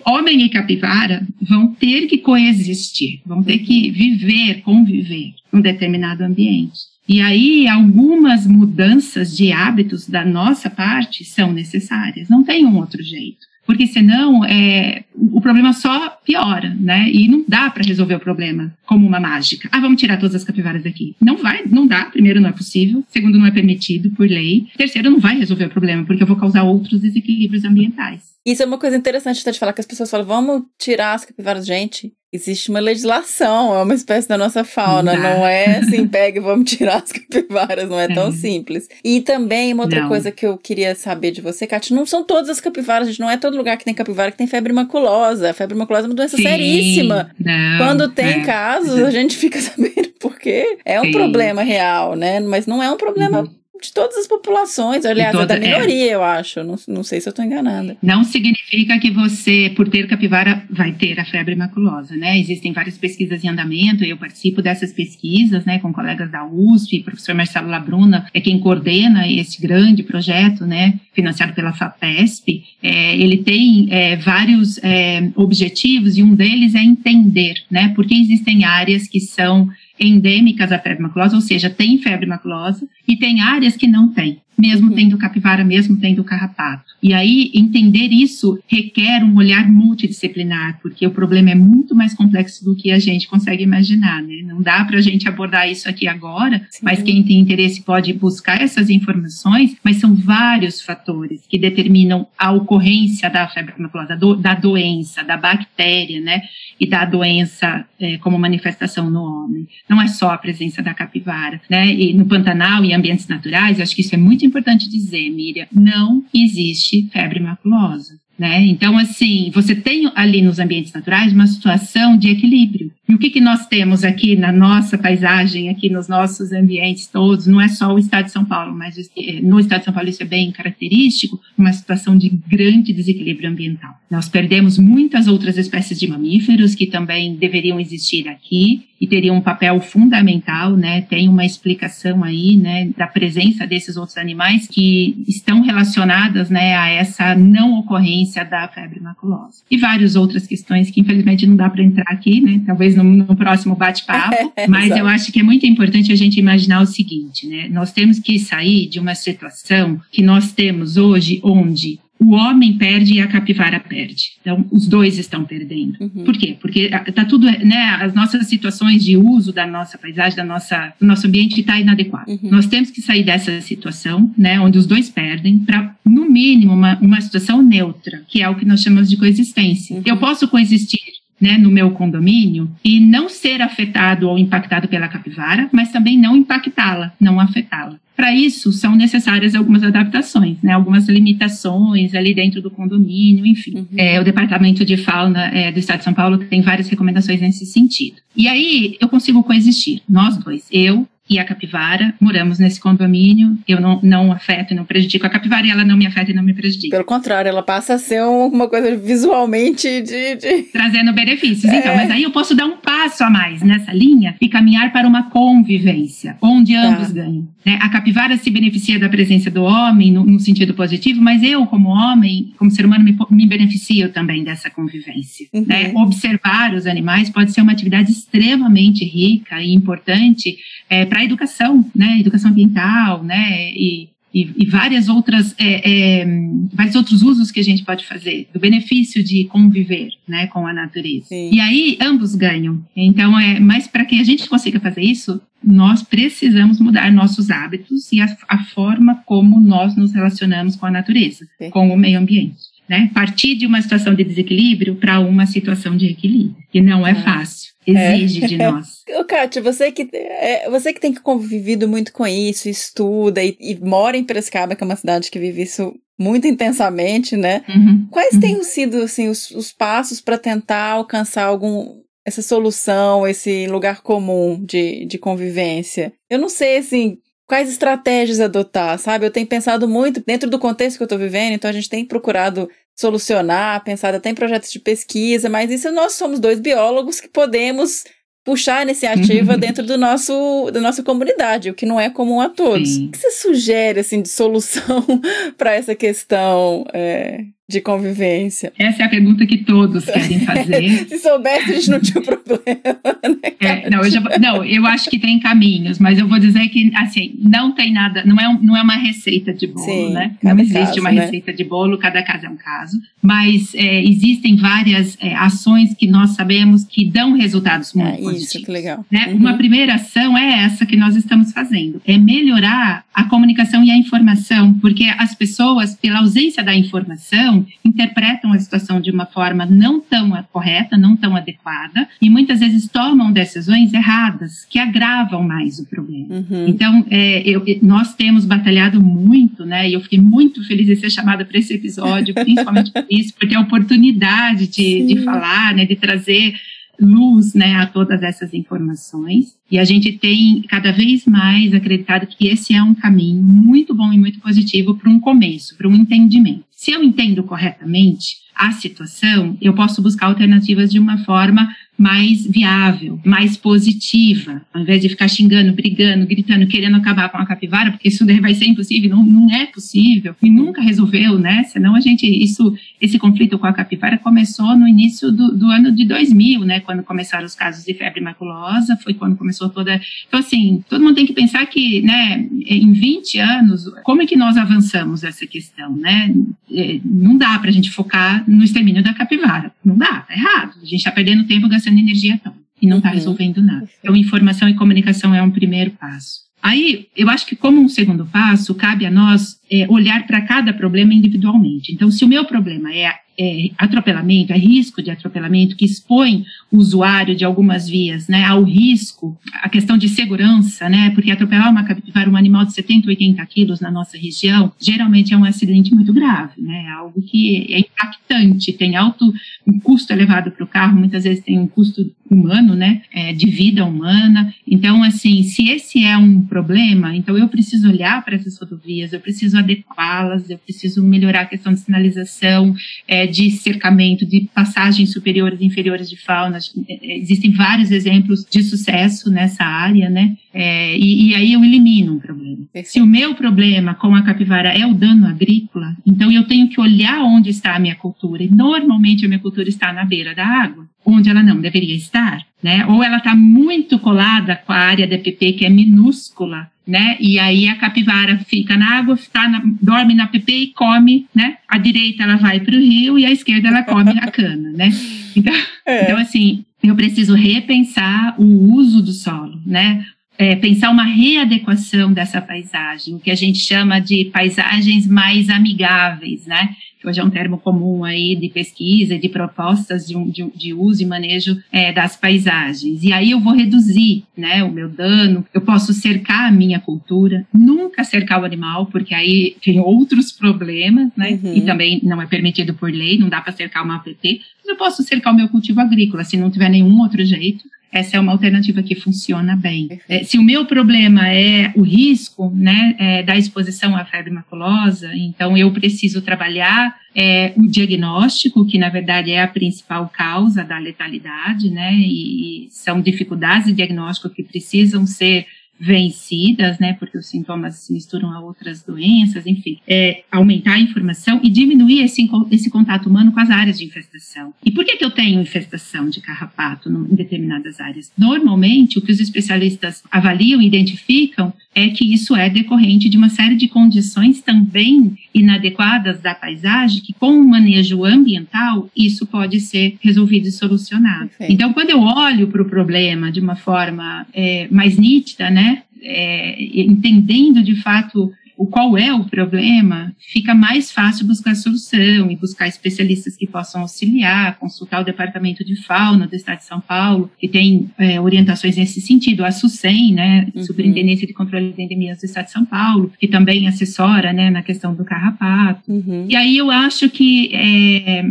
Homem 0.06 0.42
e 0.42 0.50
capivara 0.50 1.26
vão 1.40 1.68
ter 1.68 2.06
que 2.06 2.18
coexistir, 2.18 3.20
vão 3.24 3.42
ter 3.42 3.58
que 3.58 3.90
viver, 3.90 4.60
conviver 4.60 5.32
num 5.50 5.60
determinado 5.60 6.22
ambiente. 6.22 6.80
E 7.08 7.20
aí, 7.20 7.68
algumas 7.68 8.46
mudanças 8.46 9.36
de 9.36 9.52
hábitos 9.52 10.08
da 10.08 10.24
nossa 10.24 10.70
parte 10.70 11.24
são 11.24 11.52
necessárias, 11.52 12.28
não 12.28 12.42
tem 12.42 12.64
um 12.64 12.76
outro 12.76 13.02
jeito 13.02 13.53
porque 13.66 13.86
senão 13.86 14.44
é, 14.44 15.04
o 15.14 15.40
problema 15.40 15.72
só 15.72 16.10
piora, 16.24 16.76
né? 16.78 17.08
E 17.10 17.28
não 17.28 17.44
dá 17.46 17.70
para 17.70 17.84
resolver 17.84 18.14
o 18.14 18.20
problema 18.20 18.72
como 18.86 19.06
uma 19.06 19.20
mágica. 19.20 19.68
Ah, 19.72 19.80
vamos 19.80 20.00
tirar 20.00 20.18
todas 20.18 20.34
as 20.34 20.44
capivaras 20.44 20.82
daqui. 20.82 21.14
Não 21.20 21.36
vai, 21.36 21.62
não 21.70 21.86
dá. 21.86 22.04
Primeiro, 22.06 22.40
não 22.40 22.48
é 22.48 22.52
possível. 22.52 23.04
Segundo, 23.08 23.38
não 23.38 23.46
é 23.46 23.50
permitido 23.50 24.10
por 24.10 24.28
lei. 24.28 24.66
Terceiro, 24.76 25.10
não 25.10 25.20
vai 25.20 25.38
resolver 25.38 25.66
o 25.66 25.70
problema, 25.70 26.04
porque 26.04 26.22
eu 26.22 26.26
vou 26.26 26.36
causar 26.36 26.62
outros 26.62 27.00
desequilíbrios 27.00 27.64
ambientais. 27.64 28.33
Isso 28.44 28.62
é 28.62 28.66
uma 28.66 28.78
coisa 28.78 28.96
interessante 28.96 29.44
de 29.44 29.58
falar 29.58 29.72
que 29.72 29.80
as 29.80 29.86
pessoas 29.86 30.10
falam, 30.10 30.26
vamos 30.26 30.62
tirar 30.78 31.14
as 31.14 31.24
capivaras, 31.24 31.66
gente 31.66 32.12
existe 32.34 32.68
uma 32.68 32.80
legislação, 32.80 33.72
é 33.72 33.82
uma 33.82 33.94
espécie 33.94 34.28
da 34.28 34.36
nossa 34.36 34.64
fauna, 34.64 35.14
não, 35.14 35.22
não 35.22 35.46
é 35.46 35.78
assim, 35.78 36.04
pega 36.08 36.38
e 36.38 36.42
vamos 36.42 36.68
tirar 36.68 36.96
as 36.96 37.12
capivaras, 37.12 37.88
não 37.88 37.98
é 37.98 38.08
tão 38.08 38.28
é. 38.28 38.32
simples. 38.32 38.88
E 39.04 39.20
também 39.20 39.72
uma 39.72 39.84
outra 39.84 40.00
não. 40.00 40.08
coisa 40.08 40.32
que 40.32 40.44
eu 40.44 40.58
queria 40.58 40.96
saber 40.96 41.30
de 41.30 41.40
você, 41.40 41.64
Kátia, 41.64 41.94
não 41.94 42.04
são 42.04 42.24
todas 42.24 42.50
as 42.50 42.58
capivaras, 42.58 43.06
gente, 43.06 43.20
não 43.20 43.30
é 43.30 43.36
todo 43.36 43.56
lugar 43.56 43.76
que 43.76 43.84
tem 43.84 43.94
capivara 43.94 44.32
que 44.32 44.36
tem 44.36 44.48
febre 44.48 44.72
maculosa. 44.72 45.50
A 45.50 45.54
febre 45.54 45.76
maculosa 45.76 46.06
é 46.06 46.08
uma 46.08 46.16
doença 46.16 46.36
Sim, 46.36 46.42
seríssima. 46.42 47.30
Não, 47.38 47.78
Quando 47.78 48.08
tem 48.08 48.40
é. 48.40 48.44
casos, 48.44 49.00
a 49.00 49.10
gente 49.10 49.36
fica 49.36 49.60
sabendo 49.62 50.12
porque 50.18 50.78
é 50.84 51.00
um 51.00 51.04
Sim. 51.04 51.12
problema 51.12 51.62
real, 51.62 52.16
né? 52.16 52.40
Mas 52.40 52.66
não 52.66 52.82
é 52.82 52.90
um 52.90 52.96
problema 52.96 53.42
uhum 53.42 53.63
de 53.82 53.92
todas 53.92 54.16
as 54.16 54.26
populações, 54.26 55.04
aliás, 55.04 55.32
toda, 55.32 55.54
é 55.54 55.58
da 55.58 55.66
minoria, 55.66 56.10
é. 56.10 56.14
eu 56.14 56.22
acho. 56.22 56.62
Não, 56.64 56.76
não 56.88 57.02
sei 57.02 57.20
se 57.20 57.28
eu 57.28 57.30
estou 57.30 57.44
enganada. 57.44 57.96
Não 58.02 58.24
significa 58.24 58.98
que 58.98 59.10
você, 59.10 59.72
por 59.76 59.88
ter 59.88 60.06
capivara, 60.06 60.62
vai 60.70 60.92
ter 60.92 61.18
a 61.18 61.24
febre 61.24 61.54
maculosa, 61.54 62.16
né? 62.16 62.38
Existem 62.38 62.72
várias 62.72 62.96
pesquisas 62.96 63.44
em 63.44 63.48
andamento, 63.48 64.04
eu 64.04 64.16
participo 64.16 64.62
dessas 64.62 64.92
pesquisas, 64.92 65.64
né, 65.64 65.78
com 65.78 65.92
colegas 65.92 66.30
da 66.30 66.46
USP, 66.46 67.00
professor 67.00 67.34
Marcelo 67.34 67.68
Labruna 67.68 68.26
é 68.32 68.40
quem 68.40 68.58
coordena 68.58 69.28
esse 69.28 69.60
grande 69.60 70.02
projeto, 70.02 70.64
né, 70.64 70.94
financiado 71.12 71.52
pela 71.52 71.72
FAPESP. 71.72 72.64
É, 72.82 73.16
ele 73.16 73.38
tem 73.38 73.88
é, 73.90 74.16
vários 74.16 74.78
é, 74.82 75.30
objetivos 75.34 76.16
e 76.16 76.22
um 76.22 76.34
deles 76.34 76.74
é 76.74 76.82
entender, 76.82 77.54
né, 77.70 77.92
porque 77.94 78.14
existem 78.14 78.64
áreas 78.64 79.08
que 79.08 79.20
são 79.20 79.68
endêmicas 79.98 80.72
à 80.72 80.78
febre 80.78 81.02
maculosa, 81.02 81.36
ou 81.36 81.42
seja, 81.42 81.70
tem 81.70 81.98
febre 81.98 82.26
maculosa, 82.26 82.86
e 83.06 83.16
tem 83.16 83.40
áreas 83.40 83.76
que 83.76 83.86
não 83.86 84.12
tem 84.12 84.40
mesmo 84.58 84.88
uhum. 84.88 84.94
tendo 84.94 85.18
capivara, 85.18 85.64
mesmo 85.64 85.96
tendo 85.96 86.24
carrapato. 86.24 86.84
E 87.02 87.12
aí, 87.12 87.50
entender 87.54 88.08
isso 88.08 88.58
requer 88.66 89.22
um 89.22 89.36
olhar 89.36 89.70
multidisciplinar, 89.70 90.78
porque 90.80 91.06
o 91.06 91.10
problema 91.10 91.50
é 91.50 91.54
muito 91.54 91.94
mais 91.94 92.14
complexo 92.14 92.64
do 92.64 92.74
que 92.74 92.90
a 92.90 92.98
gente 92.98 93.28
consegue 93.28 93.62
imaginar, 93.62 94.22
né? 94.22 94.42
Não 94.44 94.62
dá 94.62 94.84
para 94.84 94.98
a 94.98 95.00
gente 95.00 95.28
abordar 95.28 95.70
isso 95.70 95.88
aqui 95.88 96.08
agora, 96.08 96.66
Sim. 96.70 96.80
mas 96.82 97.02
quem 97.02 97.22
tem 97.22 97.38
interesse 97.38 97.82
pode 97.82 98.12
buscar 98.12 98.60
essas 98.60 98.90
informações, 98.90 99.76
mas 99.84 99.96
são 99.96 100.14
vários 100.14 100.80
fatores 100.80 101.42
que 101.48 101.58
determinam 101.58 102.26
a 102.38 102.52
ocorrência 102.52 103.28
da 103.28 103.46
febre 103.48 103.74
maculosa, 103.78 104.16
do, 104.16 104.34
da 104.34 104.54
doença, 104.54 105.22
da 105.22 105.36
bactéria, 105.36 106.20
né? 106.20 106.42
E 106.78 106.86
da 106.86 107.04
doença 107.04 107.84
é, 108.00 108.18
como 108.18 108.38
manifestação 108.38 109.08
no 109.10 109.22
homem. 109.22 109.66
Não 109.88 110.00
é 110.00 110.08
só 110.08 110.30
a 110.30 110.38
presença 110.38 110.82
da 110.82 110.92
capivara, 110.92 111.60
né? 111.70 111.92
E 111.92 112.12
no 112.12 112.26
Pantanal 112.26 112.84
e 112.84 112.92
ambientes 112.92 113.28
naturais, 113.28 113.80
acho 113.80 113.94
que 113.94 114.00
isso 114.00 114.14
é 114.14 114.18
muito 114.18 114.43
muito 114.44 114.46
importante 114.46 114.88
dizer, 114.88 115.30
Miriam, 115.30 115.66
não 115.72 116.22
existe 116.34 117.08
febre 117.12 117.40
maculosa. 117.40 118.18
Né? 118.38 118.66
Então, 118.66 118.98
assim, 118.98 119.50
você 119.54 119.76
tem 119.76 120.10
ali 120.14 120.42
nos 120.42 120.58
ambientes 120.58 120.92
naturais 120.92 121.32
uma 121.32 121.46
situação 121.46 122.16
de 122.16 122.30
equilíbrio. 122.30 122.90
E 123.08 123.14
o 123.14 123.18
que, 123.18 123.28
que 123.28 123.40
nós 123.40 123.66
temos 123.66 124.02
aqui 124.02 124.34
na 124.34 124.50
nossa 124.50 124.96
paisagem, 124.96 125.68
aqui 125.68 125.90
nos 125.90 126.08
nossos 126.08 126.52
ambientes 126.52 127.06
todos, 127.06 127.46
não 127.46 127.60
é 127.60 127.68
só 127.68 127.92
o 127.92 127.98
estado 127.98 128.26
de 128.26 128.32
São 128.32 128.44
Paulo, 128.44 128.74
mas 128.74 128.96
eh, 128.98 129.40
no 129.42 129.60
estado 129.60 129.80
de 129.80 129.84
São 129.84 129.94
Paulo 129.94 130.08
isso 130.08 130.22
é 130.22 130.26
bem 130.26 130.50
característico, 130.50 131.38
uma 131.56 131.72
situação 131.72 132.16
de 132.16 132.30
grande 132.30 132.92
desequilíbrio 132.94 133.50
ambiental. 133.50 133.94
Nós 134.10 134.28
perdemos 134.28 134.78
muitas 134.78 135.28
outras 135.28 135.58
espécies 135.58 136.00
de 136.00 136.06
mamíferos 136.06 136.74
que 136.74 136.86
também 136.86 137.36
deveriam 137.36 137.78
existir 137.78 138.26
aqui, 138.26 138.84
e 139.04 139.06
teria 139.06 139.32
um 139.34 139.40
papel 139.40 139.78
fundamental, 139.80 140.76
né? 140.76 141.02
Tem 141.02 141.28
uma 141.28 141.44
explicação 141.44 142.24
aí, 142.24 142.56
né, 142.56 142.88
da 142.96 143.06
presença 143.06 143.66
desses 143.66 143.96
outros 143.98 144.16
animais 144.16 144.66
que 144.66 145.22
estão 145.28 145.60
relacionadas, 145.60 146.48
né, 146.48 146.74
a 146.74 146.88
essa 146.88 147.34
não 147.34 147.78
ocorrência 147.78 148.44
da 148.44 148.66
febre 148.68 149.00
maculosa. 149.00 149.62
E 149.70 149.76
várias 149.76 150.16
outras 150.16 150.46
questões 150.46 150.90
que 150.90 151.02
infelizmente 151.02 151.46
não 151.46 151.54
dá 151.54 151.68
para 151.68 151.82
entrar 151.82 152.06
aqui, 152.08 152.40
né? 152.40 152.62
Talvez 152.66 152.96
no 153.04 153.36
próximo 153.36 153.74
bate-papo, 153.74 154.52
mas 154.68 154.90
eu 154.90 155.06
acho 155.06 155.32
que 155.32 155.40
é 155.40 155.42
muito 155.42 155.66
importante 155.66 156.12
a 156.12 156.16
gente 156.16 156.38
imaginar 156.38 156.82
o 156.82 156.86
seguinte, 156.86 157.46
né? 157.46 157.68
Nós 157.68 157.92
temos 157.92 158.18
que 158.18 158.38
sair 158.38 158.88
de 158.88 158.98
uma 158.98 159.14
situação 159.14 160.00
que 160.10 160.22
nós 160.22 160.52
temos 160.52 160.96
hoje 160.96 161.40
onde 161.42 161.98
o 162.18 162.32
homem 162.32 162.74
perde 162.74 163.14
e 163.14 163.20
a 163.20 163.26
capivara 163.26 163.80
perde. 163.80 164.32
Então, 164.40 164.64
os 164.70 164.86
dois 164.86 165.18
estão 165.18 165.44
perdendo. 165.44 165.96
Uhum. 166.00 166.24
Por 166.24 166.36
quê? 166.36 166.56
Porque 166.60 166.90
está 167.06 167.24
tudo, 167.24 167.46
né, 167.46 167.98
as 168.00 168.14
nossas 168.14 168.46
situações 168.46 169.04
de 169.04 169.16
uso 169.16 169.52
da 169.52 169.66
nossa 169.66 169.98
paisagem, 169.98 170.36
da 170.36 170.44
nossa, 170.44 170.92
do 170.98 171.06
nosso 171.06 171.26
ambiente 171.26 171.60
está 171.60 171.78
inadequado. 171.78 172.30
Uhum. 172.30 172.50
Nós 172.50 172.66
temos 172.66 172.90
que 172.90 173.02
sair 173.02 173.24
dessa 173.24 173.60
situação, 173.60 174.32
né, 174.38 174.58
onde 174.60 174.78
os 174.78 174.86
dois 174.86 175.10
perdem, 175.10 175.58
para, 175.58 175.94
no 176.04 176.30
mínimo, 176.30 176.72
uma, 176.72 176.96
uma 177.00 177.20
situação 177.20 177.60
neutra, 177.60 178.22
que 178.28 178.42
é 178.42 178.48
o 178.48 178.54
que 178.54 178.64
nós 178.64 178.80
chamamos 178.80 179.10
de 179.10 179.16
coexistência. 179.16 179.96
Uhum. 179.96 180.02
Eu 180.06 180.16
posso 180.16 180.48
coexistir 180.48 181.00
né, 181.44 181.58
no 181.58 181.70
meu 181.70 181.90
condomínio 181.90 182.70
e 182.82 182.98
não 182.98 183.28
ser 183.28 183.60
afetado 183.60 184.26
ou 184.26 184.38
impactado 184.38 184.88
pela 184.88 185.08
capivara, 185.08 185.68
mas 185.70 185.92
também 185.92 186.18
não 186.18 186.34
impactá-la, 186.34 187.12
não 187.20 187.38
afetá-la. 187.38 187.96
Para 188.16 188.34
isso, 188.34 188.72
são 188.72 188.94
necessárias 188.94 189.54
algumas 189.54 189.82
adaptações, 189.82 190.56
né, 190.62 190.72
algumas 190.72 191.06
limitações 191.06 192.14
ali 192.14 192.32
dentro 192.32 192.62
do 192.62 192.70
condomínio, 192.70 193.44
enfim. 193.44 193.78
Uhum. 193.78 193.86
É, 193.94 194.18
o 194.18 194.24
Departamento 194.24 194.86
de 194.86 194.96
Fauna 194.96 195.48
é, 195.48 195.70
do 195.70 195.78
Estado 195.78 195.98
de 195.98 196.04
São 196.04 196.14
Paulo 196.14 196.38
tem 196.38 196.62
várias 196.62 196.88
recomendações 196.88 197.42
nesse 197.42 197.66
sentido. 197.66 198.16
E 198.34 198.48
aí, 198.48 198.96
eu 198.98 199.08
consigo 199.08 199.42
coexistir, 199.42 200.00
nós 200.08 200.38
dois, 200.38 200.66
eu 200.72 201.06
e 201.28 201.38
a 201.38 201.44
capivara. 201.44 202.14
Moramos 202.20 202.58
nesse 202.58 202.78
condomínio. 202.78 203.56
Eu 203.66 203.80
não, 203.80 203.98
não 204.02 204.32
afeto 204.32 204.72
e 204.72 204.76
não 204.76 204.84
prejudico 204.84 205.26
a 205.26 205.30
capivara 205.30 205.66
e 205.66 205.70
ela 205.70 205.84
não 205.84 205.96
me 205.96 206.06
afeta 206.06 206.30
e 206.30 206.34
não 206.34 206.42
me 206.42 206.52
prejudica. 206.52 206.90
Pelo 206.90 207.04
contrário, 207.04 207.48
ela 207.48 207.62
passa 207.62 207.94
a 207.94 207.98
ser 207.98 208.22
uma 208.22 208.68
coisa 208.68 208.94
visualmente 208.96 210.02
de. 210.02 210.36
de... 210.36 210.62
Trazendo 210.72 211.12
benefícios. 211.12 211.64
Então, 211.64 211.76
é. 211.76 211.78
Então, 211.78 211.96
mas 211.96 212.10
aí 212.10 212.22
eu 212.22 212.30
posso 212.30 212.54
dar 212.54 212.66
um 212.66 212.76
passo 212.76 213.24
a 213.24 213.30
mais 213.30 213.62
nessa 213.62 213.92
linha 213.92 214.36
e 214.40 214.48
caminhar 214.48 214.92
para 214.92 215.08
uma 215.08 215.30
convivência, 215.30 216.36
onde 216.42 216.74
tá. 216.74 216.82
ambos 216.82 217.10
ganham. 217.10 217.48
Né? 217.64 217.78
A 217.80 217.88
capivara 217.88 218.36
se 218.36 218.50
beneficia 218.50 218.98
da 218.98 219.08
presença 219.08 219.50
do 219.50 219.62
homem 219.62 220.12
no, 220.12 220.24
no, 220.24 220.38
sentido 220.38 220.74
positivo, 220.74 221.20
mas 221.22 221.42
eu, 221.42 221.66
como 221.66 221.88
homem, 221.88 222.52
como 222.58 222.70
ser 222.70 222.84
humano, 222.84 223.02
me, 223.02 223.16
me 223.30 223.46
beneficio 223.46 224.10
também 224.10 224.44
dessa 224.44 224.68
convivência. 224.68 225.46
Uhum. 225.52 225.64
Né? 225.66 225.92
Observar 225.94 226.74
os 226.74 226.86
animais 226.86 227.30
pode 227.30 227.52
ser 227.52 227.62
uma 227.62 227.72
atividade 227.72 228.10
extremamente 228.10 229.04
rica 229.04 229.62
e 229.62 229.72
importante 229.72 230.56
é, 230.90 231.06
para 231.14 231.20
a 231.20 231.24
educação, 231.24 231.88
né, 231.94 232.18
educação 232.18 232.50
ambiental, 232.50 233.22
né, 233.22 233.70
e, 233.70 234.08
e, 234.34 234.50
e 234.56 234.66
várias 234.66 235.08
outras, 235.08 235.54
é, 235.56 236.22
é, 236.22 236.26
vários 236.72 236.96
outros 236.96 237.22
usos 237.22 237.52
que 237.52 237.60
a 237.60 237.62
gente 237.62 237.84
pode 237.84 238.04
fazer, 238.04 238.48
do 238.52 238.58
benefício 238.58 239.22
de 239.22 239.44
conviver, 239.44 240.08
né, 240.26 240.48
com 240.48 240.66
a 240.66 240.72
natureza. 240.72 241.26
Sim. 241.26 241.50
E 241.52 241.60
aí 241.60 241.96
ambos 242.00 242.34
ganham. 242.34 242.84
Então, 242.96 243.38
é, 243.38 243.60
mas 243.60 243.86
para 243.86 244.04
que 244.04 244.18
a 244.18 244.24
gente 244.24 244.48
consiga 244.48 244.80
fazer 244.80 245.02
isso, 245.02 245.40
nós 245.62 246.02
precisamos 246.02 246.80
mudar 246.80 247.12
nossos 247.12 247.48
hábitos 247.48 248.10
e 248.10 248.20
a, 248.20 248.36
a 248.48 248.64
forma 248.64 249.22
como 249.24 249.60
nós 249.60 249.96
nos 249.96 250.12
relacionamos 250.12 250.74
com 250.74 250.86
a 250.86 250.90
natureza, 250.90 251.46
Sim. 251.62 251.70
com 251.70 251.90
o 251.90 251.96
meio 251.96 252.18
ambiente. 252.18 252.74
Né? 252.88 253.08
Partir 253.14 253.54
de 253.54 253.66
uma 253.66 253.80
situação 253.80 254.16
de 254.16 254.24
desequilíbrio 254.24 254.96
para 254.96 255.20
uma 255.20 255.46
situação 255.46 255.96
de 255.96 256.06
equilíbrio, 256.06 256.56
que 256.72 256.80
não 256.80 257.06
é 257.06 257.12
ah. 257.12 257.22
fácil 257.22 257.73
exige 257.86 258.44
é. 258.44 258.48
de 258.48 258.56
nós. 258.58 259.02
Kátia, 259.28 259.62
você 259.62 259.90
que, 259.90 260.08
é, 260.12 260.68
você 260.70 260.92
que 260.92 261.00
tem 261.00 261.14
convivido 261.14 261.88
muito 261.88 262.12
com 262.12 262.26
isso, 262.26 262.68
estuda 262.68 263.42
e, 263.42 263.56
e, 263.60 263.74
mora 263.76 264.16
em 264.16 264.24
Piracicaba, 264.24 264.74
que 264.74 264.82
é 264.82 264.86
uma 264.86 264.96
cidade 264.96 265.30
que 265.30 265.38
vive 265.38 265.62
isso 265.62 265.94
muito 266.18 266.46
intensamente, 266.46 267.36
né? 267.36 267.62
Uhum. 267.68 268.06
Quais 268.10 268.34
uhum. 268.34 268.40
têm 268.40 268.62
sido 268.62 269.02
assim, 269.02 269.28
os, 269.28 269.50
os 269.50 269.72
passos 269.72 270.20
para 270.20 270.38
tentar 270.38 270.92
alcançar 270.92 271.44
algum 271.44 272.02
essa 272.26 272.40
solução, 272.40 273.26
esse 273.26 273.66
lugar 273.66 274.00
comum 274.00 274.58
de, 274.64 275.04
de 275.04 275.18
convivência? 275.18 276.12
Eu 276.30 276.38
não 276.38 276.48
sei, 276.48 276.78
assim, 276.78 277.18
quais 277.46 277.68
estratégias 277.68 278.40
adotar, 278.40 278.98
sabe? 278.98 279.26
Eu 279.26 279.30
tenho 279.30 279.46
pensado 279.46 279.86
muito 279.86 280.22
dentro 280.24 280.48
do 280.48 280.58
contexto 280.58 280.96
que 280.96 281.02
eu 281.02 281.06
estou 281.06 281.18
vivendo, 281.18 281.52
então 281.52 281.68
a 281.68 281.72
gente 281.72 281.88
tem 281.88 282.04
procurado 282.04 282.68
solucionar, 282.96 283.82
pensado 283.82 284.16
até 284.16 284.30
em 284.30 284.34
projetos 284.34 284.70
de 284.70 284.78
pesquisa, 284.78 285.48
mas 285.48 285.70
isso 285.70 285.90
nós 285.90 286.12
somos 286.12 286.38
dois 286.38 286.60
biólogos 286.60 287.20
que 287.20 287.28
podemos 287.28 288.04
puxar 288.44 288.78
a 288.78 288.82
iniciativa 288.82 289.56
dentro 289.56 289.84
do 289.84 289.96
nosso, 289.96 290.70
da 290.70 290.80
nossa 290.80 291.02
comunidade, 291.02 291.70
o 291.70 291.74
que 291.74 291.86
não 291.86 291.98
é 291.98 292.10
comum 292.10 292.40
a 292.40 292.48
todos. 292.48 292.88
Sim. 292.88 293.06
O 293.06 293.10
que 293.10 293.18
você 293.18 293.30
sugere 293.30 294.00
assim, 294.00 294.20
de 294.20 294.28
solução 294.28 295.04
para 295.56 295.72
essa 295.72 295.94
questão 295.94 296.84
é, 296.92 297.46
de 297.66 297.80
convivência? 297.80 298.72
Essa 298.78 299.02
é 299.02 299.06
a 299.06 299.08
pergunta 299.08 299.46
que 299.46 299.58
todos 299.58 300.04
querem 300.04 300.40
fazer. 300.40 301.08
Se 301.08 301.18
soubesse, 301.18 301.70
a 301.70 301.74
gente 301.74 301.90
não 301.90 302.00
tinha 302.00 302.22
problema. 302.22 302.60
Né, 302.62 303.52
é, 303.58 303.90
não, 303.90 304.00
eu 304.00 304.10
já, 304.10 304.20
não, 304.38 304.64
eu 304.64 304.86
acho 304.86 305.08
que 305.08 305.18
tem 305.18 305.40
caminhos, 305.40 305.98
mas 305.98 306.18
eu 306.18 306.28
vou 306.28 306.38
dizer 306.38 306.68
que 306.68 306.92
assim 306.94 307.34
não 307.38 307.72
tem 307.72 307.90
nada, 307.90 308.22
não 308.26 308.38
é, 308.38 308.58
não 308.60 308.76
é 308.76 308.82
uma 308.82 308.96
receita 308.96 309.52
de 309.52 309.66
bolo, 309.66 309.86
Sim, 309.86 310.12
né? 310.12 310.36
Não 310.42 310.58
existe 310.58 310.78
caso, 310.78 311.00
uma 311.00 311.12
né? 311.12 311.22
receita 311.22 311.52
de 311.54 311.64
bolo, 311.64 311.96
cada 311.96 312.22
caso 312.22 312.44
é 312.44 312.50
um 312.50 312.56
caso, 312.56 312.98
mas 313.22 313.74
é, 313.74 314.04
existem 314.04 314.56
várias 314.56 315.16
é, 315.20 315.34
ações 315.34 315.94
que 315.94 316.06
nós 316.06 316.30
sabemos 316.30 316.84
que 316.84 317.08
dão 317.08 317.32
resultados 317.32 317.94
muito 317.94 318.08
é, 318.08 318.16
positivos. 318.18 318.54
Isso, 318.54 318.62
que 318.62 318.70
legal. 318.70 319.06
Né? 319.10 319.28
Uhum. 319.28 319.36
Uma 319.36 319.54
primeira 319.54 319.94
ação 319.94 320.36
é 320.36 320.64
essa 320.64 320.84
que 320.84 320.96
nós 320.96 321.16
estamos 321.16 321.50
fazendo, 321.52 322.02
é 322.06 322.18
melhorar 322.18 323.04
a 323.14 323.24
comunicação 323.24 323.82
e 323.82 323.90
a 323.90 323.96
informação, 323.96 324.74
porque 324.74 325.04
as 325.16 325.34
pessoas, 325.34 325.94
pela 325.94 326.18
ausência 326.18 326.62
da 326.62 326.74
informação 326.74 327.53
interpretam 327.84 328.52
a 328.52 328.58
situação 328.58 329.00
de 329.00 329.10
uma 329.10 329.26
forma 329.26 329.66
não 329.66 330.00
tão 330.00 330.30
correta, 330.52 330.96
não 330.96 331.16
tão 331.16 331.36
adequada, 331.36 332.08
e 332.20 332.30
muitas 332.30 332.60
vezes 332.60 332.88
tomam 332.88 333.32
decisões 333.32 333.92
erradas 333.92 334.64
que 334.64 334.78
agravam 334.78 335.42
mais 335.42 335.78
o 335.78 335.86
problema. 335.86 336.34
Uhum. 336.34 336.66
Então, 336.68 337.04
é, 337.10 337.42
eu, 337.48 337.62
nós 337.82 338.14
temos 338.14 338.44
batalhado 338.44 339.02
muito, 339.02 339.64
né? 339.64 339.88
E 339.88 339.94
eu 339.94 340.00
fiquei 340.00 340.20
muito 340.20 340.64
feliz 340.66 340.86
de 340.86 340.96
ser 340.96 341.10
chamada 341.10 341.44
para 341.44 341.58
esse 341.58 341.74
episódio, 341.74 342.34
principalmente 342.34 342.92
por 342.92 343.04
isso, 343.10 343.34
porque 343.38 343.54
é 343.54 343.58
a 343.58 343.60
oportunidade 343.60 344.66
de, 344.66 345.06
de 345.06 345.24
falar, 345.24 345.74
né? 345.74 345.84
De 345.84 345.96
trazer 345.96 346.54
luz 347.00 347.54
né, 347.54 347.76
a 347.76 347.86
todas 347.86 348.22
essas 348.22 348.54
informações. 348.54 349.56
E 349.70 349.78
a 349.78 349.84
gente 349.84 350.12
tem 350.12 350.62
cada 350.68 350.92
vez 350.92 351.26
mais 351.26 351.74
acreditado 351.74 352.26
que 352.26 352.48
esse 352.48 352.74
é 352.74 352.82
um 352.82 352.94
caminho 352.94 353.42
muito 353.42 353.94
bom 353.94 354.12
e 354.12 354.18
muito 354.18 354.40
positivo 354.40 354.94
para 354.96 355.10
um 355.10 355.20
começo, 355.20 355.76
para 355.76 355.88
um 355.88 355.94
entendimento. 355.94 356.63
Se 356.84 356.90
eu 356.90 357.02
entendo 357.02 357.42
corretamente 357.44 358.43
a 358.54 358.72
situação, 358.72 359.56
eu 359.60 359.74
posso 359.74 360.00
buscar 360.00 360.26
alternativas 360.26 360.90
de 360.90 360.98
uma 360.98 361.18
forma 361.18 361.68
mais 361.96 362.44
viável, 362.44 363.20
mais 363.24 363.56
positiva, 363.56 364.62
ao 364.72 364.82
invés 364.82 365.00
de 365.00 365.08
ficar 365.08 365.28
xingando, 365.28 365.72
brigando, 365.72 366.26
gritando, 366.26 366.66
querendo 366.66 366.96
acabar 366.96 367.28
com 367.28 367.38
a 367.38 367.46
capivara, 367.46 367.92
porque 367.92 368.08
isso 368.08 368.26
vai 368.40 368.52
ser 368.54 368.66
impossível, 368.66 369.10
não, 369.10 369.24
não 369.24 369.54
é 369.54 369.66
possível, 369.66 370.34
e 370.42 370.50
nunca 370.50 370.82
resolveu, 370.82 371.38
né? 371.38 371.62
Senão 371.64 371.94
a 371.94 372.00
gente, 372.00 372.26
isso, 372.26 372.74
esse 373.00 373.16
conflito 373.16 373.58
com 373.58 373.66
a 373.66 373.72
capivara 373.72 374.18
começou 374.18 374.76
no 374.76 374.88
início 374.88 375.30
do, 375.30 375.56
do 375.56 375.66
ano 375.66 375.92
de 375.92 376.04
2000, 376.04 376.64
né? 376.64 376.80
Quando 376.80 377.04
começaram 377.04 377.46
os 377.46 377.54
casos 377.54 377.84
de 377.84 377.94
febre 377.94 378.20
maculosa, 378.20 378.96
foi 378.96 379.14
quando 379.14 379.36
começou 379.36 379.68
toda. 379.68 380.00
Então, 380.26 380.40
assim, 380.40 380.82
todo 380.88 381.02
mundo 381.02 381.14
tem 381.14 381.26
que 381.26 381.32
pensar 381.32 381.64
que, 381.66 382.02
né, 382.02 382.44
em 382.66 382.92
20 382.92 383.38
anos, 383.38 383.84
como 384.02 384.22
é 384.22 384.26
que 384.26 384.36
nós 384.36 384.56
avançamos 384.56 385.22
essa 385.22 385.46
questão, 385.46 385.96
né? 385.96 386.34
É, 386.72 386.98
não 387.04 387.36
dá 387.36 387.56
para 387.60 387.70
a 387.70 387.72
gente 387.72 387.92
focar 387.92 388.43
no 388.46 388.62
extermínio 388.62 389.02
da 389.02 389.14
capivara, 389.14 389.72
não 389.84 389.96
dá, 389.96 390.20
tá 390.20 390.34
errado. 390.34 390.74
A 390.80 390.84
gente 390.84 390.96
está 390.96 391.10
perdendo 391.10 391.44
tempo 391.44 391.68
gastando 391.68 391.98
energia 391.98 392.38
tão 392.42 392.54
e 392.80 392.86
não 392.86 392.98
está 392.98 393.10
uhum. 393.10 393.14
resolvendo 393.14 393.62
nada. 393.62 393.88
Então, 394.00 394.14
informação 394.14 394.68
e 394.68 394.74
comunicação 394.74 395.34
é 395.34 395.42
um 395.42 395.50
primeiro 395.50 395.92
passo. 395.92 396.44
Aí, 396.62 397.08
eu 397.16 397.28
acho 397.28 397.46
que 397.46 397.54
como 397.54 397.80
um 397.80 397.88
segundo 397.88 398.24
passo, 398.26 398.74
cabe 398.74 399.04
a 399.04 399.10
nós 399.10 399.58
é, 399.74 399.86
olhar 399.88 400.24
para 400.26 400.40
cada 400.42 400.72
problema 400.72 401.12
individualmente. 401.12 401.92
Então, 401.92 402.10
se 402.10 402.24
o 402.24 402.28
meu 402.28 402.44
problema 402.44 402.94
é 402.94 403.12
é, 403.38 403.70
atropelamento, 403.78 404.52
é 404.52 404.56
risco 404.56 405.02
de 405.02 405.10
atropelamento, 405.10 405.76
que 405.76 405.84
expõe 405.84 406.44
o 406.70 406.78
usuário 406.78 407.34
de 407.34 407.44
algumas 407.44 407.88
vias 407.88 408.28
né, 408.28 408.44
ao 408.44 408.62
risco, 408.62 409.38
a 409.62 409.68
questão 409.68 409.98
de 409.98 410.08
segurança, 410.08 410.88
né, 410.88 411.10
porque 411.10 411.30
atropelar 411.30 411.70
uma 411.70 411.84
capivara, 411.84 412.30
um 412.30 412.36
animal 412.36 412.64
de 412.64 412.72
70, 412.72 413.08
80 413.08 413.44
quilos 413.46 413.80
na 413.80 413.90
nossa 413.90 414.16
região, 414.16 414.72
geralmente 414.78 415.34
é 415.34 415.36
um 415.36 415.44
acidente 415.44 415.94
muito 415.94 416.12
grave, 416.12 416.60
né, 416.60 416.84
é 416.86 416.90
algo 416.90 417.20
que 417.22 417.72
é 417.72 417.80
impactante, 417.80 418.72
tem 418.72 418.96
alto, 418.96 419.32
um 419.66 419.78
custo 419.80 420.12
elevado 420.12 420.50
para 420.50 420.64
o 420.64 420.68
carro, 420.68 420.98
muitas 420.98 421.24
vezes 421.24 421.42
tem 421.44 421.58
um 421.58 421.66
custo 421.66 422.10
humano, 422.30 422.74
né, 422.74 423.02
é, 423.12 423.32
de 423.32 423.50
vida 423.50 423.84
humana. 423.84 424.52
Então, 424.66 425.02
assim, 425.02 425.42
se 425.42 425.68
esse 425.68 426.04
é 426.04 426.16
um 426.16 426.42
problema, 426.42 427.14
então 427.14 427.36
eu 427.36 427.48
preciso 427.48 427.88
olhar 427.88 428.24
para 428.24 428.36
essas 428.36 428.58
rodovias, 428.58 429.12
eu 429.12 429.20
preciso 429.20 429.58
adequá-las, 429.64 430.48
eu 430.48 430.58
preciso 430.58 431.02
melhorar 431.02 431.42
a 431.42 431.46
questão 431.46 431.72
de 431.72 431.80
sinalização, 431.80 432.74
é, 433.08 433.26
de 433.26 433.50
cercamento, 433.50 434.24
de 434.24 434.48
passagens 434.54 435.12
superiores 435.12 435.60
e 435.60 435.64
inferiores 435.64 436.08
de 436.08 436.16
fauna. 436.16 436.58
É, 436.88 437.18
existem 437.18 437.50
vários 437.52 437.90
exemplos 437.90 438.44
de 438.44 438.62
sucesso 438.62 439.30
nessa 439.30 439.64
área, 439.64 440.08
né? 440.08 440.36
É, 440.52 440.96
e, 440.96 441.30
e, 441.30 441.34
aí 441.34 441.52
eu 441.52 441.64
elimino 441.64 442.14
um 442.14 442.18
problema. 442.18 442.56
problema. 442.56 442.84
Se 442.84 443.00
o 443.00 443.06
meu 443.06 443.34
problema 443.34 443.94
com 443.94 444.14
a 444.14 444.22
capivara 444.22 444.68
é 444.68 444.86
o 444.86 444.94
dano 444.94 445.26
agrícola, 445.26 445.96
então 446.06 446.30
eu 446.30 446.44
tenho 446.44 446.68
que 446.68 446.80
olhar 446.80 447.22
onde 447.22 447.50
está 447.50 447.74
a 447.74 447.78
minha 447.78 447.96
cultura. 447.96 448.42
E 448.42 448.48
normalmente 448.48 449.24
a 449.24 449.28
minha 449.28 449.40
cultura 449.40 449.68
está 449.68 449.92
na 449.92 450.04
beira 450.04 450.34
da 450.34 450.46
água, 450.46 450.86
onde 451.04 451.28
ela 451.28 451.42
não 451.42 451.60
deveria 451.60 451.94
estar, 451.94 452.40
né? 452.64 452.86
Ou 452.86 453.04
ela 453.04 453.18
está 453.18 453.34
muito 453.34 453.98
colada 453.98 454.56
com 454.56 454.72
a 454.72 454.78
área 454.78 455.06
da 455.06 455.18
PP, 455.18 455.52
que 455.52 455.66
é 455.66 455.68
minúscula, 455.68 456.66
né? 456.88 457.14
E 457.20 457.38
aí 457.38 457.68
a 457.68 457.76
capivara 457.76 458.38
fica 458.38 458.74
na 458.74 459.00
água, 459.00 459.18
tá 459.30 459.46
na, 459.46 459.62
dorme 459.82 460.14
na 460.14 460.26
PP 460.26 460.52
e 460.52 460.66
come, 460.68 461.26
né? 461.34 461.58
A 461.68 461.76
direita 461.76 462.22
ela 462.22 462.36
vai 462.36 462.60
para 462.60 462.74
o 462.74 462.80
rio 462.80 463.18
e 463.18 463.26
a 463.26 463.30
esquerda 463.30 463.68
ela 463.68 463.82
come 463.82 464.18
a 464.18 464.30
cana, 464.30 464.70
né? 464.70 464.88
Então, 465.36 465.52
é. 465.84 466.04
então, 466.04 466.16
assim, 466.16 466.64
eu 466.82 466.96
preciso 466.96 467.34
repensar 467.34 468.34
o 468.40 468.72
uso 468.72 469.02
do 469.02 469.12
solo, 469.12 469.60
né? 469.66 470.02
É, 470.38 470.56
pensar 470.56 470.88
uma 470.88 471.04
readequação 471.04 472.14
dessa 472.14 472.40
paisagem, 472.40 473.14
o 473.14 473.20
que 473.20 473.30
a 473.30 473.36
gente 473.36 473.58
chama 473.58 474.00
de 474.00 474.24
paisagens 474.32 475.06
mais 475.06 475.50
amigáveis, 475.50 476.46
né? 476.46 476.70
Que 477.04 477.08
hoje 477.08 477.20
é 477.20 477.24
um 477.24 477.30
termo 477.30 477.58
comum 477.58 478.02
aí 478.02 478.34
de 478.34 478.48
pesquisa, 478.48 479.18
de 479.18 479.28
propostas 479.28 480.06
de, 480.06 480.16
um, 480.16 480.28
de, 480.28 480.50
de 480.56 480.72
uso 480.72 481.02
e 481.02 481.06
manejo 481.06 481.62
é, 481.70 481.92
das 481.92 482.16
paisagens. 482.16 483.04
E 483.04 483.12
aí 483.12 483.32
eu 483.32 483.40
vou 483.40 483.52
reduzir 483.52 484.24
né, 484.36 484.64
o 484.64 484.72
meu 484.72 484.88
dano, 484.88 485.44
eu 485.52 485.60
posso 485.60 485.92
cercar 485.92 486.48
a 486.48 486.50
minha 486.50 486.80
cultura, 486.80 487.46
nunca 487.52 488.02
cercar 488.04 488.40
o 488.40 488.44
animal, 488.44 488.86
porque 488.86 489.14
aí 489.14 489.54
tem 489.62 489.78
outros 489.78 490.32
problemas, 490.32 491.10
né? 491.16 491.38
Uhum. 491.42 491.54
E 491.56 491.60
também 491.62 492.00
não 492.02 492.20
é 492.22 492.26
permitido 492.26 492.72
por 492.72 492.90
lei, 492.90 493.18
não 493.18 493.28
dá 493.28 493.40
para 493.40 493.52
cercar 493.52 493.84
uma 493.84 493.96
APT, 493.96 494.40
mas 494.58 494.68
eu 494.68 494.76
posso 494.76 495.02
cercar 495.02 495.34
o 495.34 495.36
meu 495.36 495.48
cultivo 495.48 495.80
agrícola, 495.80 496.24
se 496.24 496.38
não 496.38 496.50
tiver 496.50 496.70
nenhum 496.70 496.98
outro 497.00 497.22
jeito 497.24 497.64
essa 497.94 498.16
é 498.16 498.20
uma 498.20 498.32
alternativa 498.32 498.82
que 498.82 498.96
funciona 498.96 499.54
bem. 499.54 500.00
É, 500.08 500.24
se 500.24 500.36
o 500.36 500.42
meu 500.42 500.66
problema 500.66 501.28
é 501.28 501.72
o 501.76 501.82
risco 501.82 502.50
né, 502.52 502.96
é, 502.98 503.22
da 503.22 503.36
exposição 503.36 503.96
à 503.96 504.04
febre 504.04 504.32
maculosa, 504.32 505.12
então 505.14 505.56
eu 505.56 505.70
preciso 505.72 506.20
trabalhar 506.20 506.92
é, 507.14 507.52
o 507.56 507.68
diagnóstico, 507.68 508.66
que 508.66 508.78
na 508.78 508.88
verdade 508.88 509.30
é 509.30 509.40
a 509.40 509.46
principal 509.46 510.10
causa 510.12 510.64
da 510.64 510.76
letalidade, 510.76 511.70
né, 511.70 511.94
e 511.94 512.66
são 512.68 513.00
dificuldades 513.00 513.66
de 513.66 513.74
diagnóstico 513.74 514.28
que 514.28 514.42
precisam 514.42 515.06
ser 515.06 515.46
vencidas, 515.78 516.78
né, 516.78 516.94
porque 516.94 517.18
os 517.18 517.26
sintomas 517.26 517.76
se 517.76 517.92
misturam 517.92 518.30
a 518.32 518.40
outras 518.40 518.82
doenças, 518.82 519.46
enfim, 519.46 519.78
é, 519.86 520.22
aumentar 520.30 520.74
a 520.74 520.80
informação 520.80 521.40
e 521.42 521.50
diminuir 521.50 522.02
esse, 522.02 522.28
esse 522.50 522.70
contato 522.70 523.08
humano 523.08 523.32
com 523.32 523.40
as 523.40 523.50
áreas 523.50 523.78
de 523.78 523.84
infestação. 523.84 524.54
E 524.64 524.70
por 524.70 524.84
que, 524.84 524.96
que 524.96 525.04
eu 525.04 525.10
tenho 525.10 525.40
infestação 525.40 526.08
de 526.08 526.20
carrapato 526.20 526.88
em 526.88 527.14
determinadas 527.14 527.80
áreas? 527.80 528.12
Normalmente, 528.16 528.98
o 528.98 529.02
que 529.02 529.12
os 529.12 529.20
especialistas 529.20 530.02
avaliam 530.10 530.60
e 530.60 530.66
identificam 530.66 531.52
é 531.74 531.88
que 531.88 532.12
isso 532.12 532.36
é 532.36 532.48
decorrente 532.48 533.08
de 533.08 533.16
uma 533.16 533.28
série 533.28 533.56
de 533.56 533.68
condições 533.68 534.40
também 534.40 535.16
inadequadas 535.34 536.20
da 536.20 536.34
paisagem, 536.34 537.02
que 537.02 537.12
com 537.12 537.32
o 537.32 537.48
manejo 537.48 538.04
ambiental, 538.04 538.88
isso 538.96 539.26
pode 539.26 539.60
ser 539.60 539.96
resolvido 540.00 540.46
e 540.46 540.52
solucionado. 540.52 541.28
Perfeito. 541.28 541.52
Então, 541.52 541.72
quando 541.72 541.90
eu 541.90 542.00
olho 542.00 542.46
para 542.48 542.62
o 542.62 542.68
problema 542.68 543.32
de 543.32 543.40
uma 543.40 543.56
forma 543.56 544.26
é, 544.32 544.68
mais 544.70 544.96
nítida, 544.96 545.50
né, 545.50 545.82
é, 546.00 546.62
entendendo 546.62 547.62
de 547.62 547.76
fato 547.76 548.32
o 548.56 548.66
qual 548.66 548.96
é 548.96 549.12
o 549.12 549.24
problema, 549.24 550.12
fica 550.18 550.54
mais 550.54 550.92
fácil 550.92 551.26
buscar 551.26 551.54
solução 551.54 552.30
e 552.30 552.36
buscar 552.36 552.68
especialistas 552.68 553.36
que 553.36 553.46
possam 553.46 553.82
auxiliar, 553.82 554.58
consultar 554.58 555.00
o 555.00 555.04
Departamento 555.04 555.64
de 555.64 555.76
Fauna 555.76 556.26
do 556.26 556.34
Estado 556.34 556.58
de 556.58 556.64
São 556.64 556.80
Paulo, 556.80 557.30
que 557.38 557.48
tem 557.48 557.90
é, 557.98 558.20
orientações 558.20 558.76
nesse 558.76 559.00
sentido, 559.00 559.44
a 559.44 559.50
SUSEM, 559.50 560.14
né, 560.14 560.48
uhum. 560.54 560.62
Superintendência 560.62 561.26
de 561.26 561.32
Controle 561.32 561.72
de 561.72 561.82
Endemias 561.82 562.18
do 562.18 562.24
Estado 562.24 562.46
de 562.46 562.52
São 562.52 562.64
Paulo, 562.64 563.12
que 563.18 563.26
também 563.26 563.66
assessora, 563.66 564.32
né, 564.32 564.50
na 564.50 564.62
questão 564.62 564.94
do 564.94 565.04
carrapato. 565.04 565.90
Uhum. 565.90 566.26
E 566.28 566.36
aí 566.36 566.56
eu 566.56 566.70
acho 566.70 567.10
que 567.10 567.50
é, 567.52 568.24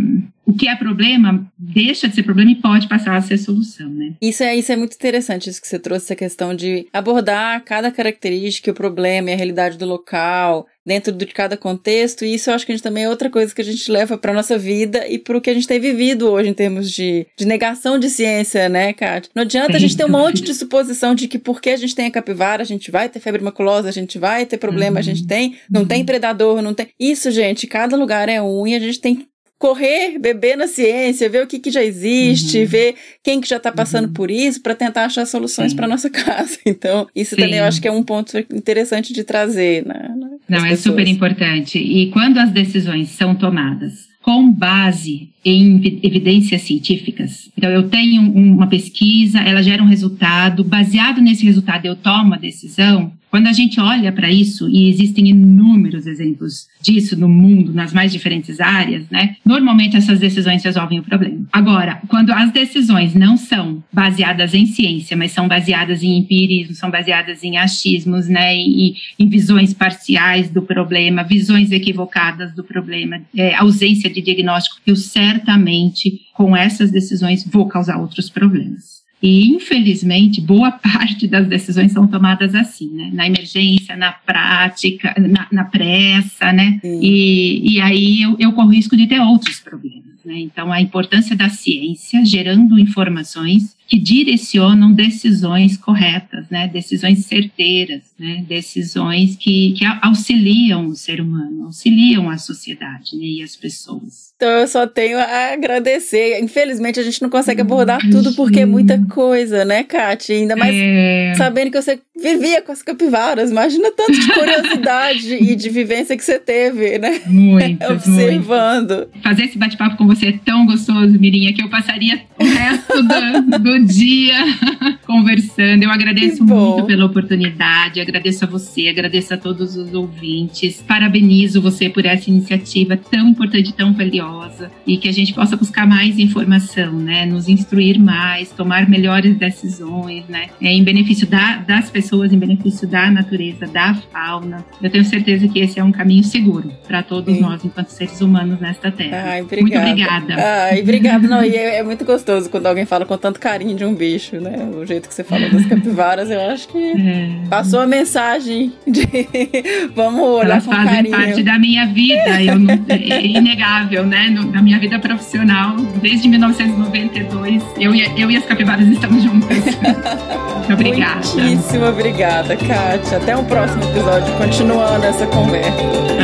o 0.46 0.54
que 0.54 0.68
é 0.68 0.76
problema 0.76 1.46
deixa 1.58 2.08
de 2.08 2.16
ser 2.16 2.24
problema 2.24 2.52
e 2.52 2.56
pode 2.56 2.88
passar 2.88 3.16
a 3.16 3.22
ser 3.22 3.38
solução, 3.38 3.90
né? 3.90 4.14
Isso 4.22 4.44
é, 4.44 4.56
isso 4.56 4.72
é 4.72 4.76
muito 4.76 4.96
interessante, 4.96 5.50
isso 5.50 5.62
que 5.62 5.68
você 5.68 5.80
trouxe, 5.80 6.06
essa 6.06 6.16
questão 6.16 6.54
de 6.54 6.88
abordar 6.92 7.64
cada 7.64 7.92
característica, 7.92 8.72
o 8.72 8.74
problema 8.74 9.30
e 9.30 9.34
a 9.34 9.38
realidade 9.38 9.78
do 9.78 9.86
local, 9.86 10.68
dentro 10.86 11.14
de 11.14 11.26
cada 11.28 11.56
contexto, 11.56 12.26
e 12.26 12.34
isso 12.34 12.50
eu 12.50 12.56
acho 12.56 12.66
que 12.66 12.72
a 12.72 12.76
gente 12.76 12.84
também 12.84 13.06
é 13.06 13.10
outra 13.10 13.30
coisa 13.30 13.56
que 13.56 13.62
a 13.62 13.64
gente 13.64 13.90
leva 13.90 14.18
para 14.18 14.34
nossa 14.34 14.58
vida 14.58 15.08
e 15.08 15.18
para 15.18 15.38
o 15.38 15.42
que 15.42 15.50
a 15.50 15.54
gente 15.54 15.68
tem 15.68 15.80
vivido 15.80 16.30
hoje 16.30 16.50
em 16.50 16.54
termos 16.54 16.92
de, 16.92 17.26
de 17.38 17.46
negação 17.46 17.98
de 17.98 18.10
ciência, 18.10 18.68
né, 18.68 18.92
Kátia? 18.92 19.32
Não 19.34 19.44
adianta 19.44 19.78
a 19.78 19.80
gente 19.80 19.96
ter 19.96 20.06
um 20.06 20.10
monte 20.10 20.42
de 20.42 20.54
suposição 20.54 21.16
de 21.16 21.28
que 21.28 21.40
porque 21.40 21.70
a 21.70 21.78
gente 21.78 21.96
tem 21.96 22.08
a 22.08 22.12
capivara, 22.12 22.62
a 22.62 22.66
gente 22.66 22.92
vai 22.92 23.08
ter 23.08 23.20
febre 23.20 23.42
maculosa, 23.42 23.88
a 23.88 23.94
gente 23.94 24.20
vai 24.20 24.46
ter 24.46 24.58
problema, 24.58 24.96
uhum. 24.96 25.00
a 25.00 25.04
gente 25.04 25.22
uhum. 25.22 25.28
tem, 25.28 25.58
não 25.72 25.82
uhum. 25.82 25.88
tem 25.88 26.06
predador, 26.06 26.62
não 26.62 26.74
tem. 26.74 26.90
Isso, 27.00 27.32
gente, 27.32 27.66
cada 27.66 27.96
lugar 27.96 28.28
é 28.28 28.42
um 28.42 28.68
e 28.68 28.76
a 28.76 28.80
gente 28.80 29.00
tem 29.00 29.26
correr, 29.64 30.20
beber 30.20 30.58
na 30.58 30.68
ciência, 30.68 31.30
ver 31.30 31.42
o 31.42 31.48
que, 31.48 31.58
que 31.58 31.72
já 31.72 31.82
existe, 31.82 32.60
uhum. 32.60 32.66
ver 32.66 32.96
quem 33.24 33.40
que 33.40 33.48
já 33.48 33.56
está 33.56 33.72
passando 33.72 34.08
uhum. 34.08 34.14
por 34.14 34.30
isso, 34.30 34.62
para 34.62 34.76
tentar 34.76 35.06
achar 35.06 35.26
soluções 35.26 35.74
para 35.74 35.88
nossa 35.88 36.10
casa. 36.12 36.58
Então, 36.66 37.08
isso 37.16 37.34
Sim. 37.34 37.44
também 37.44 37.60
eu 37.60 37.64
acho 37.64 37.82
que 37.82 37.88
é 37.88 37.92
um 37.92 38.04
ponto 38.04 38.38
interessante 38.38 39.14
de 39.14 39.24
trazer. 39.24 39.86
Né, 39.86 40.10
Não, 40.50 40.66
é 40.66 40.76
super 40.76 41.08
importante. 41.08 41.80
E 41.80 42.12
quando 42.12 42.40
as 42.40 42.52
decisões 42.52 43.12
são 43.12 43.36
tomadas 43.36 44.10
com 44.22 44.52
base 44.52 45.30
em 45.46 46.00
evidências 46.04 46.64
científicas. 46.64 47.50
Então, 47.58 47.70
eu 47.70 47.88
tenho 47.88 48.22
uma 48.22 48.68
pesquisa, 48.68 49.40
ela 49.40 49.64
gera 49.64 49.82
um 49.82 49.88
resultado, 49.88 50.62
baseado 50.66 51.22
nesse 51.22 51.46
resultado, 51.46 51.86
eu 51.86 51.96
tomo 51.96 52.34
a 52.34 52.38
decisão. 52.38 53.14
Quando 53.34 53.48
a 53.48 53.52
gente 53.52 53.80
olha 53.80 54.12
para 54.12 54.30
isso, 54.30 54.70
e 54.70 54.88
existem 54.88 55.30
inúmeros 55.30 56.06
exemplos 56.06 56.68
disso 56.80 57.20
no 57.20 57.28
mundo, 57.28 57.74
nas 57.74 57.92
mais 57.92 58.12
diferentes 58.12 58.60
áreas, 58.60 59.10
né? 59.10 59.38
Normalmente 59.44 59.98
essas 59.98 60.20
decisões 60.20 60.64
resolvem 60.64 61.00
o 61.00 61.04
problema. 61.04 61.44
Agora, 61.52 62.00
quando 62.08 62.32
as 62.32 62.52
decisões 62.52 63.16
não 63.16 63.36
são 63.36 63.84
baseadas 63.92 64.54
em 64.54 64.68
ciência, 64.68 65.18
mas 65.18 65.32
são 65.32 65.48
baseadas 65.48 66.04
em 66.04 66.20
empirismo, 66.20 66.76
são 66.76 66.92
baseadas 66.92 67.44
em 67.44 67.58
achismos, 67.58 68.30
né? 68.30 68.56
Em, 68.56 68.94
em 69.18 69.28
visões 69.28 69.74
parciais 69.74 70.52
do 70.52 70.62
problema, 70.62 71.24
visões 71.24 71.72
equivocadas 71.72 72.54
do 72.54 72.64
problema, 72.64 73.20
é, 73.36 73.56
ausência 73.56 74.12
de 74.12 74.22
diagnóstico, 74.22 74.80
eu 74.86 74.96
certamente 74.96 76.22
com 76.36 76.56
essas 76.56 76.92
decisões 76.92 77.44
vou 77.44 77.68
causar 77.68 77.98
outros 77.98 78.30
problemas. 78.30 79.03
E, 79.24 79.48
infelizmente, 79.48 80.42
boa 80.42 80.70
parte 80.84 81.26
das 81.26 81.48
decisões 81.48 81.94
são 81.94 82.06
tomadas 82.06 82.54
assim, 82.54 82.92
né? 82.92 83.10
Na 83.14 83.26
emergência, 83.26 83.96
na 83.96 84.12
prática, 84.12 85.16
na, 85.18 85.48
na 85.50 85.64
pressa, 85.64 86.52
né? 86.52 86.82
E, 86.84 87.76
e 87.76 87.82
aí 87.82 88.22
eu, 88.22 88.36
eu 88.38 88.52
corro 88.52 88.70
risco 88.70 88.98
de 88.98 89.08
ter 89.08 89.22
outros 89.22 89.62
problemas, 89.62 90.20
né? 90.26 90.38
Então, 90.40 90.74
a 90.74 90.82
importância 90.82 91.38
da 91.38 91.48
ciência 91.48 92.26
gerando 92.26 92.78
informações 92.78 93.78
que 93.94 94.00
direcionam 94.00 94.92
decisões 94.92 95.78
corretas, 95.78 96.50
né? 96.50 96.68
Decisões 96.68 97.28
certeiras, 97.28 98.02
né? 98.18 98.44
Decisões 98.50 99.36
que, 99.36 99.76
que 99.78 99.86
auxiliam 100.02 100.88
o 100.88 100.96
ser 100.96 101.22
humano, 101.22 101.66
auxiliam 101.66 102.28
a 102.28 102.40
sociedade 102.40 103.16
né? 103.16 103.24
e 103.24 103.44
as 103.44 103.56
pessoas. 103.56 104.34
Então 104.36 104.50
eu 104.50 104.68
só 104.68 104.88
tenho 104.88 105.20
a 105.20 105.54
agradecer. 105.54 106.42
Infelizmente 106.42 107.00
a 107.00 107.04
gente 107.04 107.22
não 107.22 107.30
consegue 107.30 107.62
abordar 107.62 108.02
tudo 108.10 108.34
porque 108.34 108.62
é 108.62 108.66
muita 108.66 108.98
coisa, 109.06 109.64
né, 109.64 109.84
Kátia? 109.84 110.36
Ainda 110.36 110.56
mais 110.56 110.74
é... 110.76 111.34
sabendo 111.38 111.70
que 111.70 111.80
você 111.80 112.00
vivia 112.20 112.64
com 112.64 112.72
as 112.72 112.82
capivaras. 112.82 113.52
Imagina 113.52 113.92
tanto 113.96 114.20
de 114.20 114.34
curiosidade 114.34 115.36
e 115.40 115.56
de 115.56 115.70
vivência 115.70 116.18
que 116.18 116.24
você 116.24 116.40
teve, 116.40 116.98
né? 116.98 117.22
Muito. 117.28 117.86
Observando. 117.94 118.96
Muito. 118.98 119.22
Fazer 119.22 119.44
esse 119.44 119.58
bate-papo 119.58 119.98
com 119.98 120.08
você 120.08 120.30
é 120.30 120.40
tão 120.44 120.66
gostoso, 120.66 121.20
Mirinha, 121.20 121.54
que 121.54 121.62
eu 121.62 121.70
passaria 121.70 122.24
o 122.40 122.44
resto 122.44 123.04
do, 123.04 123.60
do 123.60 123.83
dia 123.84 124.36
conversando. 125.06 125.84
Eu 125.84 125.92
agradeço 125.92 126.44
muito 126.44 126.86
pela 126.86 127.06
oportunidade, 127.06 128.00
agradeço 128.00 128.46
a 128.46 128.48
você, 128.48 128.88
agradeço 128.88 129.34
a 129.34 129.38
todos 129.38 129.76
os 129.76 129.94
ouvintes. 129.94 130.82
Parabenizo 130.88 131.62
você 131.62 131.90
por 131.90 132.06
essa 132.06 132.30
iniciativa 132.30 132.98
tão 132.98 133.30
importante, 133.30 133.74
tão 133.74 133.94
valiosa 133.94 134.72
e 134.86 134.98
que 134.98 135.08
a 135.08 135.12
gente 135.12 135.34
possa 135.34 135.56
buscar 135.56 135.88
mais 135.88 136.18
informação, 136.20 136.94
né? 136.94 137.26
Nos 137.26 137.48
instruir 137.48 138.00
mais, 138.00 138.50
tomar 138.52 138.90
melhores 138.90 139.36
decisões, 139.38 140.26
né? 140.28 140.48
É, 140.62 140.72
em 140.72 140.84
benefício 140.84 141.28
da, 141.28 141.58
das 141.58 141.90
pessoas, 141.90 142.32
em 142.32 142.38
benefício 142.38 142.88
da 142.88 143.10
natureza, 143.12 143.68
da 143.68 143.94
fauna. 143.94 144.66
Eu 144.82 144.90
tenho 144.90 145.06
certeza 145.06 145.48
que 145.48 145.60
esse 145.60 145.80
é 145.80 145.84
um 145.84 145.92
caminho 145.92 146.24
seguro 146.24 146.72
para 146.88 147.04
todos 147.04 147.34
Sim. 147.34 147.42
nós, 147.42 147.64
enquanto 147.64 147.90
seres 147.90 148.22
humanos 148.22 148.60
nesta 148.60 148.92
terra. 148.92 149.24
Ai, 149.32 149.42
Muito 149.42 149.78
obrigada. 149.78 150.36
Ai, 150.38 150.82
obrigada. 150.82 151.28
Não, 151.28 151.44
e 151.44 151.56
é, 151.56 151.80
é, 151.80 151.84
muito 151.84 152.06
gostoso 152.06 152.50
quando 152.50 152.68
alguém 152.68 152.86
fala 152.86 153.06
com 153.06 153.18
tanto 153.18 153.40
carinho 153.40 153.63
carinho 153.64 153.76
de 153.76 153.86
um 153.86 153.96
bicho, 153.96 154.36
né? 154.38 154.70
O 154.76 154.86
jeito 154.86 155.08
que 155.08 155.14
você 155.14 155.24
falou 155.24 155.50
das 155.50 155.66
capivaras, 155.66 156.30
eu 156.30 156.40
acho 156.52 156.68
que 156.68 156.78
é. 156.78 157.30
passou 157.50 157.80
a 157.80 157.88
mensagem 157.88 158.74
de 158.86 159.08
vamos 159.96 160.22
olhar 160.22 160.52
Elas 160.52 160.66
com 160.66 160.72
fazem 160.72 160.94
carinho. 160.94 161.18
parte 161.18 161.44
da 161.44 161.58
minha 161.58 161.86
vida, 161.88 162.44
eu 162.44 162.60
não, 162.60 162.74
é 162.90 163.26
inegável, 163.26 164.06
né? 164.06 164.30
No, 164.30 164.52
na 164.52 164.62
minha 164.62 164.80
vida 164.80 165.00
profissional, 165.00 165.76
desde 166.02 166.28
1992, 166.28 167.64
eu 167.80 167.96
e, 167.96 168.22
eu 168.22 168.30
e 168.30 168.38
as 168.38 168.46
capivaras 168.46 168.88
estamos 168.88 169.24
juntas. 169.24 169.58
Muito 169.58 170.74
obrigada. 170.74 171.26
Muitíssimo 171.36 171.86
obrigada, 171.86 172.56
Kátia. 172.58 173.18
Até 173.18 173.36
o 173.36 173.44
próximo 173.46 173.84
episódio, 173.84 174.34
continuando 174.38 175.06
essa 175.06 175.26
conversa. 175.28 175.72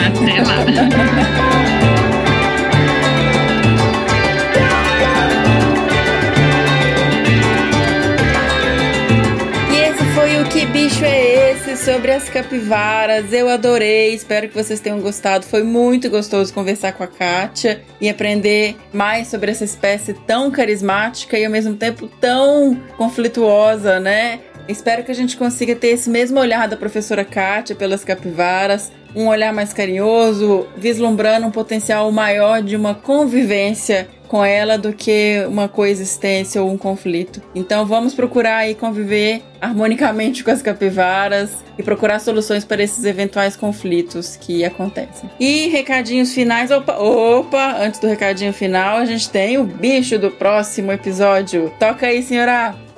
Até 0.07 0.41
lá. 0.41 1.78
esse 11.49 11.77
sobre 11.77 12.11
as 12.11 12.29
capivaras? 12.29 13.33
Eu 13.33 13.49
adorei, 13.49 14.13
espero 14.13 14.47
que 14.47 14.53
vocês 14.53 14.79
tenham 14.79 14.99
gostado. 14.99 15.47
Foi 15.47 15.63
muito 15.63 16.07
gostoso 16.07 16.53
conversar 16.53 16.91
com 16.93 17.03
a 17.03 17.07
Kátia 17.07 17.81
e 17.99 18.07
aprender 18.07 18.75
mais 18.93 19.29
sobre 19.29 19.49
essa 19.49 19.63
espécie 19.63 20.13
tão 20.13 20.51
carismática 20.51 21.39
e 21.39 21.45
ao 21.45 21.51
mesmo 21.51 21.75
tempo 21.75 22.07
tão 22.07 22.75
conflituosa, 22.95 23.99
né? 23.99 24.41
Espero 24.67 25.03
que 25.03 25.09
a 25.09 25.15
gente 25.15 25.35
consiga 25.35 25.75
ter 25.75 25.87
esse 25.87 26.07
mesmo 26.07 26.39
olhar 26.39 26.67
da 26.67 26.77
professora 26.77 27.25
Kátia 27.25 27.75
pelas 27.75 28.03
capivaras, 28.03 28.91
um 29.15 29.27
olhar 29.27 29.53
mais 29.53 29.73
carinhoso, 29.73 30.67
vislumbrando 30.75 31.47
um 31.47 31.51
potencial 31.51 32.11
maior 32.11 32.61
de 32.61 32.75
uma 32.75 32.93
convivência 32.93 34.07
com 34.29 34.45
ela 34.45 34.77
do 34.77 34.93
que 34.93 35.43
uma 35.47 35.67
coexistência 35.67 36.61
ou 36.61 36.71
um 36.71 36.77
conflito. 36.77 37.41
Então 37.53 37.85
vamos 37.85 38.13
procurar 38.13 38.57
aí 38.57 38.75
conviver 38.75 39.41
harmonicamente 39.59 40.43
com 40.43 40.51
as 40.51 40.61
capivaras 40.61 41.49
e 41.77 41.83
procurar 41.83 42.19
soluções 42.19 42.63
para 42.63 42.83
esses 42.83 43.03
eventuais 43.03 43.55
conflitos 43.55 44.37
que 44.37 44.63
acontecem. 44.63 45.29
E 45.39 45.67
recadinhos 45.69 46.31
finais, 46.31 46.69
opa, 46.69 46.95
opa, 46.97 47.77
antes 47.79 47.99
do 47.99 48.07
recadinho 48.07 48.53
final, 48.53 48.97
a 48.97 49.05
gente 49.05 49.29
tem 49.29 49.57
o 49.57 49.63
bicho 49.63 50.19
do 50.19 50.29
próximo 50.29 50.91
episódio. 50.91 51.73
Toca 51.79 52.05
aí, 52.05 52.21
senhora. 52.21 52.88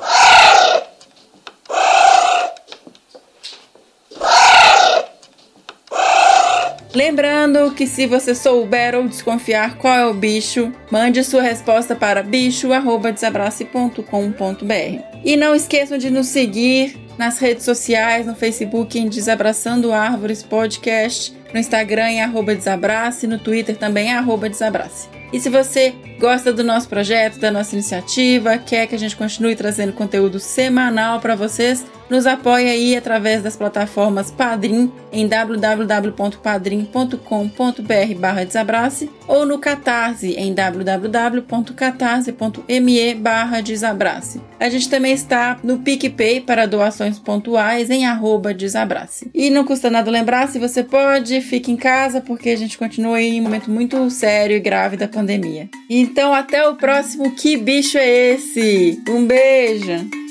Lembrando 6.93 7.71
que 7.71 7.87
se 7.87 8.05
você 8.05 8.35
souber 8.35 8.93
ou 8.95 9.07
desconfiar 9.07 9.77
qual 9.77 9.97
é 9.97 10.05
o 10.05 10.13
bicho, 10.13 10.73
mande 10.91 11.23
sua 11.23 11.41
resposta 11.41 11.95
para 11.95 12.21
bicho@desabrace.com.br. 12.21 15.01
E 15.23 15.37
não 15.37 15.55
esqueçam 15.55 15.97
de 15.97 16.09
nos 16.09 16.27
seguir 16.27 16.99
nas 17.17 17.39
redes 17.39 17.63
sociais, 17.63 18.25
no 18.25 18.35
Facebook 18.35 18.99
em 18.99 19.07
Desabraçando 19.07 19.93
Árvores 19.93 20.43
Podcast, 20.43 21.33
no 21.53 21.59
Instagram 21.59 22.09
em 22.09 22.21
arroba 22.21 22.55
Desabrace, 22.55 23.27
no 23.27 23.39
Twitter 23.39 23.77
também 23.77 24.07
em 24.07 24.13
arroba 24.13 24.49
Desabrace. 24.49 25.07
E 25.31 25.39
se 25.39 25.49
você 25.49 25.93
gosta 26.19 26.51
do 26.51 26.63
nosso 26.63 26.89
projeto, 26.89 27.39
da 27.39 27.51
nossa 27.51 27.73
iniciativa, 27.73 28.57
quer 28.57 28.87
que 28.87 28.95
a 28.95 28.99
gente 28.99 29.15
continue 29.15 29.55
trazendo 29.55 29.93
conteúdo 29.93 30.39
semanal 30.39 31.21
para 31.21 31.35
vocês, 31.35 31.85
nos 32.11 32.27
apoie 32.27 32.69
aí 32.69 32.95
através 32.95 33.41
das 33.41 33.55
plataformas 33.55 34.29
Padrim 34.29 34.91
em 35.13 35.25
www.padrim.com.br 35.25 38.19
barra 38.19 38.43
desabrace 38.43 39.09
ou 39.25 39.45
no 39.45 39.57
Catarse 39.57 40.33
em 40.33 40.53
www.catarse.me 40.53 43.15
barra 43.15 43.61
desabrace. 43.61 44.41
A 44.59 44.67
gente 44.67 44.89
também 44.89 45.13
está 45.13 45.57
no 45.63 45.79
PicPay 45.79 46.41
para 46.41 46.65
doações 46.65 47.17
pontuais 47.17 47.89
em 47.89 48.05
arroba 48.05 48.53
desabrace. 48.53 49.31
E 49.33 49.49
não 49.49 49.63
custa 49.63 49.89
nada 49.89 50.11
lembrar, 50.11 50.49
se 50.49 50.59
você 50.59 50.83
pode, 50.83 51.39
fique 51.39 51.71
em 51.71 51.77
casa 51.77 52.19
porque 52.19 52.49
a 52.49 52.57
gente 52.57 52.77
continua 52.77 53.21
em 53.21 53.39
um 53.39 53.43
momento 53.43 53.71
muito 53.71 54.09
sério 54.09 54.57
e 54.57 54.59
grave 54.59 54.97
da 54.97 55.07
pandemia. 55.07 55.69
Então 55.89 56.33
até 56.33 56.67
o 56.67 56.75
próximo 56.75 57.33
Que 57.35 57.55
Bicho 57.55 57.97
é 57.97 58.33
Esse? 58.33 59.01
Um 59.07 59.25
beijo! 59.25 60.30